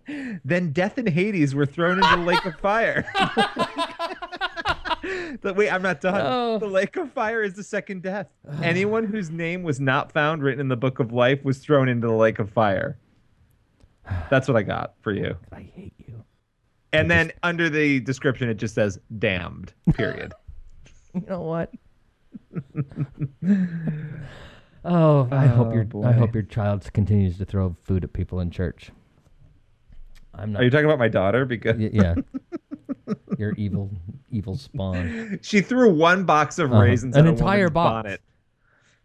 Then, 0.07 0.41
then 0.45 0.73
death 0.73 0.99
and 0.99 1.09
Hades 1.09 1.55
were 1.55 1.67
thrown 1.67 1.99
into 1.99 2.17
the 2.17 2.23
lake 2.23 2.45
of 2.45 2.55
fire. 2.57 3.07
Oh 5.01 5.37
the- 5.43 5.55
wait, 5.55 5.71
I'm 5.71 5.83
not 5.83 6.01
done. 6.01 6.21
Oh. 6.25 6.59
The 6.59 6.67
lake 6.67 6.97
of 6.97 7.13
fire 7.13 7.43
is 7.43 7.55
the 7.55 7.63
second 7.63 8.03
death. 8.03 8.29
Anyone 8.63 9.05
whose 9.05 9.31
name 9.31 9.63
was 9.63 9.81
not 9.81 10.13
found 10.13 10.43
written 10.43 10.61
in 10.61 10.69
the 10.69 10.77
book 10.77 10.99
of 10.99 11.13
life 11.13 11.45
was 11.45 11.59
thrown 11.59 11.89
into 11.89 12.07
the 12.07 12.15
lake 12.15 12.39
of 12.39 12.51
fire. 12.51 12.99
That's 14.31 14.49
what 14.49 14.57
I 14.57 14.63
got 14.63 14.95
for 15.03 15.13
you. 15.13 15.37
I 15.53 15.61
hate. 15.75 15.93
And 16.93 17.11
then 17.11 17.33
under 17.43 17.69
the 17.69 18.01
description, 18.01 18.49
it 18.49 18.55
just 18.55 18.75
says 18.75 18.99
damned, 19.19 19.73
period. 19.95 20.33
You 21.15 21.23
know 21.27 21.41
what? 21.41 21.73
oh, 24.85 25.29
I 25.31 25.47
hope 25.47 25.69
Oh, 25.69 25.73
your 25.75 25.85
boy. 25.85 26.05
I 26.05 26.13
hope 26.13 26.35
your 26.35 26.43
child 26.45 26.89
continues 26.93 27.39
to 27.39 27.45
throw 27.45 27.75
food 27.83 28.05
at 28.05 28.13
people 28.13 28.41
in 28.41 28.51
church. 28.51 28.91
I'm 30.35 30.53
not. 30.53 30.61
Are 30.61 30.65
you 30.65 30.71
talking 30.71 30.85
about 30.87 30.99
my 30.99 31.09
daughter? 31.09 31.45
Because 31.45 31.77
y- 31.79 31.91
yeah. 31.93 32.15
your 33.39 33.53
evil, 33.53 33.91
evil 34.31 34.57
spawn. 34.57 35.39
she 35.43 35.61
threw 35.61 35.93
one 35.93 36.25
box 36.25 36.59
of 36.59 36.71
Uh-huh. 36.73 36.83
raisins 36.83 37.17
An 37.17 37.27
at 37.27 37.33
entire 37.33 37.59
woman's 37.61 37.73
box. 37.75 37.93
bonnet. 38.05 38.21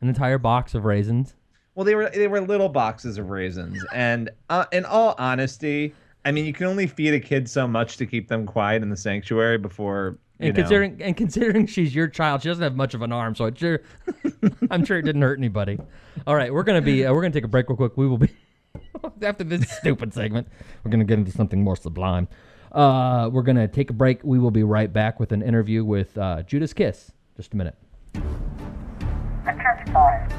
An 0.02 0.10
entire 0.10 0.38
box 0.38 0.76
of 0.76 0.86
raisins. 0.86 1.36
Well, 1.76 1.86
they 1.86 1.96
were 1.96 2.10
they 2.10 2.28
were 2.28 2.42
little 2.42 2.70
boxes 2.70 3.18
of 3.18 3.30
raisins, 3.30 3.84
and 3.94 4.30
uh, 4.50 4.66
in 4.72 4.86
all 4.86 5.16
honesty, 5.18 5.96
I 6.26 6.32
mean, 6.32 6.46
you 6.46 6.54
can 6.54 6.68
only 6.68 6.88
feed 6.88 7.14
a 7.14 7.20
kid 7.20 7.50
so 7.50 7.68
much 7.68 7.98
to 7.98 8.06
keep 8.06 8.30
them 8.30 8.46
quiet 8.46 8.82
in 8.82 8.90
the 8.90 8.96
sanctuary 8.98 9.58
before. 9.58 10.18
You 10.40 10.48
And 10.48 10.56
know. 10.56 10.62
considering 10.62 11.02
and 11.02 11.18
considering 11.18 11.68
she's 11.68 11.94
your 11.94 12.08
child, 12.08 12.42
she 12.42 12.50
doesn't 12.50 12.64
have 12.64 12.76
much 12.76 12.94
of 12.94 13.02
an 13.02 13.12
arm, 13.12 13.36
so 13.36 13.46
I'm 13.46 13.56
sure 13.56 13.82
I'm 14.72 14.86
sure 14.86 14.98
it 14.98 15.04
didn't 15.04 15.22
hurt 15.22 15.38
anybody. 15.38 15.80
All 16.26 16.36
right, 16.36 16.54
we're 16.54 16.64
gonna 16.64 16.82
be 16.82 17.06
uh, 17.06 17.14
we're 17.14 17.22
gonna 17.22 17.34
take 17.34 17.44
a 17.44 17.50
break 17.50 17.68
real 17.70 17.76
quick. 17.78 17.98
We 17.98 18.08
will 18.08 18.18
be 18.18 18.30
after 19.22 19.44
this 19.44 19.70
stupid 19.70 20.14
segment. 20.14 20.48
We're 20.84 20.92
gonna 20.92 21.04
get 21.04 21.20
into 21.20 21.32
something 21.32 21.62
more 21.64 21.76
sublime. 21.76 22.28
Uh, 22.72 23.30
we're 23.32 23.44
gonna 23.44 23.68
take 23.68 23.90
a 23.90 23.94
break. 23.94 24.24
We 24.24 24.40
will 24.40 24.52
be 24.52 24.64
right 24.64 24.92
back 24.92 25.20
with 25.20 25.32
an 25.34 25.42
interview 25.44 25.84
with 25.84 26.18
uh, 26.18 26.42
Judas 26.44 26.74
Kiss. 26.74 27.12
Just 27.36 27.54
a 27.54 27.58
minute. 27.58 27.76
The 28.14 29.52
church 29.62 29.86
boys. 29.94 30.30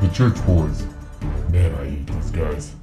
The 0.00 0.08
church 0.12 0.46
boys. 0.46 0.84
Man, 1.50 1.74
I 1.74 1.88
hate 1.88 2.32
guys. 2.32 2.76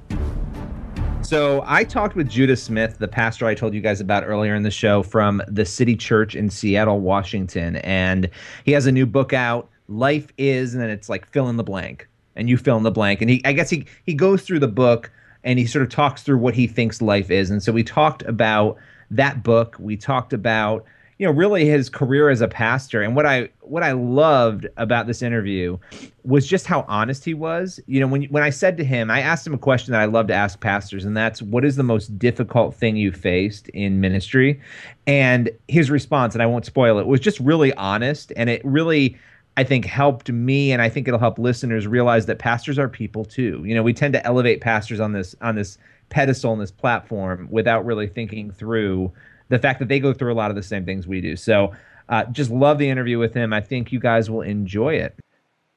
So 1.22 1.64
I 1.66 1.86
talked 1.86 2.16
with 2.16 2.30
Judah 2.30 2.58
Smith, 2.58 3.00
the 3.00 3.08
pastor 3.08 3.46
I 3.46 3.56
told 3.56 3.74
you 3.74 3.80
guys 3.80 4.02
about 4.02 4.26
earlier 4.26 4.56
in 4.56 4.64
the 4.64 4.72
show 4.72 5.04
from 5.04 5.42
the 5.48 5.64
City 5.66 5.96
Church 5.96 6.36
in 6.36 6.50
Seattle, 6.50 7.00
Washington, 7.00 7.78
and 7.78 8.30
he 8.66 8.74
has 8.74 8.86
a 8.86 8.92
new 8.92 9.06
book 9.06 9.32
out. 9.32 9.70
Life 9.88 10.34
is, 10.38 10.74
and 10.74 10.84
then 10.84 10.90
it's 10.90 11.08
like 11.08 11.26
fill 11.28 11.48
in 11.48 11.56
the 11.56 11.64
blank, 11.64 12.10
and 12.36 12.50
you 12.50 12.58
fill 12.58 12.76
in 12.76 12.84
the 12.84 12.92
blank. 12.92 13.22
And 13.22 13.30
he, 13.30 13.42
I 13.46 13.54
guess 13.54 13.70
he 13.70 13.86
he 14.06 14.14
goes 14.14 14.44
through 14.44 14.60
the 14.60 14.68
book 14.68 15.12
and 15.46 15.58
he 15.58 15.66
sort 15.66 15.84
of 15.84 15.90
talks 15.90 16.24
through 16.24 16.40
what 16.40 16.54
he 16.54 16.68
thinks 16.68 17.02
life 17.02 17.32
is. 17.32 17.50
And 17.50 17.64
so 17.64 17.72
we 17.72 17.84
talked 17.84 18.22
about 18.24 18.78
that 19.12 19.44
book. 19.44 19.78
We 19.80 19.96
talked 19.96 20.34
about 20.34 20.84
you 21.18 21.26
know 21.26 21.32
really 21.32 21.66
his 21.66 21.90
career 21.90 22.30
as 22.30 22.42
a 22.42 22.48
pastor. 22.48 23.02
And 23.02 23.16
what 23.16 23.26
i 23.26 23.50
what 23.62 23.84
i 23.84 23.92
loved 23.92 24.68
about 24.78 25.08
this 25.08 25.22
interview 25.22 25.78
was 26.24 26.48
just 26.48 26.68
how 26.68 26.86
honest 26.88 27.26
he 27.26 27.34
was. 27.34 27.80
You 27.88 28.00
know 28.00 28.08
when 28.08 28.24
when 28.26 28.44
i 28.44 28.50
said 28.50 28.78
to 28.78 28.84
him 28.84 29.10
i 29.10 29.22
asked 29.22 29.46
him 29.46 29.54
a 29.54 29.58
question 29.58 29.92
that 29.92 30.02
i 30.02 30.06
love 30.06 30.28
to 30.28 30.34
ask 30.34 30.60
pastors 30.60 31.06
and 31.06 31.16
that's 31.16 31.42
what 31.42 31.66
is 31.66 31.76
the 31.76 31.84
most 31.84 32.18
difficult 32.20 32.76
thing 32.76 32.96
you 32.96 33.12
faced 33.12 33.70
in 33.70 34.02
ministry? 34.02 34.62
And 35.06 35.50
his 35.68 35.90
response 35.90 36.36
and 36.36 36.44
i 36.44 36.46
won't 36.46 36.66
spoil 36.66 37.00
it 37.00 37.08
was 37.08 37.20
just 37.20 37.40
really 37.40 37.74
honest. 37.74 38.32
And 38.36 38.50
it 38.50 38.62
really 38.64 39.18
I 39.58 39.64
think 39.64 39.86
helped 39.86 40.32
me 40.32 40.72
and 40.72 40.84
I 40.84 40.90
think 40.90 41.08
it'll 41.08 41.20
help 41.20 41.40
listeners 41.40 41.88
realize 41.88 42.28
that 42.28 42.38
pastors 42.38 42.78
are 42.78 42.88
people 42.88 43.26
too. 43.26 43.64
You 43.66 43.74
know, 43.74 43.82
we 43.82 43.92
tend 43.92 44.14
to 44.14 44.24
elevate 44.24 44.62
pastors 44.62 45.00
on 45.00 45.14
this 45.14 45.36
on 45.42 45.56
this 45.56 45.80
pedestal 46.10 46.54
and 46.54 46.62
this 46.62 46.72
platform 46.72 47.48
without 47.50 47.84
really 47.84 48.08
thinking 48.08 48.52
through 48.52 49.12
the 49.50 49.60
fact 49.60 49.80
that 49.80 49.88
they 49.88 50.00
go 50.00 50.14
through 50.14 50.34
a 50.34 50.36
lot 50.36 50.50
of 50.50 50.56
the 50.56 50.64
same 50.64 50.86
things 50.86 51.08
we 51.08 51.22
do. 51.22 51.36
So, 51.36 51.74
uh, 52.10 52.26
just 52.26 52.50
love 52.50 52.78
the 52.78 52.90
interview 52.90 53.20
with 53.20 53.34
him. 53.34 53.52
I 53.54 53.62
think 53.62 53.92
you 53.92 54.00
guys 54.00 54.30
will 54.30 54.42
enjoy 54.42 54.96
it. 54.96 55.16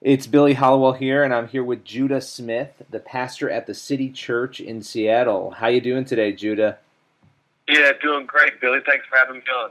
It's 0.01 0.27
Billy 0.27 0.55
Hallowell 0.55 0.95
here, 0.95 1.25
and 1.25 1.35
I'm 1.35 1.49
here 1.49 1.63
with 1.63 1.85
Judah 1.85 2.21
Smith, 2.23 2.83
the 2.89 3.01
pastor 3.01 3.51
at 3.51 3.67
the 3.67 3.75
City 3.75 4.09
Church 4.11 4.59
in 4.59 4.81
Seattle. 4.81 5.51
How 5.51 5.67
you 5.67 5.81
doing 5.81 6.07
today, 6.07 6.33
Judah? 6.33 6.79
Yeah, 7.69 7.93
doing 8.01 8.25
great, 8.27 8.61
Billy. 8.61 8.79
Thanks 8.87 9.07
for 9.07 9.17
having 9.17 9.37
me 9.37 9.43
on. 9.55 9.71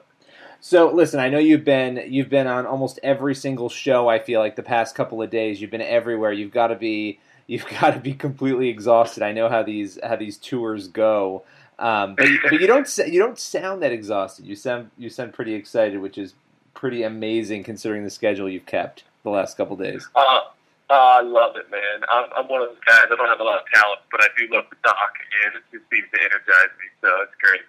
So, 0.61 0.91
listen, 0.93 1.19
I 1.19 1.29
know 1.29 1.39
you've 1.39 1.63
been 1.63 2.03
you've 2.07 2.29
been 2.29 2.45
on 2.45 2.65
almost 2.65 2.99
every 3.01 3.33
single 3.33 3.69
show. 3.69 4.07
I 4.07 4.19
feel 4.19 4.39
like 4.39 4.55
the 4.55 4.63
past 4.63 4.93
couple 4.93 5.21
of 5.21 5.29
days, 5.29 5.61
you've 5.61 5.71
been 5.71 5.81
everywhere. 5.81 6.33
You've 6.33 6.51
got 6.51 6.67
to 6.67 6.75
be 6.75 7.19
you've 7.47 7.67
got 7.67 7.95
to 7.95 7.99
be 7.99 8.13
completely 8.13 8.69
exhausted. 8.69 9.23
I 9.23 9.31
know 9.31 9.49
how 9.49 9.63
these 9.63 9.97
how 10.03 10.15
these 10.15 10.37
tours 10.37 10.87
go. 10.87 11.43
Um, 11.79 12.15
but, 12.15 12.27
you- 12.27 12.39
but 12.43 12.59
you 12.61 12.67
don't 12.67 12.97
you 13.07 13.19
don't 13.19 13.39
sound 13.39 13.81
that 13.81 13.91
exhausted. 13.91 14.45
You 14.45 14.55
sound 14.55 14.91
you 14.97 15.09
sound 15.09 15.33
pretty 15.33 15.53
excited, 15.53 15.99
which 16.01 16.17
is 16.17 16.33
pretty 16.73 17.03
amazing 17.03 17.63
considering 17.63 18.03
the 18.03 18.09
schedule 18.09 18.47
you've 18.49 18.65
kept 18.65 19.03
the 19.23 19.29
last 19.29 19.57
couple 19.57 19.75
days. 19.75 20.07
Uh, 20.15 20.19
uh, 20.19 20.93
I 20.93 21.21
love 21.21 21.55
it, 21.55 21.69
man. 21.71 22.01
I'm, 22.09 22.25
I'm 22.35 22.47
one 22.49 22.61
of 22.61 22.69
those 22.69 22.77
guys. 22.85 23.05
I 23.11 23.15
don't 23.15 23.27
have 23.27 23.39
a 23.39 23.43
lot 23.43 23.59
of 23.59 23.65
talent, 23.73 23.99
but 24.11 24.21
I 24.21 24.27
do 24.37 24.47
love 24.53 24.65
the 24.69 24.77
doc, 24.83 24.97
and 25.45 25.55
it 25.55 25.63
just 25.71 25.89
seems 25.91 26.05
to 26.13 26.19
energize 26.21 26.71
me. 26.79 26.87
So 27.01 27.07
it's 27.23 27.35
great. 27.41 27.61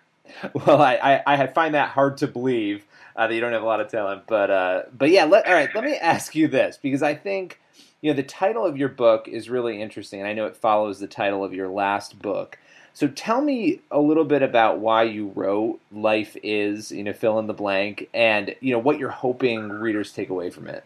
Well, 0.67 0.81
I, 0.81 0.95
I, 1.27 1.43
I 1.43 1.47
find 1.49 1.75
that 1.75 1.89
hard 1.91 2.19
to 2.19 2.29
believe 2.29 2.85
uh, 3.17 3.27
that 3.27 3.35
you 3.35 3.41
don't 3.41 3.53
have 3.53 3.63
a 3.63 3.67
lot 3.67 3.81
of 3.81 3.89
talent, 3.89 4.23
but 4.29 4.49
uh, 4.51 4.83
but 4.97 5.11
yeah. 5.11 5.25
Let, 5.25 5.47
all 5.47 5.53
right, 5.55 5.69
let 5.75 5.83
me 5.85 5.97
ask 6.01 6.35
you 6.37 6.47
this 6.49 6.79
because 6.81 7.03
I 7.03 7.15
think 7.15 7.61
you 8.01 8.11
know 8.13 8.17
the 8.17 8.23
title 8.23 8.65
of 8.65 8.77
your 8.77 8.89
book 8.89 9.27
is 9.29 9.51
really 9.51 9.83
interesting, 9.83 10.21
and 10.21 10.29
I 10.29 10.33
know 10.33 10.47
it 10.47 10.57
follows 10.57 11.01
the 11.01 11.09
title 11.09 11.43
of 11.45 11.53
your 11.53 11.69
last 11.69 12.21
book. 12.23 12.59
So 12.93 13.09
tell 13.09 13.41
me 13.41 13.81
a 13.91 14.01
little 14.01 14.25
bit 14.25 14.43
about 14.43 14.79
why 14.79 15.05
you 15.05 15.33
wrote 15.35 15.81
"Life 15.93 16.37
Is," 16.43 16.93
you 16.93 17.05
know, 17.05 17.13
fill 17.13 17.39
in 17.39 17.47
the 17.47 17.55
blank, 17.55 18.09
and 18.13 18.55
you 18.61 18.73
know 18.73 18.79
what 18.79 18.99
you're 18.99 19.11
hoping 19.11 19.69
readers 19.69 20.13
take 20.13 20.29
away 20.29 20.51
from 20.51 20.67
it. 20.67 20.85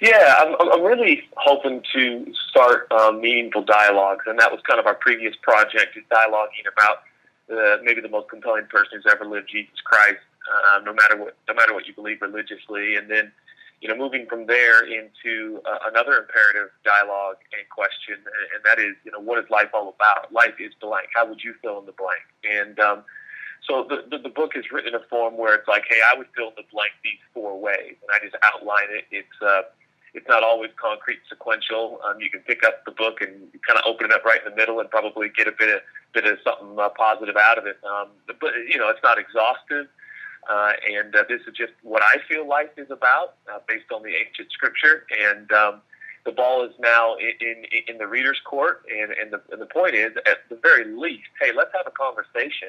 Yeah, 0.00 0.34
I'm, 0.40 0.70
I'm 0.72 0.82
really 0.82 1.22
hoping 1.36 1.82
to 1.94 2.32
start 2.50 2.90
um, 2.92 3.20
meaningful 3.20 3.62
dialogues, 3.62 4.24
and 4.26 4.38
that 4.38 4.50
was 4.50 4.60
kind 4.68 4.80
of 4.80 4.86
our 4.86 4.94
previous 4.94 5.34
project, 5.42 5.96
is 5.96 6.04
dialoguing 6.10 6.66
about 6.70 7.02
uh, 7.50 7.78
maybe 7.82 8.00
the 8.00 8.08
most 8.08 8.28
compelling 8.28 8.66
person 8.66 9.00
who's 9.00 9.10
ever 9.10 9.24
lived, 9.24 9.48
Jesus 9.50 9.80
Christ, 9.84 10.18
uh, 10.52 10.80
no 10.84 10.92
matter 10.92 11.16
what, 11.16 11.36
no 11.48 11.54
matter 11.54 11.72
what 11.74 11.86
you 11.86 11.94
believe 11.94 12.20
religiously, 12.22 12.96
and 12.96 13.10
then, 13.10 13.32
you 13.80 13.88
know, 13.88 13.96
moving 13.96 14.26
from 14.26 14.46
there 14.46 14.84
into 14.84 15.60
uh, 15.66 15.78
another 15.90 16.16
imperative 16.16 16.70
dialogue 16.84 17.36
and 17.52 17.68
question, 17.68 18.16
and, 18.16 18.46
and 18.54 18.60
that 18.64 18.78
is, 18.78 18.94
you 19.04 19.12
know, 19.12 19.20
what 19.20 19.38
is 19.38 19.48
life 19.50 19.68
all 19.74 19.94
about? 19.94 20.32
Life 20.32 20.54
is 20.58 20.72
blank. 20.80 21.08
How 21.14 21.26
would 21.26 21.42
you 21.44 21.54
fill 21.60 21.80
in 21.80 21.86
the 21.86 21.92
blank? 21.92 22.24
And 22.44 22.78
um, 22.80 23.04
so 23.66 23.86
the, 23.88 24.04
the 24.10 24.22
the 24.22 24.28
book 24.28 24.52
is 24.56 24.64
written 24.72 24.94
in 24.94 25.00
a 25.00 25.04
form 25.08 25.36
where 25.36 25.54
it's 25.54 25.68
like, 25.68 25.84
hey, 25.88 26.00
I 26.12 26.16
would 26.16 26.28
fill 26.36 26.48
in 26.48 26.54
the 26.56 26.68
blank 26.72 26.92
these 27.02 27.20
four 27.32 27.58
ways, 27.60 27.96
and 28.00 28.10
I 28.12 28.18
just 28.24 28.36
outline 28.42 28.88
it. 28.90 29.04
It's 29.10 29.42
uh, 29.42 29.62
it's 30.14 30.28
not 30.28 30.42
always 30.42 30.70
concrete 30.80 31.18
sequential. 31.28 31.98
Um, 32.06 32.20
you 32.20 32.30
can 32.30 32.40
pick 32.40 32.62
up 32.64 32.84
the 32.84 32.92
book 32.92 33.20
and 33.20 33.34
kind 33.66 33.78
of 33.78 33.84
open 33.84 34.06
it 34.06 34.12
up 34.12 34.24
right 34.24 34.38
in 34.44 34.50
the 34.50 34.56
middle 34.56 34.80
and 34.80 34.88
probably 34.88 35.28
get 35.28 35.48
a 35.48 35.52
bit 35.52 35.74
of 35.74 35.80
bit 36.12 36.24
of 36.24 36.38
something 36.44 36.78
uh, 36.78 36.88
positive 36.90 37.36
out 37.36 37.58
of 37.58 37.66
it. 37.66 37.78
Um, 37.84 38.08
but 38.40 38.52
you 38.68 38.78
know, 38.78 38.88
it's 38.88 39.02
not 39.02 39.18
exhaustive. 39.18 39.86
Uh, 40.48 40.72
and 40.90 41.14
uh, 41.16 41.24
this 41.28 41.40
is 41.48 41.54
just 41.56 41.72
what 41.82 42.02
I 42.02 42.16
feel 42.28 42.46
life 42.46 42.70
is 42.76 42.90
about, 42.90 43.36
uh, 43.52 43.58
based 43.66 43.90
on 43.92 44.02
the 44.02 44.10
ancient 44.10 44.52
scripture. 44.52 45.06
And 45.20 45.50
um, 45.52 45.80
the 46.24 46.32
ball 46.32 46.64
is 46.64 46.72
now 46.78 47.16
in, 47.16 47.32
in, 47.40 47.64
in 47.88 47.98
the 47.98 48.06
reader's 48.06 48.40
court. 48.44 48.84
And, 48.90 49.12
and, 49.12 49.32
the, 49.32 49.40
and 49.50 49.60
the 49.60 49.66
point 49.66 49.94
is, 49.94 50.12
at 50.26 50.48
the 50.50 50.56
very 50.56 50.84
least, 50.84 51.28
hey, 51.40 51.52
let's 51.56 51.70
have 51.74 51.86
a 51.86 51.90
conversation 51.90 52.68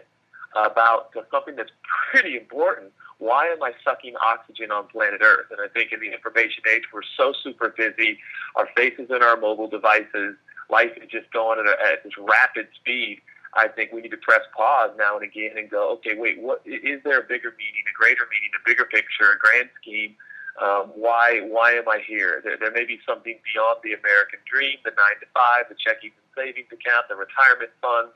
about 0.55 1.13
something 1.31 1.55
that's 1.55 1.71
pretty 2.11 2.37
important. 2.37 2.91
Why 3.17 3.47
am 3.47 3.61
I 3.61 3.71
sucking 3.83 4.15
oxygen 4.25 4.71
on 4.71 4.87
planet 4.87 5.21
Earth? 5.23 5.47
And 5.51 5.59
I 5.61 5.67
think 5.67 5.91
in 5.91 5.99
the 5.99 6.11
information 6.13 6.63
age, 6.73 6.83
we're 6.93 7.01
so 7.17 7.33
super 7.43 7.69
busy. 7.69 8.19
Our 8.55 8.67
faces 8.75 9.07
in 9.09 9.21
our 9.21 9.37
mobile 9.37 9.67
devices. 9.67 10.35
Life 10.69 10.91
is 10.97 11.09
just 11.09 11.31
going 11.31 11.59
at, 11.59 11.65
a, 11.65 11.75
at 11.91 12.03
this 12.03 12.13
rapid 12.17 12.67
speed. 12.75 13.21
I 13.55 13.67
think 13.69 13.91
we 13.93 14.01
need 14.01 14.11
to 14.11 14.17
press 14.17 14.41
pause 14.55 14.91
now 14.97 15.15
and 15.15 15.23
again 15.23 15.57
and 15.57 15.69
go, 15.69 15.91
okay, 15.93 16.15
wait, 16.17 16.41
what 16.41 16.61
is 16.65 17.01
there 17.03 17.19
a 17.19 17.23
bigger 17.23 17.55
meaning, 17.57 17.83
a 17.87 17.95
greater 17.97 18.27
meaning, 18.27 18.51
a 18.53 18.63
bigger 18.67 18.85
picture, 18.85 19.31
a 19.31 19.39
grand 19.39 19.69
scheme? 19.81 20.15
Um, 20.61 20.91
why 20.95 21.41
why 21.47 21.71
am 21.71 21.87
I 21.87 21.99
here? 22.05 22.41
There, 22.43 22.57
there 22.57 22.71
may 22.71 22.85
be 22.85 22.99
something 23.05 23.37
beyond 23.53 23.79
the 23.83 23.93
American 23.93 24.39
dream, 24.49 24.77
the 24.83 24.91
nine 24.91 25.19
to 25.19 25.27
five, 25.33 25.67
the 25.67 25.75
checking 25.75 26.11
and 26.15 26.27
savings 26.35 26.67
account, 26.71 27.07
the 27.09 27.15
retirement 27.15 27.71
fund. 27.81 28.11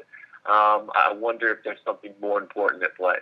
Um, 0.46 0.92
I 0.96 1.14
wonder 1.14 1.52
if 1.52 1.64
there's 1.64 1.80
something 1.86 2.14
more 2.22 2.40
important 2.40 2.84
at 2.84 2.96
play. 2.96 3.18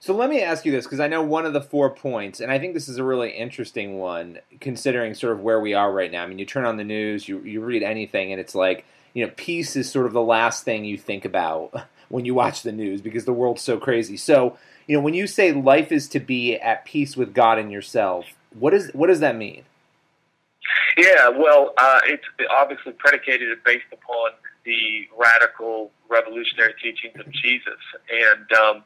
So 0.00 0.14
let 0.14 0.30
me 0.30 0.40
ask 0.40 0.64
you 0.64 0.70
this 0.70 0.84
because 0.84 1.00
I 1.00 1.08
know 1.08 1.22
one 1.22 1.46
of 1.46 1.52
the 1.52 1.60
four 1.60 1.90
points, 1.90 2.38
and 2.40 2.52
I 2.52 2.58
think 2.60 2.74
this 2.74 2.88
is 2.88 2.98
a 2.98 3.04
really 3.04 3.30
interesting 3.30 3.98
one, 3.98 4.38
considering 4.60 5.14
sort 5.14 5.32
of 5.32 5.40
where 5.40 5.60
we 5.60 5.74
are 5.74 5.92
right 5.92 6.10
now. 6.10 6.22
I 6.22 6.26
mean, 6.28 6.38
you 6.38 6.46
turn 6.46 6.64
on 6.64 6.76
the 6.76 6.84
news, 6.84 7.28
you 7.28 7.40
you 7.40 7.60
read 7.60 7.82
anything, 7.82 8.30
and 8.30 8.40
it's 8.40 8.54
like 8.54 8.84
you 9.14 9.26
know, 9.26 9.32
peace 9.36 9.76
is 9.76 9.90
sort 9.90 10.06
of 10.06 10.12
the 10.12 10.22
last 10.22 10.64
thing 10.64 10.84
you 10.84 10.98
think 10.98 11.24
about 11.24 11.72
when 12.08 12.24
you 12.24 12.34
watch 12.34 12.62
the 12.62 12.72
news 12.72 13.00
because 13.00 13.24
the 13.24 13.32
world's 13.32 13.62
so 13.62 13.78
crazy. 13.78 14.16
So 14.16 14.56
you 14.86 14.96
know, 14.96 15.02
when 15.02 15.14
you 15.14 15.26
say 15.26 15.52
life 15.52 15.92
is 15.92 16.08
to 16.08 16.20
be 16.20 16.56
at 16.56 16.84
peace 16.84 17.16
with 17.16 17.34
God 17.34 17.58
and 17.58 17.70
yourself, 17.70 18.24
what 18.58 18.72
is 18.72 18.90
what 18.94 19.08
does 19.08 19.20
that 19.20 19.36
mean? 19.36 19.64
Yeah, 20.96 21.28
well, 21.28 21.74
uh, 21.78 22.00
it's 22.06 22.24
obviously 22.50 22.92
predicated 22.92 23.56
based 23.64 23.86
upon 23.92 24.30
the 24.64 25.08
radical 25.16 25.90
revolutionary 26.08 26.74
teachings 26.82 27.14
of 27.18 27.30
Jesus. 27.30 27.78
And 28.10 28.52
um, 28.52 28.84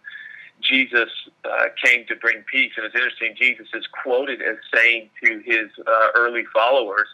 Jesus 0.61 1.09
uh, 1.45 1.67
came 1.83 2.07
to 2.07 2.17
bring 2.17 2.45
peace. 2.51 2.73
And 2.77 2.87
it's 2.87 2.95
interesting, 2.95 3.35
Jesus 3.39 3.67
is 3.75 3.87
quoted 4.03 4.43
as 4.43 4.57
saying 4.75 5.11
to 5.25 5.43
his 5.45 5.71
uh, 5.87 6.09
early 6.15 6.45
followers, 6.53 7.09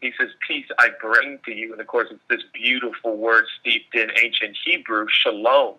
he 0.00 0.12
says, 0.18 0.28
Peace 0.46 0.66
I 0.78 0.90
bring 1.00 1.38
to 1.44 1.52
you. 1.52 1.72
And 1.72 1.80
of 1.80 1.86
course, 1.86 2.08
it's 2.10 2.20
this 2.28 2.42
beautiful 2.52 3.16
word 3.16 3.44
steeped 3.60 3.94
in 3.94 4.10
ancient 4.22 4.56
Hebrew, 4.64 5.06
shalom. 5.08 5.74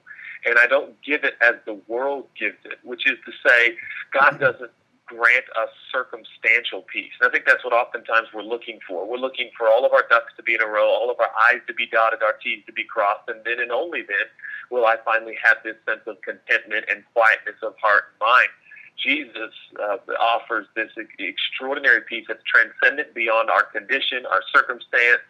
And 0.46 0.60
I 0.60 0.68
don't 0.68 1.00
give 1.02 1.24
it 1.24 1.36
as 1.42 1.56
the 1.66 1.80
world 1.88 2.28
gives 2.40 2.58
it, 2.66 2.80
which 2.84 3.08
is 3.08 3.18
to 3.26 3.32
say, 3.46 3.76
God 4.14 4.34
mm-hmm. 4.34 4.44
doesn't 4.44 4.72
grant 5.08 5.46
us 5.56 5.70
circumstantial 5.92 6.84
peace. 6.92 7.12
And 7.20 7.28
I 7.28 7.32
think 7.32 7.46
that's 7.48 7.64
what 7.64 7.74
oftentimes 7.74 8.28
we're 8.36 8.44
looking 8.44 8.80
for. 8.88 9.08
We're 9.08 9.24
looking 9.24 9.50
for 9.58 9.68
all 9.68 9.86
of 9.86 9.94
our 9.94 10.04
ducks 10.10 10.34
to 10.36 10.44
be 10.44 10.54
in 10.54 10.62
a 10.62 10.68
row, 10.68 10.86
all 10.86 11.10
of 11.10 11.20
our 11.20 11.32
I's 11.52 11.62
to 11.68 11.74
be 11.74 11.88
dotted, 11.88 12.22
our 12.22 12.34
T's 12.44 12.64
to 12.68 12.74
be 12.74 12.84
crossed, 12.84 13.28
and 13.30 13.40
then 13.46 13.60
and 13.60 13.72
only 13.72 14.02
then 14.02 14.28
will 14.70 14.86
I 14.86 14.98
finally 15.06 15.36
have 15.42 15.58
this 15.64 15.78
sense 15.88 16.02
of 16.08 16.22
contentment 16.22 16.86
and 16.92 17.04
quietness 17.14 17.56
of 17.64 17.74
heart 17.82 18.12
and 18.12 18.20
mind. 18.20 18.52
Jesus 18.98 19.54
uh, 19.80 19.98
offers 20.20 20.68
this 20.76 20.92
extraordinary 21.20 22.02
peace 22.02 22.26
that's 22.28 22.44
transcendent 22.44 23.14
beyond 23.14 23.50
our 23.50 23.64
condition, 23.64 24.26
our 24.26 24.42
circumstance, 24.54 25.22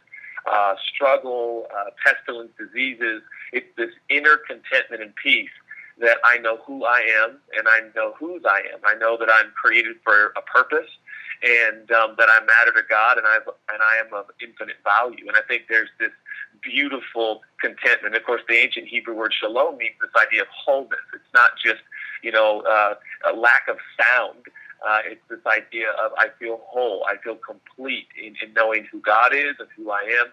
uh, 0.49 0.75
struggle, 0.93 1.67
uh, 1.75 1.91
pestilence, 2.03 2.51
diseases. 2.57 3.21
It's 3.51 3.67
this 3.77 3.91
inner 4.09 4.37
contentment 4.47 5.01
and 5.01 5.13
peace 5.15 5.49
that 5.99 6.17
I 6.23 6.37
know 6.37 6.57
who 6.65 6.85
I 6.85 7.01
am 7.23 7.37
and 7.57 7.67
I 7.67 7.81
know 7.95 8.13
whose 8.19 8.43
I 8.45 8.61
am. 8.73 8.79
I 8.85 8.93
know 8.95 9.17
that 9.17 9.29
I'm 9.31 9.51
created 9.51 9.97
for 10.03 10.33
a 10.37 10.41
purpose 10.41 10.89
and 11.43 11.91
um, 11.91 12.15
that 12.17 12.29
I 12.29 12.39
matter 12.45 12.71
to 12.81 12.87
God 12.87 13.17
and 13.17 13.27
I 13.27 13.37
and 13.37 13.81
I 13.81 13.97
am 14.05 14.13
of 14.13 14.25
infinite 14.41 14.77
value. 14.83 15.27
And 15.27 15.35
I 15.35 15.41
think 15.47 15.63
there's 15.69 15.89
this 15.99 16.11
beautiful 16.61 17.41
contentment. 17.61 18.15
Of 18.15 18.23
course, 18.23 18.41
the 18.47 18.55
ancient 18.55 18.87
Hebrew 18.87 19.15
word 19.15 19.33
shalom 19.33 19.77
means 19.77 19.95
this 20.01 20.11
idea 20.21 20.41
of 20.43 20.47
wholeness. 20.49 21.05
It's 21.13 21.33
not 21.33 21.51
just 21.63 21.81
you 22.23 22.31
know 22.31 22.61
uh, 22.61 22.95
a 23.31 23.35
lack 23.35 23.67
of 23.69 23.77
sound. 23.99 24.39
Uh, 24.87 24.99
it's 25.05 25.21
this 25.27 25.39
idea 25.47 25.89
of 26.03 26.11
I 26.17 26.27
feel 26.39 26.61
whole, 26.63 27.03
I 27.09 27.17
feel 27.23 27.35
complete 27.35 28.07
in, 28.15 28.35
in 28.43 28.53
knowing 28.53 28.85
who 28.91 28.99
God 28.99 29.33
is 29.33 29.55
and 29.59 29.67
who 29.75 29.89
I 29.89 30.01
am. 30.21 30.27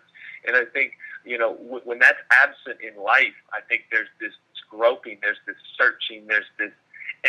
And 0.47 0.57
I 0.57 0.65
think 0.67 0.93
you 1.25 1.39
know 1.39 1.55
w- 1.55 1.81
when 1.85 1.99
that's 1.99 2.21
absent 2.31 2.79
in 2.81 3.03
life, 3.03 3.35
I 3.53 3.61
think 3.69 3.85
there's 3.91 4.09
this 4.21 4.33
groping, 4.71 5.19
there's 5.23 5.41
this 5.47 5.57
searching, 5.79 6.27
there's 6.27 6.51
this 6.59 6.73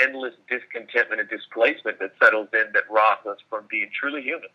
endless 0.02 0.34
discontentment 0.50 1.22
and 1.22 1.30
displacement 1.30 2.00
that 2.00 2.12
settles 2.22 2.50
in 2.54 2.72
that 2.74 2.84
robs 2.90 3.26
us 3.26 3.38
from 3.50 3.66
being 3.70 3.90
truly 3.98 4.22
human. 4.22 4.50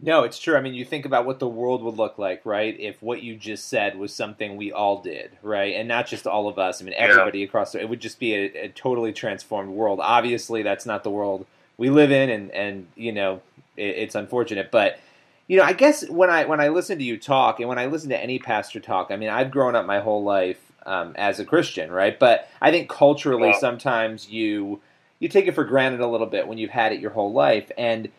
No, 0.00 0.24
it's 0.24 0.38
true. 0.38 0.56
I 0.56 0.60
mean, 0.60 0.74
you 0.74 0.84
think 0.84 1.06
about 1.06 1.24
what 1.24 1.38
the 1.38 1.48
world 1.48 1.82
would 1.82 1.96
look 1.96 2.18
like, 2.18 2.44
right? 2.44 2.78
If 2.78 3.00
what 3.00 3.22
you 3.22 3.36
just 3.36 3.68
said 3.68 3.96
was 3.96 4.12
something 4.12 4.56
we 4.56 4.72
all 4.72 5.00
did, 5.00 5.30
right? 5.40 5.76
And 5.76 5.88
not 5.88 6.06
just 6.06 6.26
all 6.26 6.48
of 6.48 6.58
us. 6.58 6.82
I 6.82 6.84
mean, 6.84 6.94
everybody 6.96 7.40
yeah. 7.40 7.46
across 7.46 7.72
the, 7.72 7.80
it 7.80 7.88
would 7.88 8.00
just 8.00 8.18
be 8.18 8.34
a, 8.34 8.64
a, 8.64 8.68
totally 8.68 9.12
transformed 9.12 9.70
world. 9.70 10.00
Obviously, 10.02 10.62
that's 10.62 10.84
not 10.84 11.04
the 11.04 11.10
world 11.10 11.46
we 11.76 11.90
live 11.90 12.10
in, 12.10 12.28
and 12.28 12.50
and 12.50 12.86
you 12.96 13.12
know, 13.12 13.40
it, 13.76 13.96
it's 13.96 14.14
unfortunate, 14.14 14.70
but 14.70 14.98
you 15.46 15.58
know, 15.58 15.64
I 15.64 15.72
guess 15.74 16.08
when 16.08 16.30
I 16.30 16.44
when 16.44 16.60
I 16.60 16.68
listen 16.68 16.98
to 16.98 17.04
you 17.04 17.18
talk, 17.18 17.60
and 17.60 17.68
when 17.68 17.78
I 17.78 17.86
listen 17.86 18.10
to 18.10 18.20
any 18.20 18.38
pastor 18.38 18.80
talk, 18.80 19.10
I 19.10 19.16
mean, 19.16 19.28
I've 19.28 19.50
grown 19.50 19.74
up 19.74 19.86
my 19.86 20.00
whole 20.00 20.24
life 20.24 20.60
um, 20.86 21.14
as 21.16 21.38
a 21.38 21.44
Christian, 21.44 21.90
right? 21.90 22.18
But 22.18 22.48
I 22.60 22.70
think 22.70 22.88
culturally, 22.88 23.52
sometimes 23.58 24.28
you 24.28 24.80
you 25.18 25.28
take 25.28 25.46
it 25.46 25.54
for 25.54 25.64
granted 25.64 26.00
a 26.00 26.06
little 26.06 26.26
bit 26.26 26.48
when 26.48 26.58
you've 26.58 26.70
had 26.70 26.92
it 26.92 27.00
your 27.00 27.10
whole 27.10 27.32
life. 27.32 27.70
And 27.78 28.10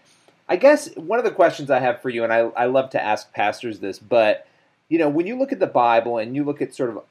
I 0.47 0.57
guess 0.57 0.93
one 0.95 1.19
of 1.19 1.25
the 1.25 1.31
questions 1.31 1.71
I 1.71 1.79
have 1.79 2.01
for 2.01 2.09
you, 2.09 2.23
and 2.23 2.31
I, 2.31 2.39
I 2.55 2.65
love 2.65 2.91
to 2.91 3.03
ask 3.03 3.31
pastors 3.33 3.79
this, 3.79 3.97
but 3.99 4.47
you 4.89 4.99
know, 4.99 5.09
when 5.09 5.25
you 5.25 5.37
look 5.37 5.51
at 5.51 5.59
the 5.59 5.67
Bible 5.67 6.17
and 6.17 6.35
you 6.35 6.43
look 6.43 6.61
at 6.61 6.75
sort 6.75 6.91
of 6.91 7.01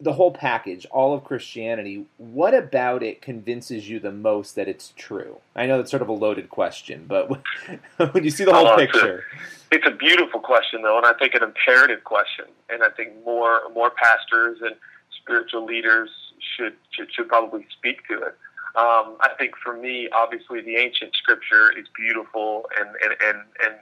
the 0.00 0.14
whole 0.14 0.32
package, 0.32 0.84
all 0.90 1.14
of 1.14 1.22
Christianity, 1.22 2.06
what 2.18 2.52
about 2.52 3.02
it 3.02 3.22
convinces 3.22 3.88
you 3.88 4.00
the 4.00 4.10
most 4.10 4.56
that 4.56 4.66
it's 4.66 4.92
true? 4.96 5.36
I 5.54 5.66
know 5.66 5.76
that's 5.76 5.90
sort 5.90 6.02
of 6.02 6.08
a 6.08 6.12
loaded 6.12 6.50
question, 6.50 7.04
but 7.06 7.28
when 8.12 8.24
you 8.24 8.30
see 8.30 8.44
the 8.44 8.52
whole 8.52 8.66
oh, 8.66 8.76
picture. 8.76 9.24
It's 9.70 9.86
a, 9.86 9.88
it's 9.88 9.94
a 9.94 9.96
beautiful 9.96 10.40
question, 10.40 10.82
though, 10.82 10.96
and 10.96 11.06
I 11.06 11.12
think 11.14 11.34
an 11.34 11.44
imperative 11.44 12.02
question. 12.02 12.46
And 12.68 12.82
I 12.82 12.90
think 12.90 13.12
more 13.24 13.60
more 13.72 13.90
pastors 13.90 14.58
and 14.60 14.74
spiritual 15.22 15.64
leaders 15.64 16.10
should 16.56 16.74
should, 16.90 17.12
should 17.12 17.28
probably 17.28 17.66
speak 17.78 18.06
to 18.08 18.20
it. 18.20 18.36
Um, 18.76 19.16
I 19.20 19.30
think 19.38 19.54
for 19.62 19.76
me, 19.76 20.08
obviously, 20.10 20.60
the 20.60 20.76
ancient 20.76 21.14
scripture 21.14 21.70
is 21.78 21.86
beautiful 21.96 22.66
and 22.78 22.88
and 23.02 23.14
and 23.24 23.38
and, 23.64 23.74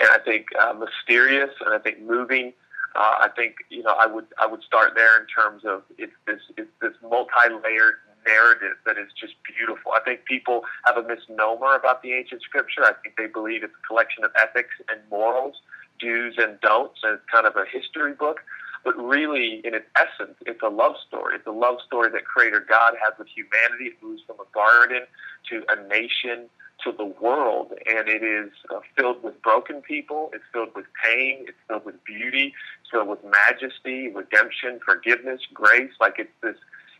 and 0.00 0.08
I 0.10 0.18
think 0.24 0.46
uh, 0.60 0.74
mysterious, 0.74 1.50
and 1.64 1.74
I 1.74 1.78
think 1.78 2.00
moving. 2.00 2.52
Uh, 2.94 3.26
I 3.26 3.28
think 3.34 3.56
you 3.68 3.82
know 3.82 3.94
I 3.98 4.06
would 4.06 4.26
I 4.38 4.46
would 4.46 4.62
start 4.62 4.92
there 4.94 5.20
in 5.20 5.26
terms 5.26 5.64
of 5.64 5.82
it's 5.98 6.12
this 6.26 6.40
it's 6.56 6.70
this 6.80 6.92
multi-layered 7.02 7.96
narrative 8.26 8.76
that 8.86 8.96
is 8.96 9.10
just 9.18 9.34
beautiful. 9.42 9.92
I 9.92 10.00
think 10.00 10.24
people 10.24 10.62
have 10.84 10.96
a 10.96 11.02
misnomer 11.02 11.74
about 11.74 12.02
the 12.02 12.12
ancient 12.12 12.42
scripture. 12.42 12.84
I 12.84 12.92
think 13.02 13.16
they 13.16 13.26
believe 13.26 13.64
it's 13.64 13.74
a 13.74 13.86
collection 13.86 14.24
of 14.24 14.30
ethics 14.36 14.74
and 14.88 15.00
morals, 15.10 15.56
do's 15.98 16.34
and 16.38 16.60
don'ts, 16.60 17.00
and 17.02 17.14
it's 17.14 17.24
kind 17.30 17.46
of 17.46 17.56
a 17.56 17.64
history 17.70 18.12
book. 18.12 18.40
But 18.88 18.96
really, 19.06 19.60
in 19.64 19.74
its 19.74 19.84
essence, 19.96 20.38
it's 20.46 20.62
a 20.62 20.70
love 20.70 20.94
story. 21.06 21.34
It's 21.34 21.46
a 21.46 21.50
love 21.52 21.76
story 21.86 22.08
that 22.10 22.24
Creator 22.24 22.64
God 22.66 22.94
has 23.04 23.12
with 23.18 23.28
humanity. 23.28 23.84
It 23.92 24.02
moves 24.02 24.22
from 24.26 24.36
a 24.40 24.48
garden 24.54 25.02
to 25.50 25.62
a 25.68 25.86
nation 25.88 26.48
to 26.84 26.92
the 26.96 27.04
world, 27.04 27.72
and 27.86 28.08
it 28.08 28.22
is 28.22 28.50
uh, 28.74 28.80
filled 28.96 29.22
with 29.22 29.42
broken 29.42 29.82
people. 29.82 30.30
It's 30.32 30.44
filled 30.54 30.70
with 30.74 30.86
pain. 31.04 31.44
It's 31.46 31.58
filled 31.68 31.84
with 31.84 32.02
beauty. 32.04 32.54
It's 32.80 32.90
filled 32.90 33.08
with 33.08 33.18
majesty, 33.22 34.08
redemption, 34.08 34.80
forgiveness, 34.82 35.42
grace. 35.52 35.92
Like 36.00 36.14
it's 36.18 36.32
this, 36.42 36.56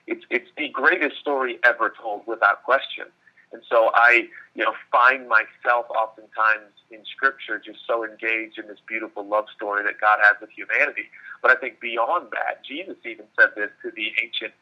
it's 0.07 0.27
it's 0.29 0.51
the 0.59 0.69
greatest 0.69 1.17
story 1.17 1.59
ever 1.65 1.95
told, 2.03 2.27
without 2.27 2.65
question. 2.65 3.07
And 3.53 3.63
so 3.69 3.91
I, 3.95 4.29
you 4.55 4.65
know, 4.65 4.75
find 4.93 5.29
myself 5.29 5.87
oftentimes 5.91 6.73
in 6.91 7.05
Scripture 7.05 7.59
just 7.59 7.81
so 7.87 8.05
engaged 8.05 8.59
in 8.59 8.67
this 8.67 8.79
beautiful 8.87 9.27
love 9.27 9.47
story 9.55 9.83
that 9.85 10.01
God 10.01 10.19
has 10.23 10.37
with 10.41 10.51
humanity. 10.51 11.09
But 11.41 11.51
I 11.51 11.55
think 11.55 11.81
beyond 11.81 12.29
that, 12.33 12.65
Jesus 12.65 12.97
even 13.05 13.27
said 13.39 13.51
this 13.57 13.71
to 13.83 13.91
the 13.95 14.13
ancient 14.23 14.53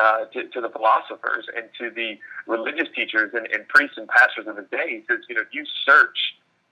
uh, 0.00 0.24
to, 0.32 0.48
to, 0.48 0.60
the 0.60 0.70
philosophers 0.70 1.44
and 1.54 1.66
to 1.78 1.90
the 1.90 2.18
religious 2.46 2.88
teachers 2.96 3.30
and, 3.34 3.46
and, 3.52 3.68
priests 3.68 3.98
and 3.98 4.08
pastors 4.08 4.46
of 4.46 4.56
the 4.56 4.62
day. 4.62 4.88
He 4.88 5.04
says, 5.06 5.20
you 5.28 5.34
know, 5.34 5.42
if 5.42 5.52
you 5.52 5.66
search, 5.84 6.16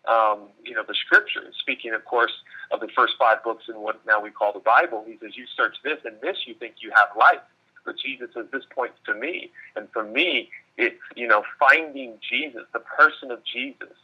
um, 0.09 0.49
you 0.65 0.75
know, 0.75 0.83
the 0.89 0.95
scriptures. 0.95 1.55
Speaking, 1.61 1.93
of 1.93 2.03
course, 2.07 2.33
of 2.71 2.81
the 2.81 2.89
first 2.97 3.15
five 3.19 3.45
books 3.45 3.65
in 3.69 3.79
what 3.83 4.01
now 4.07 4.23
we 4.23 4.31
call 4.31 4.55
the 4.55 4.61
Bible, 4.61 5.05
he 5.07 5.19
says, 5.21 5.37
you 5.37 5.45
search 5.55 5.77
this 5.85 5.99
and 6.07 6.17
this, 6.23 6.39
you 6.47 6.55
think 6.55 6.77
you 6.81 6.91
have 6.97 7.09
life. 7.15 7.45
But 7.85 7.97
Jesus 7.99 8.31
says, 8.35 8.47
this 8.53 8.65
points 8.75 8.97
to 9.07 9.15
me. 9.15 9.51
And 9.77 9.89
for 9.93 10.05
me, 10.05 10.51
it's, 10.77 11.01
you 11.17 11.27
know, 11.27 11.43
finding 11.59 12.19
Jesus, 12.29 12.63
the 12.73 12.81
person 12.81 13.31
of 13.31 13.41
Jesus, 13.45 13.97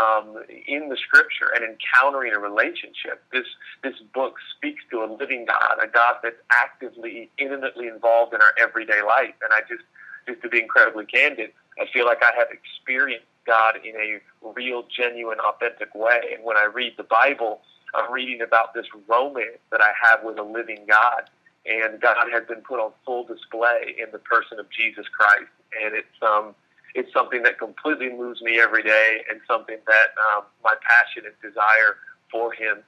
um, 0.00 0.42
in 0.66 0.88
the 0.88 0.96
scripture 0.96 1.50
and 1.54 1.64
encountering 1.64 2.32
a 2.32 2.38
relationship. 2.38 3.22
This 3.32 3.46
this 3.82 3.94
book 4.12 4.36
speaks 4.56 4.82
to 4.90 5.04
a 5.04 5.06
living 5.06 5.44
God, 5.46 5.76
a 5.82 5.86
God 5.86 6.16
that's 6.22 6.40
actively, 6.50 7.30
intimately 7.38 7.86
involved 7.86 8.34
in 8.34 8.40
our 8.40 8.54
everyday 8.60 9.02
life. 9.02 9.34
And 9.42 9.52
I 9.52 9.60
just, 9.68 9.84
just 10.26 10.42
to 10.42 10.48
be 10.48 10.60
incredibly 10.60 11.06
candid, 11.06 11.52
I 11.80 11.86
feel 11.92 12.06
like 12.06 12.22
I 12.22 12.32
have 12.36 12.48
experienced 12.50 13.26
God 13.46 13.76
in 13.84 13.94
a 13.94 14.20
real, 14.56 14.84
genuine, 14.96 15.38
authentic 15.38 15.94
way. 15.94 16.20
And 16.34 16.44
when 16.44 16.56
I 16.56 16.64
read 16.64 16.94
the 16.96 17.04
Bible, 17.04 17.60
I'm 17.94 18.12
reading 18.12 18.40
about 18.40 18.74
this 18.74 18.86
romance 19.06 19.58
that 19.70 19.80
I 19.80 19.92
have 20.02 20.24
with 20.24 20.38
a 20.38 20.42
living 20.42 20.86
God. 20.88 21.30
And 21.66 22.00
God 22.00 22.28
has 22.30 22.44
been 22.46 22.60
put 22.60 22.78
on 22.78 22.92
full 23.06 23.24
display 23.24 23.96
in 23.98 24.12
the 24.12 24.18
person 24.18 24.58
of 24.58 24.66
Jesus 24.70 25.06
Christ. 25.08 25.50
And 25.82 25.94
it's 25.94 26.22
um, 26.22 26.54
it's 26.94 27.12
something 27.12 27.42
that 27.42 27.58
completely 27.58 28.10
moves 28.10 28.42
me 28.42 28.60
every 28.60 28.82
day 28.82 29.22
and 29.30 29.40
something 29.48 29.78
that 29.86 30.08
um, 30.36 30.44
my 30.62 30.74
passion 30.82 31.24
and 31.24 31.34
desire 31.42 31.96
for 32.30 32.52
him 32.52 32.78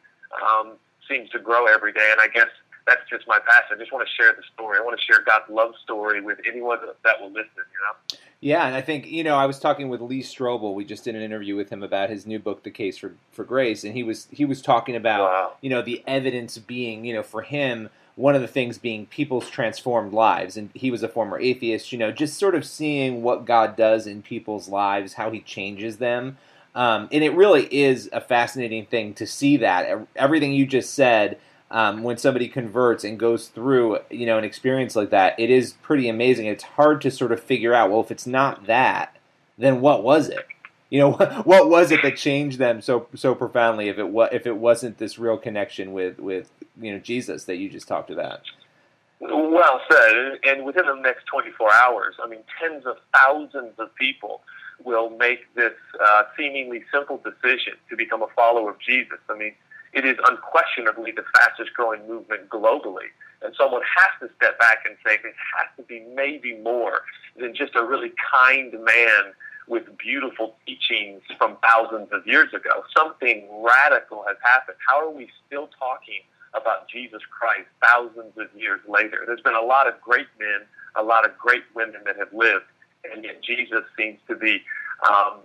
um, 0.43 0.73
seems 1.09 1.31
to 1.31 1.39
grow 1.39 1.67
every 1.67 1.93
day. 1.93 2.07
And 2.13 2.21
I 2.21 2.29
guess 2.29 2.49
that's 2.87 3.01
just 3.11 3.27
my 3.27 3.39
passion. 3.39 3.77
I 3.77 3.79
just 3.79 3.93
want 3.93 4.07
to 4.07 4.15
share 4.15 4.33
the 4.33 4.43
story. 4.55 4.79
I 4.79 4.83
want 4.83 4.99
to 5.01 5.05
share 5.05 5.25
God's 5.25 5.51
love 5.51 5.73
story 5.83 6.21
with 6.21 6.39
anyone 6.47 6.79
that 7.03 7.21
will 7.21 7.31
listen, 7.31 7.49
you 7.57 7.81
know? 7.83 8.19
Yeah, 8.41 8.67
and 8.67 8.77
I 8.77 8.83
think, 8.83 9.11
you 9.11 9.25
know, 9.25 9.37
I 9.37 9.47
was 9.47 9.59
talking 9.59 9.89
with 9.89 10.03
Lee 10.03 10.23
Strobel. 10.23 10.75
We 10.75 10.85
just 10.85 11.03
did 11.03 11.17
an 11.17 11.23
interview 11.23 11.57
with 11.57 11.71
him 11.71 11.83
about 11.83 12.11
his 12.11 12.27
new 12.27 12.39
book, 12.39 12.63
The 12.63 12.71
Case 12.71 12.99
for, 12.99 13.15
for 13.33 13.43
Grace, 13.43 13.83
and 13.83 13.95
he 13.95 14.03
was 14.03 14.29
he 14.31 14.45
was 14.45 14.61
talking 14.61 14.95
about, 14.95 15.23
wow. 15.23 15.53
you 15.63 15.71
know, 15.71 15.81
the 15.81 16.05
evidence 16.07 16.59
being, 16.59 17.07
you 17.07 17.15
know, 17.15 17.23
for 17.23 17.41
him– 17.41 17.89
one 18.17 18.35
of 18.35 18.41
the 18.41 18.49
things 18.49 18.79
being 18.79 19.07
people's 19.07 19.49
transformed 19.49 20.13
lives. 20.13 20.57
And 20.57 20.71
he 20.75 20.91
was 20.91 21.03
a 21.03 21.09
former 21.09 21.39
atheist, 21.39 21.93
you 21.93 21.99
know, 21.99 22.11
just 22.11 22.39
sort 22.39 22.55
of 22.55 22.65
seeing 22.65 23.23
what 23.23 23.45
God 23.45 23.77
does 23.77 24.07
in 24.07 24.23
people's 24.23 24.69
lives, 24.69 25.15
how 25.15 25.31
he 25.31 25.41
changes 25.41 25.99
them. 25.99 26.39
Um, 26.75 27.09
and 27.13 27.23
it 27.23 27.35
really 27.35 27.73
is 27.73 28.09
a 28.13 28.21
fascinating 28.21 28.87
thing 28.87 29.15
to 29.15 29.27
see 29.27 29.59
that. 29.59 30.07
Everything 30.17 30.53
you 30.53 30.67
just 30.67 30.95
said, 30.95 31.39
um, 31.71 32.03
when 32.03 32.17
somebody 32.17 32.49
converts 32.49 33.05
and 33.05 33.19
goes 33.19 33.49
through, 33.49 33.99
you 34.11 34.27
know, 34.27 34.39
an 34.39 34.45
experience 34.45 34.97
like 34.97 35.11
that, 35.11 35.39
it 35.39 35.51
is 35.51 35.75
pretty 35.83 36.09
amazing. 36.09 36.47
It's 36.47 36.65
hard 36.65 37.01
to 37.03 37.11
sort 37.11 37.33
of 37.33 37.41
figure 37.41 37.75
out, 37.75 37.91
well, 37.91 38.01
if 38.01 38.11
it's 38.11 38.27
not 38.27 38.67
that, 38.67 39.17
then 39.59 39.81
what 39.81 40.03
was 40.03 40.29
it? 40.29 40.47
You 40.91 41.01
know, 41.01 41.11
what 41.45 41.69
was 41.69 41.91
it 41.91 42.03
that 42.03 42.17
changed 42.17 42.59
them 42.59 42.81
so 42.81 43.09
so 43.15 43.35
profoundly? 43.35 43.89
If 43.89 43.99
it 43.99 44.09
was 44.09 44.31
if 44.33 44.47
it 44.47 44.57
wasn't 44.57 44.99
this 44.99 45.19
real 45.19 45.39
connection 45.39 45.93
with 45.93 46.19
with 46.19 46.51
you 46.81 46.93
know 46.93 46.99
Jesus 46.99 47.45
that 47.45 47.57
you 47.57 47.69
just 47.69 47.89
talked 47.89 48.11
about. 48.11 48.41
Well 49.21 49.81
said. 49.91 50.39
And 50.45 50.65
within 50.65 50.87
the 50.87 50.95
next 50.95 51.25
24 51.27 51.73
hours, 51.73 52.17
I 52.23 52.29
mean, 52.29 52.41
tens 52.61 52.85
of 52.85 52.97
thousands 53.15 53.73
of 53.79 53.95
people 53.95 54.43
will 54.85 55.11
make 55.11 55.53
this 55.55 55.73
uh, 55.99 56.25
seemingly 56.37 56.85
simple 56.93 57.19
decision 57.25 57.75
to 57.89 57.97
become 57.97 58.23
a 58.23 58.29
follower 58.37 58.71
of 58.71 58.79
Jesus. 58.79 59.19
I 59.31 59.37
mean, 59.37 59.55
it 59.95 60.05
is 60.05 60.17
unquestionably 60.29 61.13
the 61.13 61.25
fastest 61.35 61.73
growing 61.73 62.07
movement 62.07 62.51
globally. 62.51 63.09
And 63.43 63.55
someone 63.57 63.83
has 63.83 64.29
to 64.29 64.35
step 64.37 64.59
back 64.59 64.79
and 64.87 64.97
say 65.05 65.17
this 65.23 65.35
has 65.57 65.69
to 65.79 65.83
be 65.83 66.05
maybe 66.15 66.59
more 66.59 67.01
than 67.39 67.55
just 67.55 67.75
a 67.75 67.85
really 67.85 68.13
kind 68.33 68.73
man 68.73 69.33
with 69.69 69.85
beautiful 69.99 70.57
teachings 70.67 71.23
from 71.39 71.57
thousands 71.63 72.09
of 72.13 72.27
years 72.27 72.53
ago. 72.55 72.85
Something 72.97 73.49
radical 73.63 74.25
has 74.27 74.37
happened. 74.43 74.77
How 74.89 75.01
are 75.01 75.11
we 75.11 75.29
still 75.47 75.69
talking 75.79 76.23
about 76.57 76.89
Jesus 76.89 77.23
Christ 77.31 77.69
thousands 77.83 78.37
of 78.39 78.49
years 78.59 78.81
later. 78.89 79.25
There's 79.27 79.41
been 79.41 79.55
a 79.55 79.65
lot 79.65 79.87
of 79.87 80.01
great 80.01 80.27
men, 80.39 80.67
a 80.97 81.03
lot 81.03 81.25
of 81.25 81.37
great 81.39 81.65
women 81.75 82.01
that 82.07 82.17
have 82.17 82.33
lived, 82.33 82.65
and 83.13 83.25
yet 83.25 83.43
Jesus 83.43 83.83
seems 83.97 84.19
to 84.29 84.35
be 84.35 84.63
um, 85.09 85.41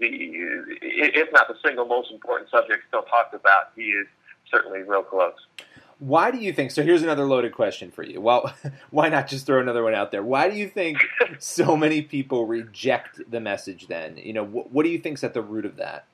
the, 0.00 0.08
if 0.80 1.30
not 1.32 1.48
the 1.48 1.56
single 1.64 1.84
most 1.84 2.10
important 2.10 2.50
subject 2.50 2.84
still 2.88 3.02
talked 3.02 3.34
about, 3.34 3.72
he 3.76 3.82
is 3.82 4.06
certainly 4.50 4.80
real 4.82 5.02
close. 5.02 5.34
Why 5.98 6.30
do 6.30 6.38
you 6.38 6.52
think? 6.52 6.70
So 6.70 6.82
here's 6.82 7.02
another 7.02 7.24
loaded 7.24 7.54
question 7.54 7.90
for 7.90 8.02
you. 8.02 8.20
Well, 8.20 8.54
why 8.90 9.08
not 9.08 9.28
just 9.28 9.46
throw 9.46 9.60
another 9.60 9.82
one 9.82 9.94
out 9.94 10.12
there? 10.12 10.22
Why 10.22 10.50
do 10.50 10.56
you 10.56 10.68
think 10.68 10.98
so 11.38 11.76
many 11.76 12.02
people 12.02 12.46
reject 12.46 13.20
the 13.30 13.40
message? 13.40 13.88
Then, 13.88 14.16
you 14.18 14.32
know, 14.32 14.44
what, 14.44 14.70
what 14.70 14.84
do 14.84 14.90
you 14.90 14.98
think's 14.98 15.24
at 15.24 15.32
the 15.32 15.42
root 15.42 15.64
of 15.64 15.76
that? 15.76 16.06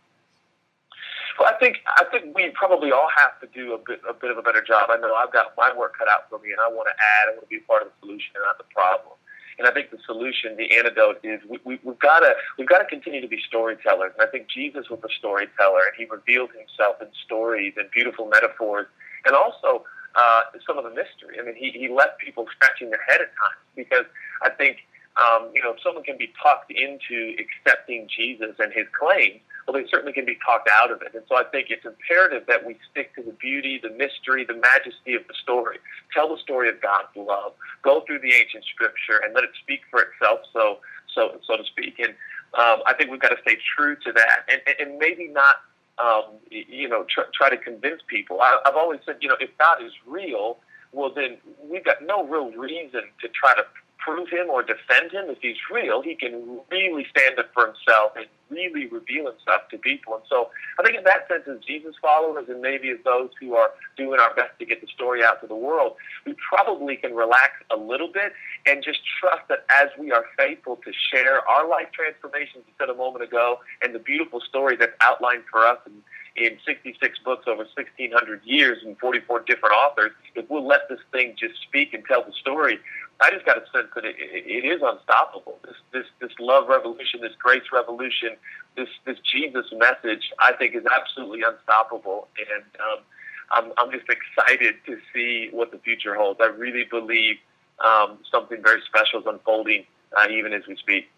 Well, 1.38 1.48
I 1.52 1.58
think 1.58 1.78
I 1.86 2.04
think 2.10 2.36
we 2.36 2.50
probably 2.50 2.92
all 2.92 3.08
have 3.16 3.40
to 3.40 3.48
do 3.58 3.74
a 3.74 3.78
bit 3.78 4.00
a 4.08 4.14
bit 4.14 4.30
of 4.30 4.38
a 4.38 4.42
better 4.42 4.62
job. 4.62 4.90
I 4.90 4.96
know 4.98 5.14
I've 5.14 5.32
got 5.32 5.54
my 5.56 5.74
work 5.76 5.98
cut 5.98 6.06
out 6.08 6.28
for 6.30 6.38
me, 6.38 6.52
and 6.52 6.60
I 6.60 6.68
want 6.68 6.88
to 6.88 6.94
add. 6.94 7.28
I 7.28 7.30
want 7.32 7.42
to 7.42 7.48
be 7.48 7.58
part 7.60 7.82
of 7.82 7.88
the 7.88 8.06
solution 8.06 8.30
and 8.36 8.44
not 8.44 8.58
the 8.58 8.70
problem. 8.72 9.16
And 9.58 9.68
I 9.68 9.72
think 9.72 9.90
the 9.90 9.98
solution, 10.06 10.56
the 10.56 10.74
antidote, 10.76 11.20
is 11.22 11.40
we, 11.48 11.58
we, 11.64 11.78
we've 11.82 11.98
got 11.98 12.20
to 12.20 12.34
we've 12.58 12.68
got 12.68 12.78
to 12.78 12.84
continue 12.84 13.20
to 13.20 13.28
be 13.28 13.40
storytellers. 13.46 14.12
And 14.18 14.26
I 14.26 14.30
think 14.30 14.48
Jesus 14.48 14.88
was 14.90 15.00
a 15.04 15.12
storyteller, 15.18 15.82
and 15.86 15.94
he 15.96 16.04
revealed 16.04 16.50
himself 16.50 17.00
in 17.00 17.08
stories 17.24 17.74
and 17.76 17.90
beautiful 17.90 18.28
metaphors, 18.28 18.86
and 19.26 19.34
also 19.34 19.84
uh, 20.14 20.42
some 20.66 20.78
of 20.78 20.84
the 20.84 20.90
mystery. 20.90 21.38
I 21.40 21.44
mean, 21.44 21.56
he 21.56 21.70
he 21.70 21.88
left 21.88 22.18
people 22.18 22.46
scratching 22.54 22.90
their 22.90 23.02
head 23.08 23.20
at 23.20 23.30
times 23.36 23.62
because 23.76 24.06
I 24.42 24.50
think 24.50 24.78
um, 25.16 25.50
you 25.54 25.62
know 25.62 25.72
if 25.72 25.82
someone 25.82 26.04
can 26.04 26.18
be 26.18 26.32
talked 26.42 26.70
into 26.70 27.36
accepting 27.38 28.08
Jesus 28.08 28.56
and 28.58 28.72
his 28.72 28.86
claims, 28.92 29.40
well, 29.66 29.74
they 29.80 29.88
certainly 29.88 30.12
can 30.12 30.24
be 30.24 30.36
talked 30.44 30.68
out 30.68 30.90
of 30.90 31.02
it. 31.02 31.14
And 31.14 31.22
so 31.28 31.36
I 31.36 31.44
think 31.44 31.68
it's 31.70 31.84
imperative 31.84 32.44
that 32.48 32.66
we 32.66 32.76
stick 32.90 33.14
to 33.16 33.22
the 33.22 33.32
beauty, 33.32 33.80
the 33.82 33.90
mystery, 33.90 34.44
the 34.44 34.56
majesty 34.56 35.14
of 35.14 35.22
the 35.28 35.34
story. 35.42 35.78
Tell 36.12 36.28
the 36.28 36.40
story 36.42 36.68
of 36.68 36.80
God's 36.80 37.14
love. 37.16 37.52
Go 37.82 38.02
through 38.06 38.20
the 38.20 38.32
ancient 38.34 38.64
scripture 38.74 39.22
and 39.24 39.34
let 39.34 39.44
it 39.44 39.50
speak 39.62 39.80
for 39.90 40.02
itself, 40.02 40.40
so 40.52 40.78
so 41.14 41.38
so 41.46 41.56
to 41.56 41.64
speak. 41.64 41.98
And 41.98 42.14
um, 42.54 42.82
I 42.86 42.94
think 42.96 43.10
we've 43.10 43.20
got 43.20 43.30
to 43.30 43.40
stay 43.42 43.56
true 43.76 43.96
to 43.96 44.12
that, 44.12 44.44
and, 44.50 44.60
and 44.78 44.98
maybe 44.98 45.28
not. 45.28 45.56
Um, 45.98 46.38
you 46.50 46.88
know, 46.88 47.04
try, 47.08 47.24
try 47.34 47.50
to 47.50 47.56
convince 47.56 48.00
people. 48.06 48.40
I, 48.40 48.58
I've 48.64 48.76
always 48.76 49.00
said, 49.04 49.16
you 49.20 49.28
know, 49.28 49.36
if 49.38 49.50
God 49.58 49.82
is 49.84 49.92
real, 50.06 50.56
well, 50.92 51.12
then 51.14 51.36
we've 51.68 51.84
got 51.84 52.02
no 52.02 52.26
real 52.26 52.50
reason 52.52 53.02
to 53.20 53.28
try 53.28 53.54
to 53.54 53.64
prove 53.98 54.28
him 54.28 54.50
or 54.50 54.62
defend 54.62 55.12
him. 55.12 55.26
If 55.28 55.38
he's 55.40 55.56
real, 55.70 56.02
he 56.02 56.14
can 56.14 56.60
really 56.70 57.06
stand 57.10 57.38
up 57.38 57.50
for 57.54 57.66
himself 57.66 58.12
and 58.16 58.26
really 58.50 58.86
reveal 58.86 59.26
himself 59.26 59.68
to 59.70 59.78
people. 59.78 60.14
And 60.14 60.24
so 60.28 60.50
I 60.78 60.82
think 60.82 60.96
in 60.96 61.04
that 61.04 61.28
sense, 61.28 61.44
as 61.48 61.64
Jesus 61.64 61.94
followers 62.00 62.46
and 62.48 62.60
maybe 62.60 62.90
as 62.90 62.98
those 63.04 63.30
who 63.40 63.54
are 63.54 63.70
doing 63.96 64.18
our 64.20 64.34
best 64.34 64.58
to 64.58 64.66
get 64.66 64.80
the 64.80 64.88
story 64.88 65.22
out 65.22 65.40
to 65.40 65.46
the 65.46 65.56
world, 65.56 65.96
we 66.26 66.34
probably 66.34 66.96
can 66.96 67.14
relax 67.14 67.52
a 67.70 67.76
little 67.76 68.10
bit 68.12 68.32
and 68.66 68.82
just 68.82 69.00
trust 69.20 69.42
that 69.48 69.64
as 69.80 69.88
we 69.98 70.12
are 70.12 70.24
faithful 70.36 70.76
to 70.76 70.92
share 71.10 71.46
our 71.48 71.68
life 71.68 71.88
transformations, 71.92 72.64
you 72.66 72.72
said 72.78 72.88
a 72.88 72.94
moment 72.94 73.24
ago, 73.24 73.60
and 73.82 73.94
the 73.94 73.98
beautiful 73.98 74.40
story 74.40 74.76
that's 74.76 74.92
outlined 75.00 75.42
for 75.50 75.66
us 75.66 75.78
in, 75.86 76.02
in 76.44 76.58
66 76.64 77.18
books 77.24 77.44
over 77.46 77.64
1,600 77.74 78.44
years 78.44 78.78
and 78.84 78.98
44 78.98 79.40
different 79.40 79.74
authors, 79.74 80.12
if 80.34 80.48
we'll 80.48 80.66
let 80.66 80.88
this 80.88 81.00
thing 81.10 81.34
just 81.38 81.60
speak 81.62 81.92
and 81.92 82.04
tell 82.06 82.24
the 82.24 82.32
story, 82.32 82.78
I 83.20 83.30
just 83.30 83.46
got 83.46 83.56
a 83.56 83.64
sense 83.72 83.88
that 83.94 84.04
it, 84.04 84.16
it, 84.18 84.46
it 84.46 84.66
is 84.66 84.80
unstoppable. 84.82 85.58
This 85.64 85.76
this 85.92 86.06
this 86.20 86.32
love 86.40 86.68
revolution, 86.68 87.20
this 87.20 87.34
grace 87.38 87.62
revolution, 87.72 88.30
this 88.76 88.88
this 89.04 89.18
Jesus 89.20 89.66
message, 89.72 90.32
I 90.40 90.52
think 90.54 90.74
is 90.74 90.84
absolutely 90.86 91.42
unstoppable, 91.42 92.28
and 92.38 92.64
um, 92.80 93.04
I'm 93.52 93.72
I'm 93.78 93.92
just 93.92 94.08
excited 94.08 94.74
to 94.86 94.98
see 95.14 95.50
what 95.52 95.70
the 95.70 95.78
future 95.78 96.14
holds. 96.16 96.40
I 96.42 96.46
really 96.46 96.84
believe 96.84 97.36
um, 97.84 98.18
something 98.30 98.62
very 98.62 98.80
special 98.82 99.20
is 99.20 99.26
unfolding, 99.26 99.84
uh, 100.16 100.28
even 100.30 100.52
as 100.52 100.66
we 100.66 100.76
speak. 100.76 101.10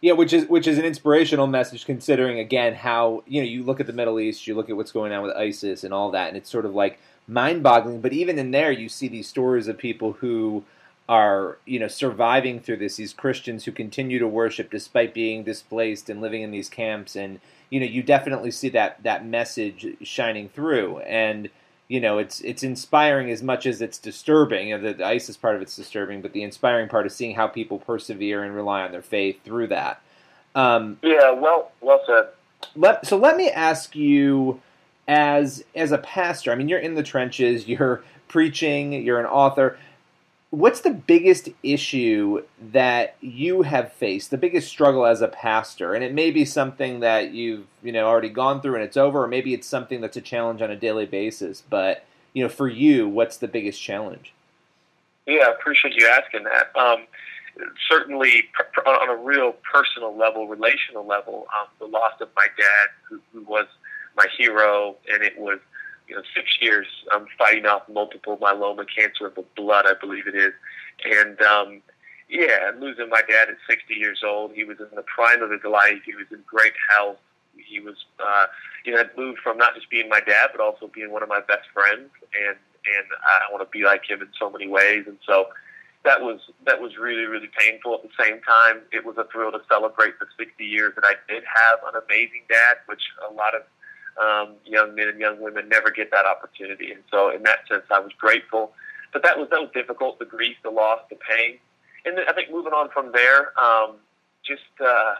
Yeah, 0.00 0.12
which 0.12 0.32
is 0.32 0.46
which 0.46 0.68
is 0.68 0.78
an 0.78 0.84
inspirational 0.84 1.48
message, 1.48 1.84
considering 1.84 2.38
again 2.38 2.74
how 2.74 3.24
you 3.26 3.40
know 3.40 3.48
you 3.48 3.64
look 3.64 3.80
at 3.80 3.86
the 3.86 3.92
Middle 3.92 4.20
East, 4.20 4.46
you 4.46 4.54
look 4.54 4.70
at 4.70 4.76
what's 4.76 4.92
going 4.92 5.12
on 5.12 5.22
with 5.22 5.36
ISIS 5.36 5.82
and 5.82 5.92
all 5.92 6.10
that, 6.12 6.28
and 6.28 6.36
it's 6.36 6.50
sort 6.50 6.64
of 6.64 6.74
like 6.74 7.00
mind-boggling. 7.26 8.00
But 8.00 8.12
even 8.12 8.38
in 8.38 8.52
there, 8.52 8.70
you 8.70 8.88
see 8.88 9.08
these 9.08 9.26
stories 9.26 9.66
of 9.66 9.76
people 9.76 10.12
who 10.12 10.64
are 11.08 11.58
you 11.64 11.78
know 11.78 11.88
surviving 11.88 12.60
through 12.60 12.76
this 12.76 12.96
these 12.96 13.14
christians 13.14 13.64
who 13.64 13.72
continue 13.72 14.18
to 14.18 14.28
worship 14.28 14.70
despite 14.70 15.14
being 15.14 15.42
displaced 15.42 16.10
and 16.10 16.20
living 16.20 16.42
in 16.42 16.50
these 16.50 16.68
camps 16.68 17.16
and 17.16 17.40
you 17.70 17.80
know 17.80 17.86
you 17.86 18.02
definitely 18.02 18.50
see 18.50 18.68
that 18.68 19.02
that 19.02 19.24
message 19.24 19.86
shining 20.02 20.48
through 20.50 20.98
and 21.00 21.48
you 21.88 22.00
know 22.00 22.18
it's 22.18 22.40
it's 22.42 22.62
inspiring 22.62 23.30
as 23.30 23.42
much 23.42 23.66
as 23.66 23.80
it's 23.82 23.98
disturbing. 23.98 24.68
You 24.68 24.78
know, 24.78 24.88
the, 24.88 24.94
the 24.94 25.06
isis 25.06 25.36
part 25.36 25.56
of 25.56 25.62
it's 25.62 25.74
disturbing 25.74 26.22
but 26.22 26.32
the 26.32 26.42
inspiring 26.42 26.88
part 26.88 27.06
is 27.06 27.14
seeing 27.14 27.34
how 27.34 27.48
people 27.48 27.78
persevere 27.78 28.44
and 28.44 28.54
rely 28.54 28.82
on 28.82 28.92
their 28.92 29.02
faith 29.02 29.42
through 29.44 29.68
that. 29.68 30.00
Um, 30.54 30.98
yeah 31.02 31.30
well 31.30 31.72
well 31.80 32.02
said. 32.06 32.28
let, 32.74 33.06
so 33.06 33.16
let 33.16 33.36
me 33.36 33.50
ask 33.50 33.94
you 33.94 34.60
as 35.06 35.64
as 35.74 35.90
a 35.90 35.98
pastor 35.98 36.52
i 36.52 36.54
mean 36.54 36.68
you're 36.68 36.78
in 36.78 36.94
the 36.94 37.02
trenches 37.02 37.66
you're 37.68 38.02
preaching 38.28 38.92
you're 38.92 39.20
an 39.20 39.26
author 39.26 39.78
what's 40.50 40.80
the 40.80 40.90
biggest 40.90 41.50
issue 41.62 42.42
that 42.72 43.16
you 43.20 43.62
have 43.62 43.92
faced 43.92 44.30
the 44.30 44.38
biggest 44.38 44.68
struggle 44.68 45.04
as 45.04 45.20
a 45.20 45.28
pastor? 45.28 45.94
And 45.94 46.02
it 46.02 46.14
may 46.14 46.30
be 46.30 46.44
something 46.44 47.00
that 47.00 47.32
you've 47.32 47.66
you 47.82 47.92
know 47.92 48.06
already 48.06 48.30
gone 48.30 48.60
through 48.60 48.76
and 48.76 48.84
it's 48.84 48.96
over 48.96 49.24
or 49.24 49.28
maybe 49.28 49.52
it's 49.54 49.66
something 49.66 50.00
that's 50.00 50.16
a 50.16 50.22
challenge 50.22 50.62
on 50.62 50.70
a 50.70 50.76
daily 50.76 51.06
basis 51.06 51.62
but 51.68 52.04
you 52.32 52.42
know 52.42 52.48
for 52.48 52.68
you 52.68 53.08
what's 53.08 53.36
the 53.36 53.48
biggest 53.48 53.80
challenge? 53.80 54.32
Yeah 55.26 55.44
i 55.48 55.50
appreciate 55.50 55.94
you 55.94 56.08
asking 56.08 56.44
that. 56.44 56.74
Um, 56.76 57.06
certainly 57.90 58.44
on 58.86 59.10
a 59.10 59.16
real 59.16 59.54
personal 59.70 60.16
level 60.16 60.48
relational 60.48 61.06
level 61.06 61.46
um, 61.60 61.68
the 61.78 61.86
loss 61.86 62.12
of 62.20 62.28
my 62.36 62.46
dad 62.56 62.88
who, 63.08 63.20
who 63.32 63.42
was 63.42 63.66
my 64.16 64.26
hero 64.36 64.96
and 65.12 65.22
it 65.22 65.38
was 65.38 65.58
you 66.08 66.16
know, 66.16 66.22
six 66.34 66.58
years 66.60 66.86
um, 67.14 67.26
fighting 67.36 67.66
off 67.66 67.82
multiple 67.88 68.36
myeloma 68.38 68.86
cancer 68.94 69.26
of 69.26 69.34
the 69.34 69.44
blood, 69.56 69.84
I 69.86 69.94
believe 70.00 70.26
it 70.26 70.34
is. 70.34 70.52
And 71.04 71.40
um, 71.42 71.82
yeah, 72.28 72.70
losing 72.78 73.08
my 73.08 73.22
dad 73.28 73.48
at 73.48 73.56
60 73.68 73.94
years 73.94 74.22
old, 74.24 74.52
he 74.52 74.64
was 74.64 74.78
in 74.78 74.94
the 74.94 75.02
prime 75.02 75.42
of 75.42 75.50
his 75.50 75.64
life. 75.64 76.00
He 76.04 76.14
was 76.14 76.26
in 76.30 76.40
great 76.46 76.74
health. 76.94 77.16
He 77.56 77.80
was, 77.80 77.96
uh, 78.20 78.46
you 78.84 78.92
know, 78.92 78.98
had 78.98 79.16
moved 79.16 79.40
from 79.40 79.58
not 79.58 79.74
just 79.74 79.90
being 79.90 80.08
my 80.08 80.20
dad, 80.20 80.50
but 80.52 80.60
also 80.60 80.88
being 80.88 81.10
one 81.10 81.22
of 81.22 81.28
my 81.28 81.40
best 81.40 81.68
friends. 81.72 82.10
And 82.34 82.56
and 82.88 83.06
I 83.26 83.52
want 83.52 83.66
to 83.66 83.70
be 83.70 83.84
like 83.84 84.08
him 84.08 84.22
in 84.22 84.28
so 84.38 84.50
many 84.50 84.68
ways. 84.68 85.04
And 85.06 85.18
so 85.26 85.48
that 86.04 86.22
was 86.22 86.40
that 86.64 86.80
was 86.80 86.96
really 86.96 87.26
really 87.26 87.50
painful. 87.58 87.94
At 87.94 88.02
the 88.02 88.14
same 88.22 88.40
time, 88.42 88.80
it 88.92 89.04
was 89.04 89.16
a 89.18 89.24
thrill 89.32 89.52
to 89.52 89.60
celebrate 89.68 90.18
the 90.20 90.26
60 90.38 90.64
years 90.64 90.94
that 90.94 91.04
I 91.04 91.14
did 91.28 91.42
have 91.44 91.80
an 91.92 92.00
amazing 92.06 92.44
dad, 92.48 92.78
which 92.86 93.02
a 93.28 93.32
lot 93.32 93.54
of 93.54 93.62
um, 94.20 94.54
young 94.64 94.94
men 94.94 95.08
and 95.08 95.20
young 95.20 95.40
women 95.40 95.68
never 95.68 95.90
get 95.90 96.10
that 96.10 96.26
opportunity. 96.26 96.92
And 96.92 97.02
so, 97.10 97.30
in 97.30 97.42
that 97.44 97.60
sense, 97.68 97.84
I 97.90 98.00
was 98.00 98.12
grateful. 98.18 98.72
But 99.12 99.22
that 99.22 99.38
was 99.38 99.48
that 99.50 99.60
was 99.60 99.70
difficult. 99.72 100.18
The 100.18 100.26
grief, 100.26 100.56
the 100.62 100.70
loss, 100.70 101.00
the 101.08 101.16
pain, 101.16 101.58
and 102.04 102.16
then 102.16 102.24
I 102.28 102.32
think 102.32 102.50
moving 102.50 102.72
on 102.72 102.90
from 102.90 103.12
there, 103.12 103.58
um, 103.58 103.96
just 104.44 104.62
uh, 104.80 104.84
uh, 104.84 105.14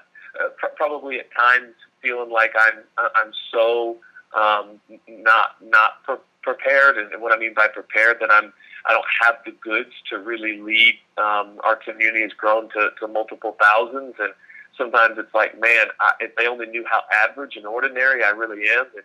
pr- 0.57 0.75
probably 0.77 1.19
at 1.19 1.27
times 1.35 1.75
feeling 2.03 2.31
like 2.31 2.53
I'm 2.59 2.85
I'm 2.99 3.33
so 3.53 3.97
um, 4.37 4.81
not 5.09 5.57
not 5.63 6.03
pre- 6.05 6.17
prepared, 6.43 6.99
and 6.99 7.23
what 7.23 7.33
I 7.33 7.39
mean 7.39 7.55
by 7.55 7.69
prepared, 7.69 8.19
that 8.21 8.31
I'm 8.31 8.53
I 8.87 8.93
don't 8.93 9.07
have 9.23 9.37
the 9.45 9.53
goods 9.53 9.91
to 10.11 10.19
really 10.19 10.61
lead. 10.61 10.99
Um, 11.17 11.59
our 11.65 11.77
community 11.77 12.23
has 12.23 12.33
grown 12.33 12.69
to, 12.71 12.91
to 13.01 13.09
multiple 13.09 13.57
thousands, 13.61 14.15
and 14.19 14.33
sometimes 14.79 15.19
it's 15.19 15.35
like, 15.35 15.61
man, 15.61 15.93
I, 16.01 16.13
if 16.21 16.35
they 16.37 16.47
only 16.47 16.67
knew 16.67 16.85
how 16.89 17.03
average 17.13 17.57
and 17.57 17.67
ordinary 17.67 18.25
I 18.25 18.31
really 18.31 18.65
am. 18.71 18.87
And, 18.95 19.05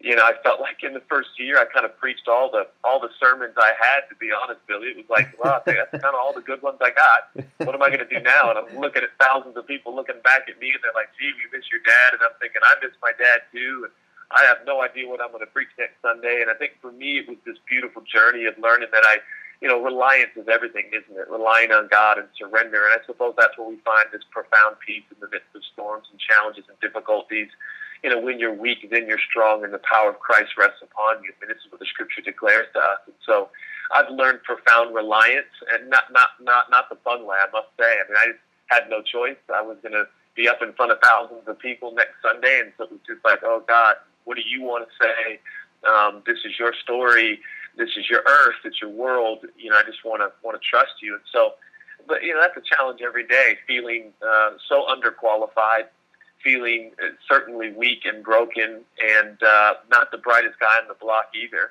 you 0.00 0.16
know, 0.16 0.26
I 0.26 0.34
felt 0.42 0.58
like 0.58 0.82
in 0.82 0.94
the 0.94 1.04
first 1.06 1.38
year 1.38 1.62
I 1.62 1.64
kind 1.70 1.86
of 1.86 1.94
preached 1.96 2.26
all 2.26 2.50
the 2.50 2.66
all 2.82 2.98
the 2.98 3.10
sermons 3.22 3.54
I 3.54 3.70
had. 3.78 4.08
To 4.10 4.16
be 4.18 4.34
honest, 4.34 4.58
Billy, 4.66 4.88
it 4.90 4.96
was 4.96 5.06
like, 5.06 5.30
well, 5.38 5.62
I 5.62 5.70
that's 5.70 6.02
kind 6.02 6.10
of 6.10 6.18
all 6.18 6.34
the 6.34 6.42
good 6.42 6.60
ones 6.60 6.82
I 6.82 6.90
got. 6.90 7.30
What 7.62 7.76
am 7.76 7.82
I 7.86 7.86
going 7.86 8.02
to 8.02 8.10
do 8.10 8.18
now? 8.18 8.50
And 8.50 8.58
I'm 8.58 8.80
looking 8.82 9.06
at 9.06 9.14
thousands 9.20 9.54
of 9.54 9.62
people 9.68 9.94
looking 9.94 10.18
back 10.26 10.50
at 10.50 10.58
me, 10.58 10.74
and 10.74 10.82
they're 10.82 10.96
like, 10.98 11.14
"Gee, 11.14 11.30
we 11.38 11.46
miss 11.54 11.70
your 11.70 11.78
dad," 11.86 12.18
and 12.18 12.20
I'm 12.26 12.34
thinking, 12.42 12.58
I 12.66 12.74
miss 12.82 12.98
my 12.98 13.14
dad 13.14 13.46
too. 13.54 13.86
And 13.86 13.92
I 14.34 14.42
have 14.50 14.66
no 14.66 14.82
idea 14.82 15.06
what 15.06 15.22
I'm 15.22 15.30
going 15.30 15.46
to 15.46 15.52
preach 15.54 15.70
next 15.78 16.02
Sunday. 16.02 16.42
And 16.42 16.50
I 16.50 16.58
think 16.58 16.82
for 16.82 16.90
me, 16.90 17.22
it 17.22 17.28
was 17.28 17.38
this 17.46 17.62
beautiful 17.68 18.02
journey 18.02 18.46
of 18.46 18.58
learning 18.58 18.88
that 18.90 19.06
I 19.06 19.22
you 19.62 19.68
know, 19.68 19.78
reliance 19.78 20.34
is 20.34 20.50
everything, 20.50 20.90
isn't 20.90 21.14
it? 21.14 21.30
Relying 21.30 21.70
on 21.70 21.86
God 21.86 22.18
and 22.18 22.26
surrender. 22.34 22.82
And 22.82 22.98
I 22.98 23.06
suppose 23.06 23.38
that's 23.38 23.56
where 23.56 23.70
we 23.70 23.78
find 23.86 24.10
this 24.10 24.26
profound 24.34 24.74
peace 24.84 25.06
in 25.06 25.22
the 25.22 25.30
midst 25.30 25.54
of 25.54 25.62
storms 25.72 26.10
and 26.10 26.18
challenges 26.18 26.66
and 26.66 26.74
difficulties. 26.82 27.46
You 28.02 28.10
know, 28.10 28.18
when 28.18 28.42
you're 28.42 28.52
weak, 28.52 28.90
then 28.90 29.06
you're 29.06 29.22
strong, 29.22 29.62
and 29.62 29.72
the 29.72 29.78
power 29.86 30.10
of 30.10 30.18
Christ 30.18 30.58
rests 30.58 30.82
upon 30.82 31.22
you. 31.22 31.30
I 31.30 31.34
mean, 31.38 31.54
this 31.54 31.62
is 31.62 31.70
what 31.70 31.78
the 31.78 31.86
Scripture 31.86 32.26
declares 32.26 32.66
to 32.74 32.80
us. 32.82 33.06
And 33.06 33.14
so, 33.22 33.54
I've 33.94 34.10
learned 34.10 34.42
profound 34.42 34.96
reliance, 34.96 35.54
and 35.70 35.88
not 35.88 36.10
not 36.10 36.34
not 36.42 36.66
not 36.66 36.90
the 36.90 36.98
fun 37.06 37.22
way, 37.24 37.38
I 37.38 37.46
must 37.54 37.70
say. 37.78 37.86
I 37.86 38.02
mean, 38.10 38.18
I 38.18 38.74
had 38.74 38.90
no 38.90 38.98
choice. 39.02 39.38
I 39.54 39.62
was 39.62 39.78
going 39.82 39.94
to 39.94 40.10
be 40.34 40.48
up 40.48 40.58
in 40.62 40.72
front 40.72 40.90
of 40.90 40.98
thousands 40.98 41.46
of 41.46 41.58
people 41.60 41.94
next 41.94 42.18
Sunday, 42.18 42.66
and 42.66 42.72
so 42.76 42.84
it 42.84 42.90
was 42.90 43.00
just 43.06 43.24
like, 43.24 43.38
oh 43.44 43.62
God, 43.68 43.94
what 44.24 44.34
do 44.34 44.42
you 44.42 44.62
want 44.62 44.88
to 44.88 44.92
say? 44.98 45.38
Um, 45.86 46.22
this 46.26 46.38
is 46.44 46.58
your 46.58 46.74
story 46.82 47.38
this 47.76 47.90
is 47.96 48.08
your 48.08 48.22
earth, 48.28 48.56
it's 48.64 48.80
your 48.80 48.90
world. 48.90 49.44
You 49.56 49.70
know, 49.70 49.76
I 49.76 49.82
just 49.84 50.04
want 50.04 50.20
to 50.20 50.30
want 50.42 50.60
to 50.60 50.68
trust 50.68 51.02
you. 51.02 51.14
And 51.14 51.22
so 51.32 51.54
but 52.06 52.22
you 52.22 52.34
know 52.34 52.40
that's 52.40 52.56
a 52.56 52.76
challenge 52.76 53.00
every 53.02 53.26
day. 53.26 53.58
Feeling 53.66 54.12
uh, 54.26 54.52
so 54.68 54.86
underqualified, 54.86 55.86
feeling 56.42 56.92
uh, 57.02 57.08
certainly 57.28 57.72
weak 57.72 58.00
and 58.04 58.24
broken, 58.24 58.80
and 59.02 59.42
uh, 59.42 59.74
not 59.90 60.10
the 60.10 60.18
brightest 60.18 60.58
guy 60.58 60.78
on 60.80 60.88
the 60.88 60.94
block 60.94 61.26
either. 61.34 61.70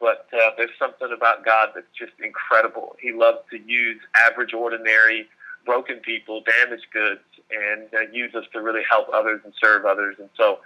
But 0.00 0.26
uh, 0.32 0.50
there's 0.56 0.70
something 0.78 1.12
about 1.14 1.44
God 1.44 1.70
that's 1.74 1.86
just 1.96 2.12
incredible. 2.22 2.96
He 3.00 3.12
loves 3.12 3.38
to 3.50 3.58
use 3.58 4.00
average, 4.26 4.52
ordinary, 4.52 5.28
broken 5.64 5.98
people, 5.98 6.42
damaged 6.42 6.86
goods, 6.92 7.20
and 7.50 7.88
uh, 7.94 8.10
use 8.12 8.34
us 8.34 8.44
to 8.52 8.60
really 8.60 8.82
help 8.88 9.08
others 9.14 9.40
and 9.44 9.52
serve 9.62 9.84
others. 9.84 10.16
And 10.18 10.28
so 10.36 10.58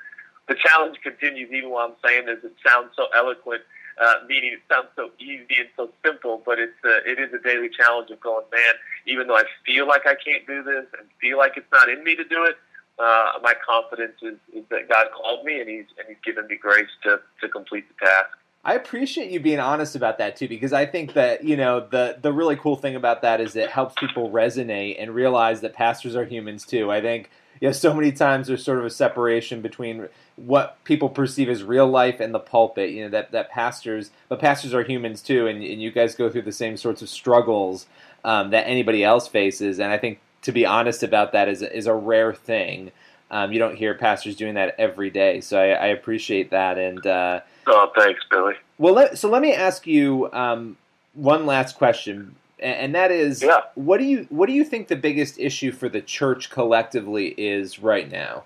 the 0.49 0.55
challenge 0.55 0.97
continues 1.03 1.51
even 1.53 1.68
while 1.70 1.87
I'm 1.87 2.09
saying 2.09 2.26
this. 2.26 2.39
It 2.45 2.55
sounds 2.66 2.93
so 2.97 3.09
eloquent, 3.14 3.61
uh, 3.99 4.14
meaning 4.28 4.53
it 4.53 4.61
sounds 4.68 4.88
so 4.94 5.11
easy 5.18 5.57
and 5.59 5.68
so 5.76 5.90
simple, 6.05 6.42
but 6.44 6.59
it's 6.59 6.76
uh, 6.84 7.01
it 7.07 7.18
is 7.18 7.32
a 7.32 7.42
daily 7.42 7.68
challenge 7.68 8.11
of 8.11 8.20
going, 8.20 8.44
man. 8.53 8.74
Even 9.07 9.26
though 9.26 9.36
I 9.36 9.44
feel 9.64 9.86
like 9.86 10.07
I 10.07 10.14
can't 10.14 10.47
do 10.47 10.62
this 10.62 10.86
and 10.99 11.09
feel 11.20 11.38
like 11.38 11.57
it's 11.57 11.70
not 11.72 11.88
in 11.88 12.05
me 12.05 12.14
to 12.16 12.24
do 12.24 12.44
it, 12.44 12.57
uh, 12.99 13.38
my 13.42 13.55
confidence 13.66 14.16
is, 14.22 14.36
is 14.55 14.64
that 14.70 14.88
God 14.88 15.07
called 15.16 15.44
me 15.44 15.61
and 15.61 15.68
He's 15.68 15.86
and 15.99 16.09
He's 16.09 16.18
given 16.24 16.47
me 16.47 16.57
grace 16.57 16.88
to 17.05 17.20
to 17.40 17.49
complete 17.49 17.86
the 17.88 18.07
task. 18.07 18.30
I 18.64 18.74
appreciate 18.74 19.30
you 19.30 19.38
being 19.38 19.61
honest 19.61 19.94
about 19.94 20.18
that 20.18 20.34
too, 20.34 20.49
because 20.49 20.72
I 20.72 20.86
think 20.86 21.12
that 21.14 21.44
you 21.44 21.57
know 21.57 21.80
the 21.80 22.18
the 22.20 22.32
really 22.32 22.57
cool 22.57 22.76
thing 22.76 22.97
about 22.97 23.22
that 23.22 23.40
is 23.40 23.55
it 23.57 23.70
helps 23.70 23.94
people 23.94 24.30
resonate 24.30 24.97
and 24.99 25.14
realize 25.14 25.61
that 25.61 25.72
pastors 25.72 26.16
are 26.16 26.24
humans 26.24 26.66
too. 26.66 26.90
I 26.90 27.01
think 27.01 27.30
you 27.61 27.68
know 27.68 27.72
so 27.72 27.94
many 27.94 28.12
times 28.12 28.49
there's 28.49 28.64
sort 28.64 28.78
of 28.78 28.84
a 28.84 28.90
separation 28.90 29.62
between 29.62 30.09
what 30.37 30.82
people 30.84 31.09
perceive 31.09 31.49
as 31.49 31.62
real 31.62 31.87
life 31.87 32.20
and 32.20 32.34
the 32.34 32.39
pulpit. 32.39 32.91
You 32.91 33.05
know 33.05 33.11
that 33.11 33.32
that 33.32 33.51
pastors, 33.51 34.11
but 34.28 34.39
pastors 34.39 34.74
are 34.74 34.82
humans 34.82 35.22
too, 35.22 35.47
and, 35.47 35.62
and 35.62 35.82
you 35.82 35.91
guys 35.91 36.14
go 36.14 36.30
through 36.30 36.43
the 36.43 36.53
same 36.53 36.76
sorts 36.76 37.03
of 37.03 37.09
struggles 37.09 37.87
um, 38.24 38.51
that 38.51 38.66
anybody 38.66 39.03
else 39.03 39.26
faces. 39.28 39.78
And 39.80 39.93
I 39.93 39.99
think 39.99 40.20
to 40.43 40.53
be 40.53 40.66
honest 40.66 41.03
about 41.03 41.32
that 41.32 41.49
is 41.49 41.62
is 41.62 41.87
a 41.87 41.95
rare 41.95 42.32
thing. 42.32 42.93
Um, 43.28 43.53
you 43.53 43.59
don't 43.59 43.74
hear 43.74 43.95
pastors 43.95 44.37
doing 44.37 44.55
that 44.55 44.76
every 44.78 45.11
day, 45.11 45.41
so 45.41 45.59
I, 45.59 45.70
I 45.70 45.87
appreciate 45.87 46.51
that 46.51 46.78
and. 46.78 47.07
Uh, 47.07 47.41
Oh, 47.66 47.91
thanks, 47.97 48.20
Billy. 48.30 48.55
Well, 48.78 48.95
let, 48.95 49.18
so 49.18 49.28
let 49.28 49.43
me 49.43 49.53
ask 49.53 49.87
you 49.87 50.30
um, 50.32 50.76
one 51.14 51.47
last 51.47 51.76
question, 51.76 52.37
and 52.59 52.95
that 52.95 53.11
is, 53.11 53.43
yeah. 53.43 53.62
what 53.74 53.99
do 53.99 54.05
you 54.05 54.26
what 54.30 54.47
do 54.47 54.53
you 54.53 54.64
think 54.64 54.89
the 54.89 54.97
biggest 54.97 55.39
issue 55.39 55.72
for 55.72 55.89
the 55.89 56.01
church 56.01 56.51
collectively 56.51 57.28
is 57.37 57.78
right 57.78 58.11
now? 58.11 58.45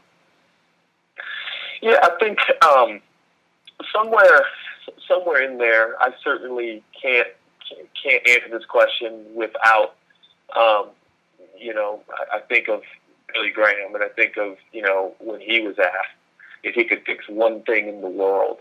Yeah, 1.80 1.98
I 2.02 2.10
think 2.18 2.38
um, 2.62 3.00
somewhere 3.92 4.44
somewhere 5.08 5.42
in 5.42 5.58
there, 5.58 6.00
I 6.00 6.10
certainly 6.22 6.82
can't 7.00 7.28
can't 8.02 8.26
answer 8.28 8.58
this 8.58 8.66
question 8.66 9.24
without, 9.34 9.94
um, 10.56 10.90
you 11.56 11.72
know, 11.72 12.00
I, 12.10 12.38
I 12.38 12.40
think 12.40 12.68
of 12.68 12.82
Billy 13.32 13.50
Graham, 13.50 13.94
and 13.94 14.02
I 14.04 14.08
think 14.08 14.36
of 14.36 14.56
you 14.72 14.82
know 14.82 15.14
when 15.20 15.40
he 15.40 15.60
was 15.62 15.78
asked 15.78 16.16
if 16.62 16.74
he 16.74 16.84
could 16.84 17.02
fix 17.06 17.24
one 17.28 17.62
thing 17.62 17.88
in 17.88 18.02
the 18.02 18.08
world, 18.08 18.58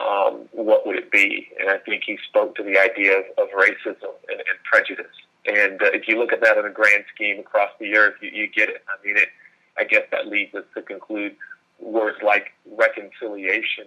um, 0.00 0.48
what 0.52 0.86
would 0.86 0.96
it 0.96 1.10
be? 1.10 1.48
And 1.60 1.68
I 1.70 1.78
think 1.78 2.04
he 2.06 2.18
spoke 2.28 2.54
to 2.56 2.62
the 2.62 2.78
idea 2.78 3.18
of, 3.18 3.24
of 3.38 3.48
racism 3.50 4.14
and, 4.28 4.38
and 4.38 4.58
prejudice. 4.64 5.12
And 5.46 5.82
uh, 5.82 5.90
if 5.92 6.06
you 6.06 6.18
look 6.18 6.32
at 6.32 6.40
that 6.42 6.56
in 6.56 6.64
a 6.64 6.70
grand 6.70 7.04
scheme 7.12 7.40
across 7.40 7.70
the 7.80 7.96
earth, 7.96 8.14
you, 8.22 8.30
you 8.30 8.48
get 8.48 8.68
it. 8.68 8.84
I 8.88 9.04
mean, 9.04 9.16
it. 9.16 9.28
I 9.76 9.84
guess 9.84 10.02
that 10.10 10.28
leads 10.28 10.54
us 10.54 10.64
to 10.74 10.82
conclude 10.82 11.34
words 11.80 12.18
like 12.24 12.52
reconciliation 12.66 13.86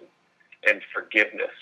and 0.68 0.80
forgiveness 0.94 1.52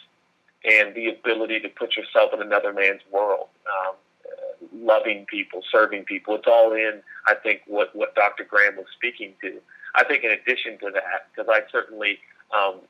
and 0.64 0.94
the 0.94 1.08
ability 1.08 1.60
to 1.60 1.68
put 1.68 1.96
yourself 1.96 2.32
in 2.32 2.40
another 2.40 2.72
man's 2.72 3.02
world, 3.12 3.48
um, 3.66 3.94
uh, 4.24 4.66
loving 4.72 5.26
people, 5.26 5.62
serving 5.70 6.04
people. 6.04 6.34
It's 6.36 6.46
all 6.46 6.72
in, 6.72 7.02
I 7.26 7.34
think, 7.34 7.60
what, 7.66 7.94
what 7.94 8.14
Dr. 8.14 8.44
Graham 8.44 8.76
was 8.76 8.86
speaking 8.96 9.34
to. 9.42 9.60
I 9.94 10.04
think 10.04 10.24
in 10.24 10.30
addition 10.30 10.78
to 10.78 10.90
that, 10.94 11.28
because 11.30 11.48
I 11.52 11.60
certainly 11.70 12.18
um, 12.54 12.80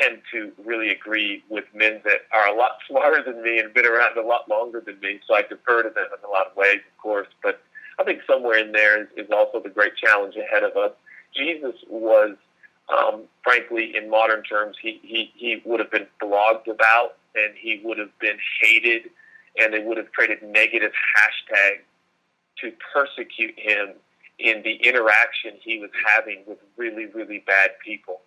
tend 0.00 0.22
to 0.32 0.52
really 0.64 0.90
agree 0.90 1.42
with 1.48 1.64
men 1.74 2.00
that 2.04 2.22
are 2.32 2.54
a 2.54 2.56
lot 2.56 2.78
smarter 2.88 3.22
than 3.22 3.42
me 3.42 3.58
and 3.58 3.74
been 3.74 3.86
around 3.86 4.16
a 4.16 4.26
lot 4.26 4.48
longer 4.48 4.80
than 4.84 4.98
me, 5.00 5.20
so 5.26 5.34
I 5.34 5.42
defer 5.42 5.82
to 5.82 5.90
them 5.90 6.06
in 6.06 6.24
a 6.24 6.30
lot 6.30 6.46
of 6.50 6.56
ways, 6.56 6.80
of 6.86 7.02
course. 7.02 7.28
But 7.42 7.60
I 7.98 8.04
think 8.04 8.20
somewhere 8.26 8.58
in 8.58 8.72
there 8.72 9.02
is, 9.02 9.08
is 9.16 9.30
also 9.30 9.60
the 9.60 9.70
great 9.70 9.96
challenge 9.96 10.36
ahead 10.36 10.62
of 10.62 10.76
us. 10.76 10.92
Jesus 11.34 11.74
was 11.88 12.36
um, 12.88 13.22
frankly, 13.42 13.96
in 13.96 14.08
modern 14.08 14.42
terms, 14.42 14.76
he, 14.80 15.00
he, 15.02 15.32
he 15.34 15.62
would 15.64 15.80
have 15.80 15.90
been 15.90 16.06
blogged 16.22 16.68
about 16.68 17.16
and 17.34 17.54
he 17.56 17.80
would 17.84 17.98
have 17.98 18.16
been 18.20 18.38
hated 18.60 19.10
and 19.58 19.72
they 19.72 19.82
would 19.82 19.96
have 19.96 20.12
created 20.12 20.42
negative 20.42 20.92
hashtags 21.16 21.82
to 22.60 22.72
persecute 22.92 23.58
him 23.58 23.94
in 24.38 24.62
the 24.62 24.74
interaction 24.76 25.52
he 25.60 25.78
was 25.78 25.90
having 26.14 26.42
with 26.46 26.58
really, 26.76 27.06
really 27.06 27.42
bad 27.46 27.70
people. 27.84 28.20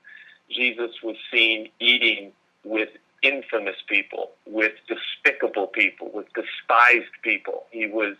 Jesus 0.49 0.91
was 1.03 1.16
seen 1.32 1.70
eating 1.80 2.32
with 2.64 2.89
infamous 3.22 3.76
people, 3.88 4.32
with 4.45 4.74
despicable 4.88 5.68
people, 5.68 6.10
with 6.14 6.28
despised 6.34 7.12
people. 7.24 7.66
He 7.72 7.88
was 7.88 8.16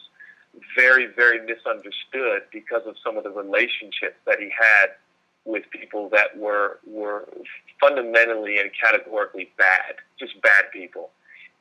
very, 0.76 1.08
very 1.08 1.40
misunderstood 1.46 2.44
because 2.52 2.84
of 2.86 2.96
some 3.04 3.18
of 3.18 3.24
the 3.24 3.30
relationships 3.30 4.18
that 4.26 4.40
he 4.40 4.50
had 4.50 4.92
with 5.50 5.64
people 5.72 6.10
that 6.10 6.38
were 6.38 6.80
were 6.86 7.28
fundamentally 7.82 8.60
and 8.60 8.70
categorically 8.80 9.52
bad, 9.58 9.95
just 10.20 10.39
bad 10.41 10.66
people. 10.72 11.10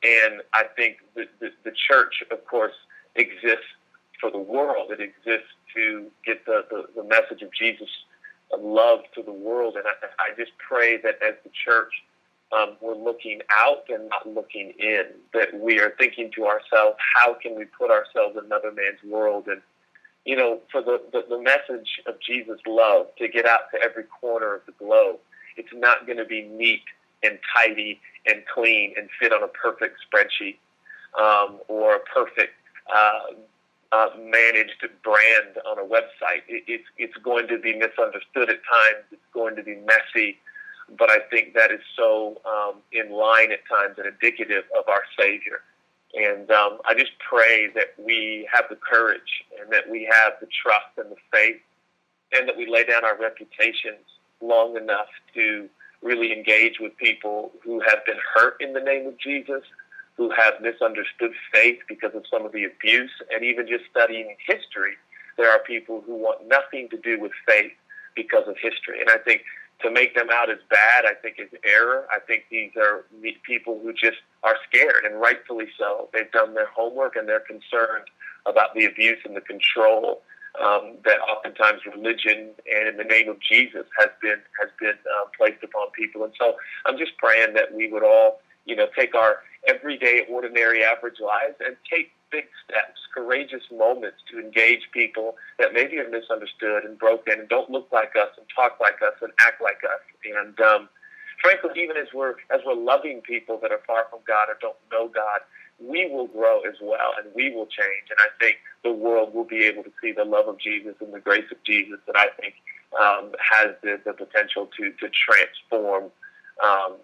And 0.03 0.41
I 0.53 0.63
think 0.77 0.97
the, 1.15 1.25
the, 1.41 1.49
the 1.63 1.73
church, 1.87 2.23
of 2.31 2.45
course, 2.45 2.77
exists 3.15 3.71
for 4.21 4.29
the 4.31 4.37
world. 4.37 4.91
It 4.91 5.01
exists 5.01 5.51
to 5.75 6.07
get 6.25 6.45
the, 6.45 6.65
the, 6.69 6.85
the 6.95 7.03
message 7.03 7.41
of 7.41 7.49
Jesus' 7.53 7.89
of 8.53 8.61
love 8.61 8.99
to 9.15 9.21
the 9.23 9.33
world. 9.33 9.75
And 9.75 9.85
I, 9.87 9.93
I 10.19 10.35
just 10.37 10.51
pray 10.57 10.97
that 11.01 11.15
as 11.21 11.35
the 11.43 11.51
church, 11.65 11.91
um, 12.51 12.77
we're 12.81 12.95
looking 12.95 13.41
out 13.51 13.83
and 13.89 14.09
not 14.09 14.27
looking 14.27 14.73
in, 14.79 15.05
that 15.33 15.59
we 15.59 15.79
are 15.79 15.93
thinking 15.99 16.31
to 16.35 16.45
ourselves, 16.45 16.97
how 17.15 17.35
can 17.35 17.55
we 17.57 17.65
put 17.65 17.91
ourselves 17.91 18.37
in 18.37 18.45
another 18.45 18.71
man's 18.71 19.03
world 19.03 19.47
and 19.47 19.61
you 20.29 20.35
know, 20.35 20.59
for 20.71 20.83
the, 20.83 21.01
the, 21.11 21.25
the 21.27 21.41
message 21.41 21.89
of 22.05 22.13
Jesus' 22.21 22.59
love 22.67 23.07
to 23.17 23.27
get 23.27 23.47
out 23.47 23.61
to 23.73 23.81
every 23.81 24.03
corner 24.03 24.53
of 24.53 24.61
the 24.67 24.73
globe. 24.73 25.17
It's 25.57 25.73
not 25.73 26.05
going 26.05 26.19
to 26.19 26.25
be 26.25 26.43
neat 26.43 26.83
and 27.23 27.39
tidy 27.51 27.99
and 28.27 28.43
clean 28.53 28.93
and 28.95 29.09
fit 29.19 29.33
on 29.33 29.41
a 29.41 29.47
perfect 29.47 29.97
spreadsheet 30.05 30.57
um, 31.19 31.57
or 31.67 31.95
a 31.95 31.99
perfect 32.01 32.53
uh, 32.95 33.33
uh, 33.91 34.09
managed 34.19 34.85
brand 35.03 35.57
on 35.67 35.79
a 35.79 35.83
website. 35.83 36.45
It, 36.47 36.63
it's, 36.67 36.85
it's 36.99 37.17
going 37.23 37.47
to 37.47 37.57
be 37.57 37.73
misunderstood 37.73 38.51
at 38.51 38.59
times. 38.69 39.05
It's 39.11 39.29
going 39.33 39.55
to 39.55 39.63
be 39.63 39.77
messy. 39.77 40.37
But 40.95 41.09
I 41.09 41.21
think 41.31 41.55
that 41.55 41.71
is 41.71 41.81
so 41.97 42.39
um, 42.45 42.81
in 42.91 43.11
line 43.11 43.51
at 43.51 43.67
times 43.67 43.95
and 43.97 44.05
indicative 44.05 44.65
of 44.77 44.87
our 44.89 45.01
Savior. 45.19 45.61
And 46.13 46.49
um, 46.51 46.79
I 46.85 46.95
just 46.95 47.11
pray 47.19 47.69
that 47.75 47.93
we 47.97 48.47
have 48.51 48.65
the 48.69 48.75
courage 48.75 49.43
and 49.61 49.71
that 49.71 49.89
we 49.89 50.09
have 50.11 50.33
the 50.41 50.47
trust 50.47 50.97
and 50.97 51.11
the 51.11 51.15
faith 51.31 51.61
and 52.31 52.47
that 52.47 52.57
we 52.57 52.67
lay 52.69 52.83
down 52.83 53.05
our 53.05 53.17
reputations 53.17 54.05
long 54.41 54.75
enough 54.75 55.07
to 55.35 55.69
really 56.01 56.31
engage 56.31 56.79
with 56.79 56.95
people 56.97 57.51
who 57.63 57.79
have 57.81 58.05
been 58.05 58.17
hurt 58.33 58.55
in 58.59 58.73
the 58.73 58.79
name 58.79 59.05
of 59.07 59.17
Jesus, 59.19 59.63
who 60.15 60.29
have 60.31 60.61
misunderstood 60.61 61.31
faith 61.53 61.79
because 61.87 62.15
of 62.15 62.23
some 62.31 62.45
of 62.45 62.51
the 62.53 62.65
abuse, 62.65 63.11
and 63.33 63.43
even 63.43 63.67
just 63.67 63.83
studying 63.91 64.35
history, 64.47 64.95
there 65.37 65.51
are 65.51 65.59
people 65.59 66.01
who 66.05 66.15
want 66.15 66.47
nothing 66.47 66.89
to 66.89 66.97
do 66.97 67.19
with 67.19 67.31
faith 67.47 67.71
because 68.15 68.47
of 68.47 68.55
history. 68.61 68.99
And 68.99 69.09
I 69.09 69.17
think 69.17 69.43
to 69.81 69.91
make 69.91 70.15
them 70.15 70.27
out 70.31 70.49
as 70.49 70.57
bad, 70.69 71.05
I 71.05 71.13
think 71.13 71.37
is 71.39 71.49
error. 71.63 72.05
I 72.11 72.19
think 72.19 72.43
these 72.51 72.71
are 72.77 73.05
people 73.43 73.79
who 73.81 73.93
just 73.93 74.17
are 74.43 74.55
scared, 74.67 75.05
and 75.05 75.19
rightfully 75.19 75.67
so. 75.77 76.09
They've 76.13 76.31
done 76.31 76.53
their 76.53 76.67
homework 76.67 77.15
and 77.15 77.27
they're 77.27 77.41
concerned 77.41 78.05
about 78.45 78.73
the 78.73 78.85
abuse 78.85 79.19
and 79.25 79.35
the 79.35 79.41
control 79.41 80.21
um, 80.59 80.95
that 81.05 81.19
oftentimes 81.21 81.81
religion 81.85 82.51
and 82.73 82.87
in 82.87 82.97
the 82.97 83.03
name 83.03 83.29
of 83.29 83.39
Jesus 83.39 83.85
has 83.99 84.09
been 84.21 84.39
has 84.59 84.69
been 84.79 84.95
uh, 84.95 85.25
placed 85.37 85.63
upon 85.63 85.91
people. 85.91 86.23
And 86.23 86.33
so 86.39 86.55
I'm 86.85 86.97
just 86.97 87.17
praying 87.17 87.53
that 87.53 87.73
we 87.73 87.91
would 87.91 88.03
all, 88.03 88.41
you 88.65 88.75
know, 88.75 88.87
take 88.97 89.15
our 89.15 89.39
everyday, 89.67 90.25
ordinary, 90.29 90.83
average 90.83 91.19
lives 91.19 91.55
and 91.65 91.75
take 91.91 92.11
big 92.31 92.45
steps, 92.63 92.99
courageous 93.13 93.63
moments 93.71 94.17
to 94.31 94.39
engage 94.39 94.89
people 94.93 95.35
that 95.57 95.73
maybe 95.73 95.97
are 95.97 96.09
misunderstood 96.09 96.83
and 96.83 96.97
broken 96.97 97.39
and 97.39 97.49
don't 97.49 97.69
look 97.69 97.87
like 97.91 98.13
us 98.15 98.29
and 98.37 98.45
talk 98.55 98.79
like 98.79 99.01
us 99.01 99.15
and 99.21 99.31
act 99.39 99.61
like 99.61 99.81
us. 99.83 100.01
And 100.25 100.59
um, 100.61 100.89
frankly, 101.41 101.71
even 101.81 101.97
as 101.97 102.07
we're 102.13 102.35
as 102.51 102.61
we're 102.65 102.75
loving 102.75 103.21
people 103.21 103.59
that 103.61 103.71
are 103.71 103.81
far 103.85 104.05
from 104.09 104.19
God 104.27 104.49
or 104.49 104.57
don't 104.61 104.77
know 104.91 105.07
God, 105.07 105.39
we 105.79 106.09
will 106.09 106.27
grow 106.27 106.61
as 106.61 106.75
well 106.81 107.13
and 107.17 107.33
we 107.35 107.53
will 107.53 107.65
change. 107.65 108.09
And 108.09 108.19
I 108.19 108.29
think 108.39 108.57
the 108.83 108.91
world 108.91 109.33
will 109.33 109.45
be 109.45 109.65
able 109.65 109.83
to 109.83 109.91
see 110.01 110.11
the 110.11 110.25
love 110.25 110.47
of 110.47 110.57
Jesus 110.59 110.95
and 110.99 111.13
the 111.13 111.19
grace 111.19 111.49
of 111.51 111.61
Jesus 111.63 111.99
that 112.07 112.15
I 112.17 112.27
think 112.39 112.55
um, 112.99 113.31
has 113.39 113.75
the, 113.83 113.99
the 114.05 114.13
potential 114.13 114.69
to 114.77 114.91
to 114.91 115.09
transform 115.09 116.11
um, 116.63 116.95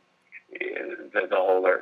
the, 0.51 1.27
the 1.29 1.35
whole 1.35 1.65
earth. 1.65 1.81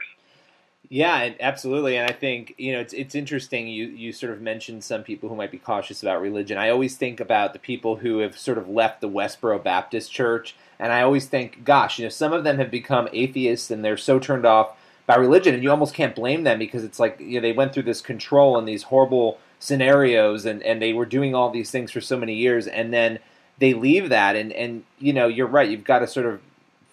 Yeah, 0.89 1.33
absolutely. 1.39 1.97
And 1.97 2.09
I 2.09 2.13
think 2.13 2.53
you 2.57 2.73
know 2.73 2.79
it's 2.79 2.93
it's 2.93 3.15
interesting. 3.15 3.67
You 3.67 3.85
you 3.87 4.11
sort 4.11 4.33
of 4.33 4.41
mentioned 4.41 4.83
some 4.83 5.01
people 5.03 5.29
who 5.29 5.35
might 5.35 5.51
be 5.51 5.57
cautious 5.57 6.03
about 6.03 6.21
religion. 6.21 6.57
I 6.57 6.69
always 6.69 6.97
think 6.97 7.19
about 7.19 7.53
the 7.53 7.59
people 7.59 7.95
who 7.97 8.19
have 8.19 8.37
sort 8.37 8.57
of 8.57 8.67
left 8.69 9.01
the 9.01 9.09
Westboro 9.09 9.63
Baptist 9.63 10.11
Church, 10.11 10.55
and 10.79 10.91
I 10.91 11.01
always 11.01 11.25
think, 11.25 11.63
gosh, 11.63 11.97
you 11.97 12.05
know, 12.05 12.09
some 12.09 12.33
of 12.33 12.43
them 12.43 12.57
have 12.57 12.69
become 12.69 13.07
atheists 13.13 13.71
and 13.71 13.83
they're 13.83 13.97
so 13.97 14.19
turned 14.19 14.45
off 14.45 14.75
by 15.07 15.15
religion, 15.15 15.53
and 15.53 15.63
you 15.63 15.71
almost 15.71 15.93
can't 15.95 16.15
blame 16.15 16.43
them 16.43 16.59
because 16.59 16.83
it's 16.83 16.99
like 16.99 17.17
you 17.19 17.35
know 17.35 17.41
they 17.41 17.53
went 17.53 17.73
through 17.73 17.83
this 17.83 18.01
control 18.01 18.57
and 18.57 18.67
these 18.67 18.83
horrible 18.83 19.39
scenarios, 19.59 20.45
and 20.45 20.61
and 20.63 20.81
they 20.81 20.93
were 20.93 21.05
doing 21.05 21.33
all 21.33 21.49
these 21.49 21.71
things 21.71 21.91
for 21.91 22.01
so 22.01 22.17
many 22.17 22.35
years, 22.35 22.67
and 22.67 22.93
then 22.93 23.19
they 23.57 23.73
leave 23.73 24.09
that, 24.09 24.35
and 24.35 24.51
and 24.53 24.83
you 24.99 25.13
know 25.13 25.27
you're 25.27 25.47
right. 25.47 25.69
You've 25.69 25.83
got 25.85 25.99
to 25.99 26.07
sort 26.07 26.25
of 26.25 26.41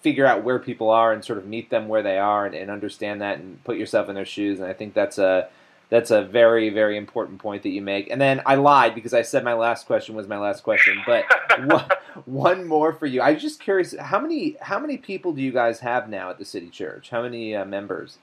figure 0.01 0.25
out 0.25 0.43
where 0.43 0.59
people 0.59 0.89
are 0.89 1.13
and 1.13 1.23
sort 1.23 1.37
of 1.37 1.45
meet 1.45 1.69
them 1.69 1.87
where 1.87 2.03
they 2.03 2.17
are 2.17 2.45
and, 2.45 2.55
and 2.55 2.69
understand 2.69 3.21
that 3.21 3.39
and 3.39 3.63
put 3.63 3.77
yourself 3.77 4.09
in 4.09 4.15
their 4.15 4.25
shoes. 4.25 4.59
And 4.59 4.67
I 4.67 4.73
think 4.73 4.93
that's 4.93 5.17
a 5.17 5.49
that's 5.89 6.09
a 6.09 6.23
very 6.23 6.69
very 6.69 6.97
important 6.97 7.39
point 7.39 7.63
that 7.63 7.69
you 7.69 7.81
make. 7.81 8.09
And 8.09 8.19
then 8.19 8.41
I 8.45 8.55
lied 8.55 8.95
because 8.95 9.13
I 9.13 9.21
said 9.21 9.43
my 9.43 9.53
last 9.53 9.85
question 9.85 10.15
was 10.15 10.27
my 10.27 10.37
last 10.37 10.63
question, 10.63 11.01
but 11.05 11.25
one, 11.65 11.89
one 12.25 12.67
more 12.67 12.93
for 12.93 13.05
you. 13.05 13.21
I 13.21 13.33
was 13.33 13.41
just 13.41 13.59
curious 13.59 13.95
how 13.99 14.19
many 14.19 14.57
how 14.61 14.79
many 14.79 14.97
people 14.97 15.33
do 15.33 15.41
you 15.41 15.51
guys 15.51 15.79
have 15.79 16.09
now 16.09 16.29
at 16.29 16.39
the 16.39 16.45
City 16.45 16.69
Church? 16.69 17.09
How 17.09 17.21
many 17.21 17.55
uh, 17.55 17.65
members? 17.65 18.17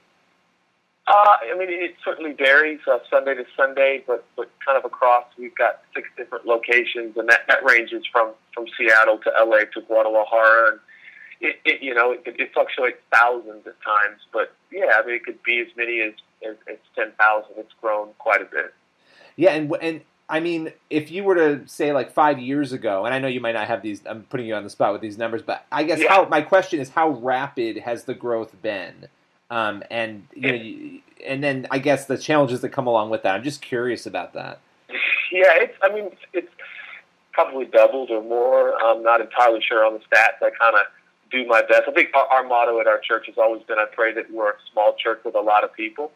Uh, 1.09 1.37
I 1.51 1.57
mean, 1.57 1.69
it 1.69 1.95
certainly 2.05 2.33
varies 2.33 2.79
uh, 2.85 2.99
Sunday 3.09 3.33
to 3.33 3.43
Sunday, 3.57 4.03
but 4.05 4.25
but 4.35 4.51
kind 4.63 4.77
of 4.77 4.85
across, 4.85 5.25
we've 5.39 5.55
got 5.55 5.81
six 5.95 6.07
different 6.15 6.45
locations, 6.45 7.17
and 7.17 7.27
that, 7.29 7.41
that 7.47 7.63
ranges 7.63 8.03
from 8.11 8.33
from 8.53 8.65
Seattle 8.77 9.17
to 9.19 9.31
LA 9.43 9.61
to 9.73 9.81
Guadalajara, 9.87 10.73
and 10.73 10.79
it, 11.41 11.57
it 11.65 11.81
you 11.81 11.93
know 11.93 12.11
it, 12.11 12.21
it 12.25 12.53
fluctuates 12.53 12.99
thousands 13.13 13.65
at 13.67 13.81
times, 13.81 14.21
but 14.33 14.53
yeah, 14.71 14.93
I 15.01 15.05
mean, 15.05 15.15
it 15.15 15.23
could 15.25 15.41
be 15.43 15.59
as 15.59 15.67
many 15.75 16.01
as 16.01 16.13
as, 16.47 16.55
as 16.69 16.77
ten 16.95 17.11
thousand. 17.17 17.53
It's 17.57 17.73
grown 17.81 18.09
quite 18.17 18.41
a 18.41 18.45
bit. 18.45 18.73
Yeah, 19.35 19.51
and 19.51 19.73
and 19.81 20.01
I 20.29 20.39
mean, 20.39 20.71
if 20.89 21.09
you 21.09 21.23
were 21.23 21.35
to 21.35 21.67
say 21.67 21.91
like 21.91 22.11
five 22.11 22.39
years 22.39 22.71
ago, 22.71 23.05
and 23.05 23.13
I 23.13 23.19
know 23.19 23.27
you 23.27 23.39
might 23.41 23.53
not 23.53 23.67
have 23.67 23.81
these, 23.81 24.01
I'm 24.05 24.23
putting 24.23 24.45
you 24.45 24.53
on 24.53 24.63
the 24.63 24.69
spot 24.69 24.93
with 24.93 25.01
these 25.01 25.17
numbers, 25.17 25.41
but 25.41 25.65
I 25.71 25.83
guess 25.83 25.99
Yeah. 25.99 26.09
how 26.09 26.25
my 26.27 26.41
question 26.41 26.79
is 26.79 26.89
how 26.89 27.09
rapid 27.09 27.77
has 27.77 28.03
the 28.03 28.13
growth 28.13 28.61
been? 28.61 29.07
Um, 29.49 29.83
and 29.89 30.27
you 30.35 30.41
know, 30.41 30.53
you, 30.53 31.01
and 31.25 31.43
then 31.43 31.67
I 31.71 31.79
guess 31.79 32.05
the 32.05 32.17
challenges 32.17 32.61
that 32.61 32.69
come 32.69 32.85
along 32.85 33.09
with 33.09 33.23
that. 33.23 33.33
I'm 33.35 33.43
just 33.43 33.61
curious 33.61 34.05
about 34.05 34.33
that. 34.33 34.59
Yeah, 35.31 35.53
it's. 35.55 35.75
I 35.81 35.91
mean, 35.93 36.11
it's 36.33 36.51
probably 37.31 37.65
doubled 37.65 38.11
or 38.11 38.21
more. 38.21 38.75
I'm 38.83 39.01
not 39.01 39.21
entirely 39.21 39.61
sure 39.61 39.85
on 39.85 39.93
the 39.93 39.99
stats. 39.99 40.41
I 40.41 40.51
kind 40.59 40.75
of 40.75 40.81
do 41.31 41.45
my 41.45 41.61
best. 41.61 41.83
I 41.87 41.91
think 41.91 42.09
our, 42.15 42.25
our 42.27 42.43
motto 42.43 42.79
at 42.79 42.87
our 42.87 42.99
church 42.99 43.27
has 43.27 43.37
always 43.37 43.63
been, 43.63 43.77
"I 43.79 43.85
pray 43.91 44.13
that 44.13 44.31
we're 44.31 44.51
a 44.51 44.55
small 44.71 44.95
church 44.95 45.21
with 45.23 45.35
a 45.35 45.41
lot 45.41 45.63
of 45.63 45.73
people," 45.73 46.11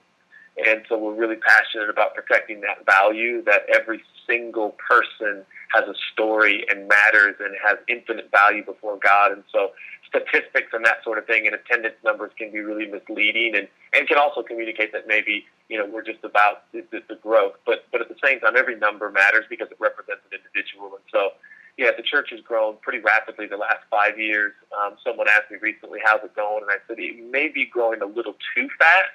and 0.65 0.83
so 0.89 0.97
we're 0.97 1.15
really 1.15 1.37
passionate 1.37 1.89
about 1.89 2.15
protecting 2.15 2.61
that 2.61 2.85
value. 2.85 3.43
That 3.43 3.65
every 3.73 4.03
single 4.27 4.75
person 4.89 5.45
has 5.73 5.87
a 5.87 5.95
story 6.11 6.65
and 6.69 6.87
matters 6.87 7.35
and 7.39 7.55
has 7.65 7.77
infinite 7.87 8.29
value 8.31 8.63
before 8.63 8.97
God, 8.97 9.31
and 9.31 9.43
so 9.51 9.71
statistics 10.13 10.69
and 10.73 10.85
that 10.85 11.03
sort 11.03 11.17
of 11.17 11.25
thing 11.25 11.47
and 11.47 11.55
attendance 11.55 11.95
numbers 12.03 12.31
can 12.37 12.51
be 12.51 12.59
really 12.59 12.85
misleading 12.85 13.55
and, 13.55 13.67
and 13.93 14.07
can 14.07 14.17
also 14.17 14.43
communicate 14.43 14.91
that 14.91 15.07
maybe 15.07 15.45
you 15.69 15.77
know 15.77 15.85
we're 15.91 16.03
just 16.03 16.23
about 16.23 16.71
the, 16.71 16.85
the, 16.91 17.01
the 17.09 17.15
growth 17.15 17.53
but 17.65 17.85
but 17.91 17.99
at 17.99 18.09
the 18.09 18.15
same 18.23 18.39
time 18.39 18.53
every 18.55 18.77
number 18.77 19.09
matters 19.09 19.45
because 19.49 19.67
it 19.71 19.77
represents 19.79 20.21
an 20.31 20.37
individual 20.37 20.93
and 20.93 21.05
so 21.11 21.33
yeah 21.77 21.91
the 21.95 22.03
church 22.03 22.29
has 22.31 22.41
grown 22.41 22.75
pretty 22.81 22.99
rapidly 22.99 23.47
the 23.47 23.57
last 23.57 23.79
five 23.89 24.19
years 24.19 24.53
um, 24.77 24.95
someone 25.03 25.27
asked 25.27 25.51
me 25.51 25.57
recently 25.61 25.99
how's 26.03 26.23
it 26.23 26.35
going 26.35 26.61
and 26.61 26.71
I 26.71 26.77
said 26.87 26.97
it 26.99 27.31
may 27.31 27.47
be 27.47 27.65
growing 27.65 28.01
a 28.01 28.05
little 28.05 28.35
too 28.55 28.67
fast 28.77 29.11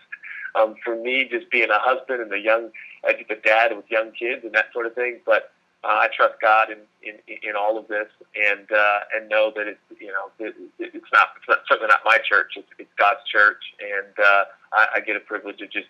um, 0.55 0.75
for 0.85 0.97
me 0.97 1.29
just 1.31 1.51
being 1.51 1.71
a 1.71 1.79
husband 1.79 2.23
and 2.23 2.33
a 2.33 2.39
young 2.39 2.71
uh, 3.09 3.13
a 3.31 3.37
dad 3.37 3.77
with 3.77 3.91
young 3.91 4.13
kids 4.13 4.45
and 4.45 4.53
that 4.55 4.67
sort 4.73 4.87
of 4.87 4.95
thing 4.95 5.21
but 5.27 5.53
uh, 5.85 5.87
I 6.03 6.09
trust 6.15 6.35
God 6.41 6.69
in, 6.71 6.79
in 7.03 7.21
in 7.29 7.55
all 7.57 7.79
of 7.79 7.87
this, 7.87 8.09
and 8.35 8.67
uh, 8.73 8.99
and 9.15 9.29
know 9.29 9.53
that 9.55 9.69
it's 9.69 10.01
you 10.01 10.09
know 10.09 10.31
it, 10.41 10.55
it's 10.79 11.07
not 11.13 11.29
it's 11.37 11.49
not 11.49 11.61
certainly 11.69 11.89
not 11.89 12.01
my 12.05 12.19
church. 12.29 12.55
It's, 12.57 12.69
it's 12.79 12.91
God's 12.99 13.21
church, 13.31 13.63
and 13.81 14.13
uh, 14.19 14.45
I, 14.73 14.87
I 14.97 15.01
get 15.01 15.15
a 15.15 15.21
privilege 15.21 15.61
of 15.61 15.71
just 15.71 15.87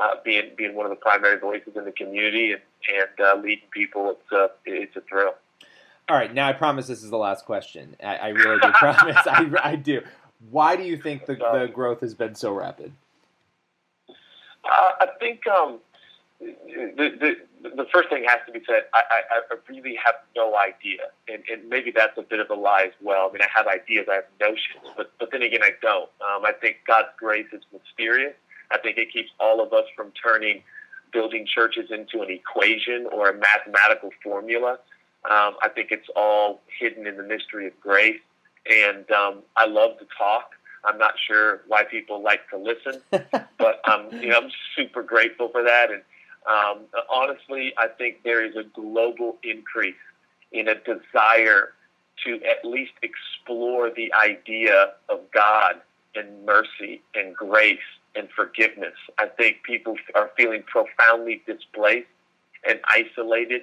uh, 0.00 0.14
being 0.24 0.50
being 0.56 0.76
one 0.76 0.86
of 0.86 0.90
the 0.90 0.96
primary 0.96 1.38
voices 1.38 1.72
in 1.74 1.84
the 1.84 1.92
community 1.92 2.52
and 2.52 2.62
and 2.88 3.26
uh, 3.26 3.34
leading 3.42 3.68
people. 3.72 4.10
It's 4.10 4.32
a 4.32 4.50
it's 4.64 4.96
a 4.96 5.00
thrill. 5.00 5.34
All 6.08 6.16
right, 6.16 6.32
now 6.32 6.48
I 6.48 6.52
promise 6.52 6.86
this 6.86 7.02
is 7.02 7.10
the 7.10 7.16
last 7.16 7.46
question. 7.46 7.96
I, 8.02 8.16
I 8.16 8.28
really 8.28 8.60
do 8.60 8.70
promise. 8.72 9.16
I, 9.26 9.50
I 9.62 9.76
do. 9.76 10.02
Why 10.50 10.76
do 10.76 10.82
you 10.82 10.98
think 10.98 11.26
the, 11.26 11.34
the 11.34 11.70
growth 11.72 12.00
has 12.00 12.14
been 12.14 12.34
so 12.34 12.52
rapid? 12.52 12.92
Uh, 14.08 14.90
I 15.00 15.08
think 15.18 15.46
um, 15.46 15.78
the, 16.40 17.10
the 17.20 17.36
the 17.70 17.86
first 17.92 18.10
thing 18.10 18.24
has 18.28 18.40
to 18.46 18.52
be 18.52 18.60
said. 18.66 18.84
I, 18.92 19.02
I, 19.10 19.40
I 19.50 19.56
really 19.68 19.96
have 20.04 20.16
no 20.36 20.54
idea, 20.56 21.00
and, 21.28 21.42
and 21.50 21.68
maybe 21.68 21.90
that's 21.90 22.16
a 22.18 22.22
bit 22.22 22.40
of 22.40 22.50
a 22.50 22.54
lie 22.54 22.84
as 22.86 22.92
well. 23.00 23.28
I 23.28 23.32
mean, 23.32 23.42
I 23.42 23.48
have 23.54 23.66
ideas, 23.66 24.06
I 24.10 24.16
have 24.16 24.24
notions, 24.38 24.84
but 24.96 25.12
but 25.18 25.30
then 25.32 25.42
again, 25.42 25.62
I 25.62 25.70
don't. 25.80 26.10
Um, 26.20 26.44
I 26.44 26.52
think 26.52 26.78
God's 26.86 27.08
grace 27.18 27.46
is 27.52 27.62
mysterious. 27.72 28.34
I 28.70 28.78
think 28.78 28.98
it 28.98 29.12
keeps 29.12 29.30
all 29.40 29.62
of 29.62 29.72
us 29.72 29.84
from 29.96 30.12
turning 30.22 30.62
building 31.12 31.46
churches 31.46 31.90
into 31.90 32.22
an 32.22 32.30
equation 32.30 33.06
or 33.12 33.30
a 33.30 33.34
mathematical 33.34 34.10
formula. 34.22 34.78
Um, 35.30 35.56
I 35.62 35.68
think 35.74 35.88
it's 35.90 36.08
all 36.14 36.60
hidden 36.78 37.06
in 37.06 37.16
the 37.16 37.22
mystery 37.22 37.66
of 37.66 37.78
grace, 37.80 38.20
and 38.70 39.10
um, 39.10 39.42
I 39.56 39.66
love 39.66 39.98
to 39.98 40.06
talk. 40.16 40.50
I'm 40.84 40.98
not 40.98 41.14
sure 41.26 41.62
why 41.66 41.84
people 41.84 42.22
like 42.22 42.48
to 42.50 42.58
listen, 42.58 43.00
but 43.58 43.88
um, 43.88 44.08
you 44.12 44.28
know, 44.28 44.38
I'm 44.38 44.50
super 44.76 45.02
grateful 45.02 45.48
for 45.48 45.62
that. 45.62 45.90
And 45.90 46.02
um, 46.46 46.84
honestly, 47.10 47.72
I 47.78 47.88
think 47.88 48.22
there 48.22 48.44
is 48.44 48.54
a 48.54 48.64
global 48.64 49.36
increase 49.42 49.94
in 50.52 50.68
a 50.68 50.74
desire 50.74 51.72
to 52.24 52.40
at 52.44 52.64
least 52.64 52.92
explore 53.02 53.90
the 53.90 54.12
idea 54.12 54.92
of 55.08 55.20
God 55.32 55.76
and 56.14 56.44
mercy 56.44 57.02
and 57.14 57.34
grace 57.34 57.78
and 58.14 58.28
forgiveness. 58.30 58.94
I 59.18 59.26
think 59.26 59.62
people 59.64 59.96
are 60.14 60.30
feeling 60.36 60.62
profoundly 60.62 61.42
displaced 61.46 62.08
and 62.66 62.78
isolated 62.88 63.62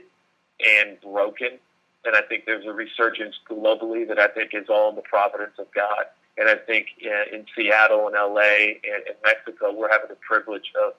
and 0.79 0.99
broken. 1.01 1.59
And 2.05 2.15
I 2.15 2.21
think 2.21 2.45
there's 2.45 2.65
a 2.65 2.73
resurgence 2.73 3.35
globally 3.49 4.07
that 4.07 4.19
I 4.19 4.27
think 4.27 4.51
is 4.53 4.67
all 4.69 4.89
in 4.89 4.95
the 4.95 5.01
providence 5.01 5.53
of 5.59 5.67
God. 5.73 6.05
And 6.37 6.49
I 6.49 6.55
think 6.55 6.87
uh, 7.05 7.35
in 7.35 7.45
Seattle 7.55 8.07
and 8.07 8.15
LA 8.15 8.79
and 8.83 9.03
Mexico, 9.23 9.73
we're 9.73 9.91
having 9.91 10.09
the 10.09 10.15
privilege 10.15 10.71
of 10.83 10.93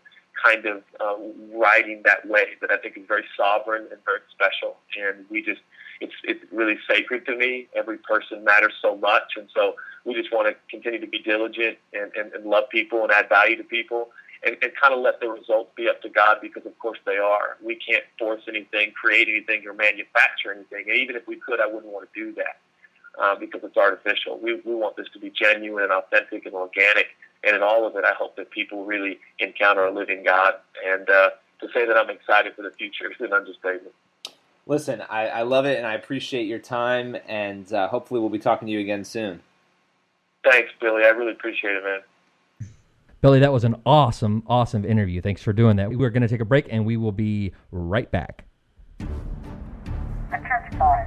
kind 0.45 0.67
of 0.67 0.83
uh, 1.01 1.17
riding 1.55 2.03
that 2.05 2.27
wave 2.27 2.61
that 2.61 2.71
I 2.71 2.77
think 2.77 2.97
is 2.97 3.05
very 3.07 3.25
sovereign 3.37 3.87
and 3.91 4.01
very 4.05 4.21
special. 4.31 4.77
And 4.97 5.25
we 5.31 5.43
just, 5.43 5.61
it's, 6.01 6.15
it's 6.25 6.41
really 6.53 6.79
sacred 6.89 7.27
to 7.27 7.37
me. 7.37 7.69
Every 7.75 7.99
person 7.99 8.45
matters 8.45 8.75
so 8.81 8.97
much. 8.97 9.35
And 9.37 9.49
so 9.55 9.75
we 10.05 10.15
just 10.15 10.33
want 10.33 10.49
to 10.49 10.57
continue 10.71 11.01
to 11.01 11.07
be 11.07 11.19
diligent 11.19 11.79
and, 11.93 12.13
and, 12.17 12.33
and 12.33 12.45
love 12.45 12.65
people 12.71 13.03
and 13.03 13.11
add 13.11 13.29
value 13.29 13.57
to 13.57 13.65
people 13.65 14.09
and, 14.45 14.57
and 14.63 14.73
kind 14.81 14.93
of 14.93 15.01
let 15.01 15.21
the 15.21 15.29
results 15.29 15.71
be 15.77 15.89
up 15.89 16.03
to 16.03 16.09
God 16.09 16.39
because, 16.43 16.67
of 16.67 16.77
course, 16.79 16.99
they 17.07 17.17
are. 17.17 17.57
We 17.65 17.77
can't 17.77 18.05
force 18.19 18.43
anything, 18.49 18.93
create 18.93 19.29
anything, 19.29 19.67
or 19.67 19.73
manufacture 19.73 20.53
anything. 20.53 20.87
And 20.89 20.99
even 20.99 21.17
if 21.17 21.27
we 21.27 21.37
could, 21.37 21.61
I 21.61 21.67
wouldn't 21.67 21.93
want 21.93 22.09
to 22.13 22.21
do 22.21 22.35
that 22.35 22.59
uh, 23.21 23.37
because 23.37 23.61
it's 23.65 23.77
artificial. 23.77 24.39
We, 24.39 24.61
we 24.65 24.75
want 24.75 24.97
this 24.97 25.07
to 25.13 25.19
be 25.19 25.31
genuine 25.31 25.85
and 25.85 25.93
authentic 25.93 26.47
and 26.47 26.55
organic. 26.55 27.07
And 27.45 27.57
in 27.57 27.63
all 27.63 27.87
of 27.87 27.97
it, 27.97 28.05
I 28.05 28.15
hope 28.15 28.37
that 28.37 28.51
people 28.51 28.85
really 28.85 29.19
encounter 29.39 29.85
a 29.85 29.93
living 29.93 30.25
God. 30.25 30.55
And 30.87 31.09
uh, 31.09 31.31
to 31.61 31.69
say 31.73 31.87
that 31.87 31.97
I'm 31.97 32.11
excited 32.11 32.55
for 32.55 32.63
the 32.63 32.71
future 32.73 33.11
is 33.11 33.21
an 33.21 33.33
understatement. 33.33 33.95
Listen, 34.67 35.03
I, 35.11 35.27
I 35.29 35.43
love 35.43 35.67
it 35.67 35.77
and 35.77 35.87
I 35.87 35.95
appreciate 35.95 36.47
your 36.47 36.61
time, 36.61 37.17
and 37.27 37.73
uh, 37.73 37.89
hopefully 37.89 38.21
we'll 38.21 38.29
be 38.29 38.39
talking 38.39 38.67
to 38.67 38.73
you 38.73 38.79
again 38.79 39.05
soon. 39.05 39.41
Thanks, 40.45 40.71
Billy. 40.81 41.05
I 41.05 41.09
really 41.09 41.33
appreciate 41.33 41.75
it, 41.75 41.83
man. 41.83 42.01
Billy, 43.23 43.39
that 43.39 43.53
was 43.53 43.63
an 43.63 43.77
awesome, 43.87 44.43
awesome 44.49 44.85
interview. 44.85 45.21
Thanks 45.21 45.41
for 45.41 45.53
doing 45.53 45.77
that. 45.77 45.89
We're 45.89 46.11
going 46.11 46.23
to 46.23 46.29
take 46.29 46.41
a 46.41 46.45
break 46.45 46.67
and 46.71 46.85
we 46.85 46.97
will 46.97 47.13
be 47.13 47.53
right 47.71 48.11
back. 48.11 48.47
Church 48.99 50.73
boys. 50.73 51.07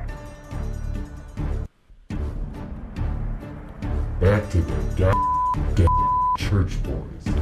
Back 4.21 4.49
to 4.49 4.61
the 4.61 4.73
goddamn 4.95 5.87
church 6.37 6.81
boys. 6.83 7.35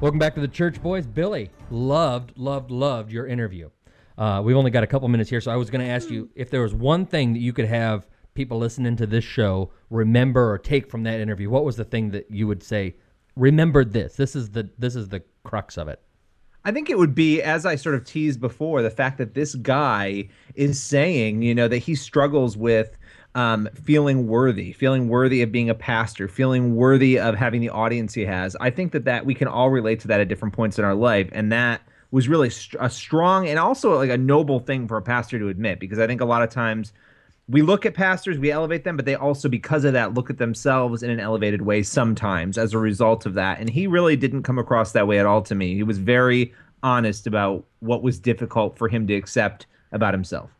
Welcome 0.00 0.20
back 0.20 0.36
to 0.36 0.40
the 0.40 0.46
Church 0.46 0.80
Boys. 0.80 1.04
Billy, 1.04 1.50
loved, 1.72 2.38
loved, 2.38 2.70
loved 2.70 3.10
your 3.10 3.26
interview. 3.26 3.70
Uh, 4.16 4.40
we've 4.44 4.56
only 4.56 4.70
got 4.70 4.84
a 4.84 4.86
couple 4.86 5.08
minutes 5.08 5.28
here, 5.28 5.40
so 5.40 5.50
I 5.50 5.56
was 5.56 5.68
going 5.68 5.84
to 5.84 5.90
ask 5.90 6.10
you 6.10 6.30
if 6.36 6.48
there 6.48 6.62
was 6.62 6.72
one 6.72 7.06
thing 7.06 7.32
that 7.32 7.40
you 7.40 7.52
could 7.52 7.66
have 7.66 8.06
people 8.34 8.56
listening 8.56 8.94
to 8.98 9.06
this 9.06 9.24
show 9.24 9.72
remember 9.90 10.48
or 10.48 10.58
take 10.58 10.88
from 10.88 11.02
that 11.02 11.18
interview. 11.18 11.50
What 11.50 11.64
was 11.64 11.74
the 11.74 11.84
thing 11.84 12.12
that 12.12 12.30
you 12.30 12.46
would 12.46 12.62
say? 12.62 12.94
Remember 13.36 13.84
this. 13.84 14.16
This 14.16 14.36
is 14.36 14.50
the 14.50 14.68
this 14.78 14.96
is 14.96 15.08
the 15.08 15.22
crux 15.44 15.76
of 15.76 15.88
it. 15.88 16.00
I 16.64 16.72
think 16.72 16.90
it 16.90 16.98
would 16.98 17.14
be, 17.14 17.40
as 17.40 17.64
I 17.64 17.76
sort 17.76 17.94
of 17.94 18.04
teased 18.04 18.38
before, 18.38 18.82
the 18.82 18.90
fact 18.90 19.16
that 19.16 19.32
this 19.34 19.54
guy 19.54 20.28
is 20.54 20.82
saying, 20.82 21.40
you 21.40 21.54
know, 21.54 21.68
that 21.68 21.78
he 21.78 21.94
struggles 21.94 22.54
with 22.54 22.98
um, 23.34 23.66
feeling 23.72 24.26
worthy, 24.26 24.72
feeling 24.72 25.08
worthy 25.08 25.40
of 25.40 25.50
being 25.50 25.70
a 25.70 25.74
pastor, 25.74 26.28
feeling 26.28 26.76
worthy 26.76 27.18
of 27.18 27.34
having 27.34 27.62
the 27.62 27.70
audience 27.70 28.12
he 28.12 28.26
has. 28.26 28.56
I 28.60 28.68
think 28.68 28.92
that 28.92 29.04
that 29.04 29.24
we 29.24 29.34
can 29.34 29.48
all 29.48 29.70
relate 29.70 30.00
to 30.00 30.08
that 30.08 30.20
at 30.20 30.28
different 30.28 30.52
points 30.52 30.78
in 30.78 30.84
our 30.84 30.94
life, 30.94 31.30
and 31.32 31.50
that 31.50 31.80
was 32.10 32.28
really 32.28 32.50
a 32.78 32.90
strong 32.90 33.48
and 33.48 33.58
also 33.58 33.96
like 33.96 34.10
a 34.10 34.18
noble 34.18 34.58
thing 34.58 34.88
for 34.88 34.96
a 34.96 35.02
pastor 35.02 35.38
to 35.38 35.48
admit, 35.48 35.78
because 35.80 35.98
I 35.98 36.06
think 36.06 36.20
a 36.20 36.24
lot 36.26 36.42
of 36.42 36.50
times 36.50 36.92
we 37.50 37.62
look 37.62 37.84
at 37.84 37.94
pastors, 37.94 38.38
we 38.38 38.50
elevate 38.50 38.84
them, 38.84 38.96
but 38.96 39.04
they 39.06 39.16
also, 39.16 39.48
because 39.48 39.84
of 39.84 39.92
that, 39.94 40.14
look 40.14 40.30
at 40.30 40.38
themselves 40.38 41.02
in 41.02 41.10
an 41.10 41.18
elevated 41.18 41.62
way 41.62 41.82
sometimes 41.82 42.56
as 42.56 42.72
a 42.74 42.78
result 42.78 43.26
of 43.26 43.34
that. 43.34 43.58
And 43.58 43.68
he 43.68 43.86
really 43.86 44.16
didn't 44.16 44.44
come 44.44 44.58
across 44.58 44.92
that 44.92 45.06
way 45.08 45.18
at 45.18 45.26
all 45.26 45.42
to 45.42 45.54
me. 45.54 45.74
He 45.74 45.82
was 45.82 45.98
very 45.98 46.54
honest 46.82 47.26
about 47.26 47.64
what 47.80 48.02
was 48.02 48.18
difficult 48.18 48.78
for 48.78 48.88
him 48.88 49.06
to 49.08 49.14
accept 49.14 49.66
about 49.92 50.14
himself. 50.14 50.50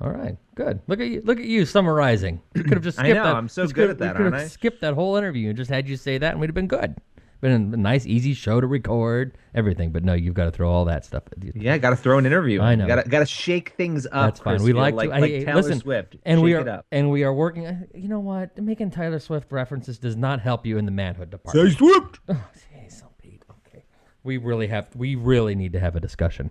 All 0.00 0.10
right, 0.10 0.36
good. 0.54 0.80
Look 0.86 1.00
at 1.00 1.08
you. 1.08 1.20
Look 1.24 1.38
at 1.38 1.44
you 1.44 1.66
summarizing. 1.66 2.40
You 2.54 2.62
could 2.62 2.72
have 2.74 2.82
just 2.82 2.96
skipped 2.98 3.10
I 3.10 3.12
know, 3.12 3.24
that. 3.24 3.36
I'm 3.36 3.48
so 3.48 3.66
good 3.66 3.90
at 3.90 3.98
that, 3.98 4.14
We 4.16 4.24
could 4.24 4.32
have 4.32 4.42
I? 4.42 4.46
skipped 4.46 4.80
that 4.80 4.94
whole 4.94 5.16
interview 5.16 5.48
and 5.48 5.56
just 5.58 5.70
had 5.70 5.86
you 5.88 5.96
say 5.96 6.16
that, 6.16 6.30
and 6.32 6.40
we'd 6.40 6.46
have 6.48 6.54
been 6.54 6.68
good. 6.68 6.94
Been 7.40 7.52
a 7.52 7.76
nice, 7.76 8.04
easy 8.04 8.34
show 8.34 8.60
to 8.60 8.66
record, 8.66 9.38
everything. 9.54 9.92
But 9.92 10.04
no, 10.04 10.12
you've 10.12 10.34
got 10.34 10.44
to 10.44 10.50
throw 10.50 10.70
all 10.70 10.84
that 10.84 11.06
stuff. 11.06 11.22
Yeah, 11.54 11.78
got 11.78 11.90
to 11.90 11.96
throw 11.96 12.18
an 12.18 12.26
interview. 12.26 12.60
I 12.60 12.74
know. 12.74 12.86
Got 12.86 13.02
to 13.04 13.08
got 13.08 13.20
to 13.20 13.26
shake 13.26 13.70
things 13.70 14.04
up. 14.06 14.12
That's 14.12 14.40
fine. 14.40 14.54
Chris 14.56 14.62
We 14.64 14.72
like, 14.74 14.94
to. 14.94 15.06
like 15.08 15.22
Taylor 15.22 15.54
listen, 15.54 15.80
Swift. 15.80 16.16
and 16.26 16.42
we 16.42 16.52
are 16.54 16.60
it 16.60 16.68
up. 16.68 16.84
and 16.92 17.10
we 17.10 17.24
are 17.24 17.32
working. 17.32 17.66
uh, 17.66 17.80
You 17.94 18.08
know 18.08 18.20
what? 18.20 18.58
Making 18.58 18.90
Taylor 18.90 19.18
Swift 19.20 19.50
references 19.52 19.98
does 19.98 20.16
not 20.16 20.40
help 20.40 20.66
you 20.66 20.76
in 20.76 20.84
the 20.84 20.90
manhood 20.92 21.30
department. 21.30 21.70
Say 21.70 21.76
Swift. 21.76 22.20
Oh, 22.28 22.44
say 22.54 22.88
so, 22.88 23.06
Pete. 23.22 23.42
Okay. 23.68 23.84
We 24.22 24.36
really 24.36 24.66
have. 24.66 24.88
We 24.94 25.14
really 25.14 25.54
need 25.54 25.72
to 25.72 25.80
have 25.80 25.96
a 25.96 26.00
discussion 26.00 26.50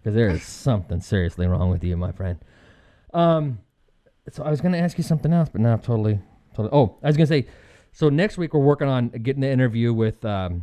because 0.00 0.14
there 0.14 0.28
is 0.30 0.44
something 0.44 1.00
seriously 1.00 1.48
wrong 1.48 1.68
with 1.70 1.82
you, 1.82 1.96
my 1.96 2.12
friend. 2.12 2.38
Um, 3.12 3.58
so 4.30 4.44
I 4.44 4.50
was 4.50 4.60
going 4.60 4.72
to 4.72 4.78
ask 4.78 4.96
you 4.98 5.04
something 5.04 5.32
else, 5.32 5.48
but 5.48 5.60
now 5.62 5.72
I'm 5.72 5.80
totally, 5.80 6.20
totally. 6.54 6.68
Oh, 6.72 6.96
I 7.02 7.08
was 7.08 7.16
going 7.16 7.26
to 7.26 7.32
say. 7.34 7.46
So 7.92 8.08
next 8.08 8.38
week 8.38 8.54
we're 8.54 8.60
working 8.60 8.88
on 8.88 9.08
getting 9.08 9.40
the 9.40 9.50
interview 9.50 9.92
with. 9.92 10.24
Um, 10.24 10.62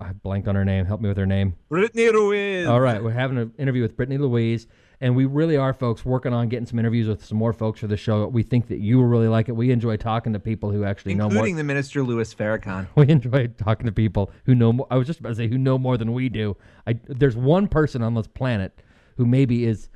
I 0.00 0.12
blanked 0.12 0.48
on 0.48 0.54
her 0.56 0.64
name. 0.64 0.84
Help 0.84 1.00
me 1.00 1.08
with 1.08 1.16
her 1.16 1.26
name. 1.26 1.54
Brittany 1.68 2.10
Ruiz. 2.10 2.66
All 2.66 2.80
right, 2.80 3.02
we're 3.02 3.12
having 3.12 3.38
an 3.38 3.52
interview 3.56 3.82
with 3.82 3.96
Brittany 3.96 4.18
Louise, 4.18 4.66
and 5.00 5.14
we 5.14 5.24
really 5.24 5.56
are, 5.56 5.72
folks, 5.72 6.04
working 6.04 6.32
on 6.32 6.48
getting 6.48 6.66
some 6.66 6.78
interviews 6.78 7.08
with 7.08 7.24
some 7.24 7.38
more 7.38 7.52
folks 7.52 7.80
for 7.80 7.86
the 7.86 7.96
show. 7.96 8.26
We 8.26 8.42
think 8.42 8.68
that 8.68 8.78
you 8.78 8.98
will 8.98 9.06
really 9.06 9.28
like 9.28 9.48
it. 9.48 9.52
We 9.52 9.70
enjoy 9.70 9.96
talking 9.96 10.32
to 10.32 10.40
people 10.40 10.70
who 10.70 10.84
actually 10.84 11.14
know 11.14 11.24
more. 11.24 11.32
including 11.32 11.56
the 11.56 11.64
minister 11.64 12.02
Louis 12.02 12.34
Farrakhan. 12.34 12.88
We 12.96 13.08
enjoy 13.08 13.48
talking 13.48 13.86
to 13.86 13.92
people 13.92 14.30
who 14.44 14.54
know. 14.54 14.72
More, 14.72 14.86
I 14.90 14.96
was 14.96 15.06
just 15.06 15.20
about 15.20 15.30
to 15.30 15.34
say 15.36 15.48
who 15.48 15.58
know 15.58 15.78
more 15.78 15.96
than 15.96 16.12
we 16.12 16.28
do. 16.28 16.56
I 16.86 16.94
there's 17.06 17.36
one 17.36 17.68
person 17.68 18.02
on 18.02 18.14
this 18.14 18.26
planet 18.26 18.80
who 19.16 19.24
maybe 19.24 19.64
is. 19.64 19.88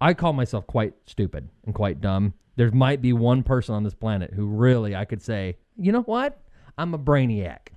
I 0.00 0.14
call 0.14 0.32
myself 0.32 0.66
quite 0.66 0.94
stupid 1.06 1.48
and 1.64 1.74
quite 1.74 2.00
dumb. 2.00 2.34
There 2.56 2.70
might 2.70 3.00
be 3.02 3.12
one 3.12 3.42
person 3.42 3.74
on 3.74 3.82
this 3.82 3.94
planet 3.94 4.32
who 4.34 4.46
really 4.46 4.94
I 4.94 5.04
could 5.04 5.22
say, 5.22 5.56
you 5.76 5.92
know 5.92 6.02
what? 6.02 6.40
I'm 6.78 6.94
a 6.94 6.98
brainiac. 6.98 7.68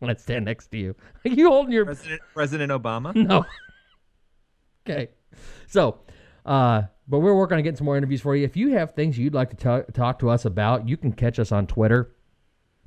Let's 0.00 0.22
stand 0.22 0.44
next 0.44 0.68
to 0.68 0.78
you, 0.78 0.94
are 1.24 1.30
you 1.30 1.48
holding 1.48 1.72
your 1.72 1.84
President 1.86 2.20
President 2.34 2.72
Obama. 2.72 3.14
no. 3.28 3.44
okay. 4.86 5.08
So, 5.66 6.00
uh, 6.44 6.82
but 7.08 7.20
we're 7.20 7.34
working 7.34 7.56
on 7.56 7.62
getting 7.62 7.76
some 7.76 7.86
more 7.86 7.96
interviews 7.96 8.20
for 8.20 8.36
you. 8.36 8.44
If 8.44 8.56
you 8.56 8.72
have 8.72 8.92
things 8.92 9.18
you'd 9.18 9.34
like 9.34 9.50
to 9.50 9.56
ta- 9.56 9.82
talk 9.92 10.18
to 10.18 10.28
us 10.28 10.44
about, 10.44 10.88
you 10.88 10.96
can 10.96 11.12
catch 11.12 11.38
us 11.38 11.50
on 11.50 11.66
Twitter 11.66 12.12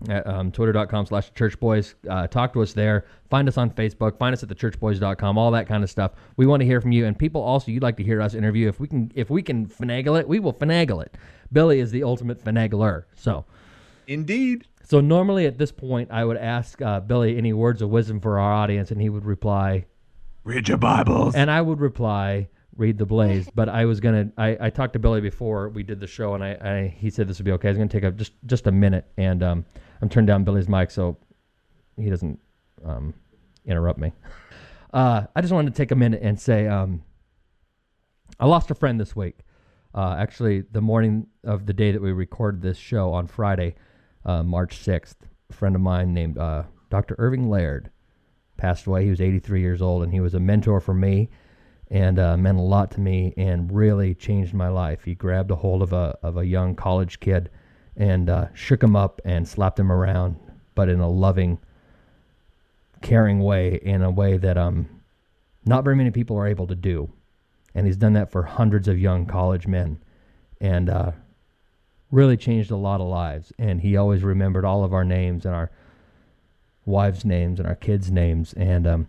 at 0.07 0.26
um, 0.28 0.51
twitter.com 0.51 1.05
slash 1.07 1.34
churchboys. 1.34 1.95
Uh, 2.10 2.28
talk 2.28 2.53
to 2.53 2.62
us 2.62 2.74
there. 2.74 3.05
Find 3.30 3.47
us 3.47 3.57
on 3.57 3.72
Facebook. 3.72 4.18
Find 4.18 4.34
us 4.34 4.43
at 4.43 4.49
thechurchboys.com, 4.49 5.38
all 5.38 5.51
that 5.51 5.68
kind 5.68 5.84
of 5.84 5.89
stuff. 5.89 6.12
We 6.38 6.45
want 6.45 6.62
to 6.62 6.66
hear 6.66 6.80
from 6.80 6.91
you. 6.91 7.05
And 7.05 7.18
people 7.18 7.41
also, 7.41 7.72
you'd 7.72 7.84
like 7.84 7.97
to 7.97 8.03
hear 8.03 8.22
us 8.22 8.34
interview. 8.34 8.70
If 8.70 8.80
we 8.80 8.88
can, 8.88 9.12
if 9.16 9.30
we 9.30 9.41
can 9.41 9.66
finagle 9.68 10.20
it, 10.20 10.28
we 10.28 10.39
will 10.39 10.53
finagle 10.53 11.03
it. 11.03 11.18
Billy 11.51 11.80
is 11.80 11.91
the 11.91 12.03
ultimate 12.03 12.43
finagler. 12.43 13.05
So, 13.16 13.45
Indeed. 14.10 14.66
so 14.84 14.99
normally 14.99 15.45
at 15.45 15.60
this 15.60 15.72
point, 15.72 16.10
I 16.12 16.26
would 16.26 16.38
ask 16.38 16.82
uh, 16.82 16.99
Billy 16.99 17.38
any 17.38 17.53
words 17.53 17.82
of 17.82 17.89
wisdom 17.89 18.20
for 18.20 18.39
our 18.39 18.51
audience, 18.51 18.89
and 18.89 18.99
he 18.99 19.07
would 19.07 19.24
reply, 19.24 19.86
Read 20.43 20.68
your 20.68 20.78
Bibles. 20.78 21.36
and 21.36 21.51
I 21.51 21.62
would 21.62 21.80
reply, 21.80 22.49
"Read 22.76 22.97
the 22.97 23.05
Blaze." 23.05 23.47
But 23.55 23.70
I 23.70 23.86
was 23.86 23.99
gonna. 23.99 24.32
I, 24.36 24.57
I 24.60 24.70
talked 24.72 24.93
to 24.93 24.99
Billy 24.99 25.22
before 25.22 25.70
we 25.70 25.84
did 25.84 25.99
the 25.99 26.07
show, 26.07 26.34
and 26.34 26.43
I, 26.43 26.49
I 26.49 26.88
he 26.97 27.12
said 27.12 27.28
this 27.28 27.38
would 27.38 27.45
be 27.45 27.51
okay. 27.51 27.68
I 27.68 27.72
was 27.72 27.78
gonna 27.78 27.89
take 27.89 28.03
a, 28.03 28.12
just 28.12 28.34
just 28.47 28.66
a 28.66 28.72
minute, 28.72 29.05
and 29.18 29.43
um, 29.43 29.66
I'm 30.01 30.10
turning 30.10 30.26
down 30.26 30.43
Billy's 30.43 30.68
mic 30.68 30.89
so 30.89 31.18
he 31.95 32.10
doesn't 32.10 32.39
um, 32.84 33.14
interrupt 33.66 33.99
me. 33.99 34.12
Uh, 34.91 35.28
I 35.36 35.41
just 35.41 35.53
wanted 35.53 35.72
to 35.76 35.78
take 35.78 35.91
a 35.91 35.95
minute 35.95 36.22
and 36.24 36.39
say 36.39 36.66
um, 36.66 37.03
I 38.39 38.47
lost 38.47 38.72
a 38.72 38.74
friend 38.74 38.99
this 38.99 39.16
week. 39.16 39.38
Uh, 39.93 40.16
actually, 40.18 40.62
the 40.62 40.82
morning 40.82 41.28
of 41.43 41.68
the 41.68 41.74
day 41.74 41.91
that 41.91 42.01
we 42.01 42.12
recorded 42.12 42.64
this 42.64 42.76
show 42.80 43.14
on 43.14 43.28
Friday, 43.28 43.76
uh, 44.26 44.43
March 44.43 44.78
6th, 44.84 45.15
a 45.49 45.53
friend 45.53 45.76
of 45.76 45.82
mine 45.82 46.13
named 46.13 46.38
uh, 46.38 46.63
Dr. 46.89 47.15
Irving 47.17 47.49
Laird 47.49 47.89
passed 48.57 48.86
away. 48.86 49.03
He 49.05 49.09
was 49.09 49.22
83 49.22 49.61
years 49.61 49.82
old, 49.82 50.03
and 50.03 50.11
he 50.11 50.20
was 50.20 50.34
a 50.34 50.39
mentor 50.39 50.80
for 50.80 50.93
me 50.93 51.30
and 51.91 52.20
uh, 52.20 52.38
meant 52.38 52.57
a 52.57 52.61
lot 52.61 52.91
to 52.91 52.99
me 52.99 53.34
and 53.36 53.72
really 53.72 54.13
changed 54.13 54.53
my 54.53 54.67
life. 54.67 55.03
He 55.03 55.15
grabbed 55.15 55.49
a 55.51 55.55
hold 55.55 55.82
of 55.82 55.93
a, 55.93 56.17
of 56.22 56.38
a 56.38 56.45
young 56.45 56.76
college 56.76 57.20
kid 57.20 57.49
and 57.95 58.30
uh, 58.30 58.47
shook 58.53 58.84
him 58.84 58.95
up 58.95 59.22
and 59.26 59.47
slapped 59.47 59.80
him 59.80 59.91
around, 59.91 60.38
but 60.76 60.88
in 60.88 60.99
a 60.99 61.09
loving, 61.09 61.57
caring 63.01 63.39
way, 63.39 63.80
in 63.82 64.03
a 64.03 64.11
way 64.11 64.38
that 64.38 64.57
um, 64.57 64.88
not 65.65 65.84
very 65.84 65.95
many 65.95 66.11
people 66.11 66.38
are 66.38 66.47
able 66.47 66.67
to 66.67 66.76
do. 66.76 67.11
And 67.74 67.88
he's 67.88 67.97
done 67.97 68.13
that 68.13 68.32
for 68.32 68.43
hundreds 68.43 68.88
of 68.88 68.99
young 68.99 69.26
college 69.26 69.67
men 69.67 69.99
and 70.61 70.89
uh, 70.89 71.11
really 72.12 72.38
changed 72.38 72.72
a 72.72 72.76
lot 72.76 73.01
of 73.01 73.07
lives. 73.07 73.53
And 73.57 73.82
he 73.82 73.95
always 73.97 74.24
remembered 74.24 74.66
all 74.66 74.84
of 74.84 74.93
our 74.93 75.05
names 75.05 75.45
and 75.45 75.53
our 75.55 75.72
wives' 76.86 77.26
names 77.26 77.60
and 77.60 77.68
our 77.68 77.76
kids' 77.76 78.12
names 78.12 78.53
and 78.53 78.88
um, 78.88 79.07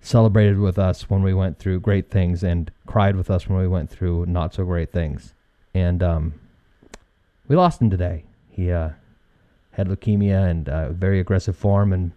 celebrated 0.00 0.58
with 0.58 0.78
us 0.78 1.08
when 1.08 1.22
we 1.22 1.34
went 1.34 1.58
through 1.58 1.80
great 1.80 2.10
things 2.10 2.42
and 2.42 2.70
cried 2.86 3.16
with 3.16 3.30
us 3.30 3.48
when 3.48 3.58
we 3.58 3.68
went 3.68 3.90
through 3.90 4.26
not 4.26 4.54
so 4.54 4.64
great 4.64 4.90
things. 4.90 5.34
And 5.74 6.02
um, 6.02 6.34
we 7.48 7.56
lost 7.56 7.80
him 7.80 7.90
today. 7.90 8.24
He 8.50 8.70
uh, 8.70 8.90
had 9.72 9.88
leukemia 9.88 10.50
and 10.50 10.68
uh, 10.68 10.92
very 10.92 11.20
aggressive 11.20 11.56
form. 11.56 11.92
And 11.92 12.12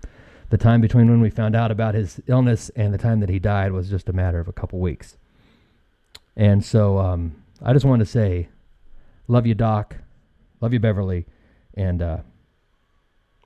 the 0.50 0.58
time 0.58 0.82
between 0.82 1.10
when 1.10 1.22
we 1.22 1.30
found 1.30 1.56
out 1.56 1.72
about 1.72 1.96
his 1.96 2.22
illness 2.28 2.70
and 2.76 2.94
the 2.94 2.98
time 2.98 3.20
that 3.20 3.30
he 3.30 3.40
died 3.40 3.72
was 3.72 3.90
just 3.90 4.10
a 4.10 4.14
matter 4.14 4.40
of 4.40 4.48
a 4.48 4.54
couple 4.54 4.80
weeks. 4.80 5.18
And 6.36 6.64
so 6.64 7.00
um, 7.00 7.44
I 7.62 7.74
just 7.74 7.86
wanted 7.86 8.06
to 8.06 8.12
say, 8.12 8.50
love 9.28 9.46
you, 9.46 9.54
Doc. 9.54 9.98
Love 10.62 10.74
you, 10.74 10.80
Beverly. 10.80 11.26
And 11.74 12.02
uh, 12.02 12.18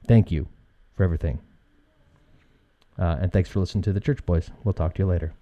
thank 0.08 0.32
you 0.32 0.48
for 0.96 1.04
everything. 1.04 1.40
Uh, 2.98 3.18
and 3.22 3.32
thanks 3.32 3.50
for 3.50 3.60
listening 3.60 3.82
to 3.84 3.94
the 3.94 4.00
Church 4.00 4.26
Boys. 4.26 4.52
We'll 4.64 4.74
talk 4.74 4.94
to 4.96 5.04
you 5.04 5.08
later. 5.08 5.34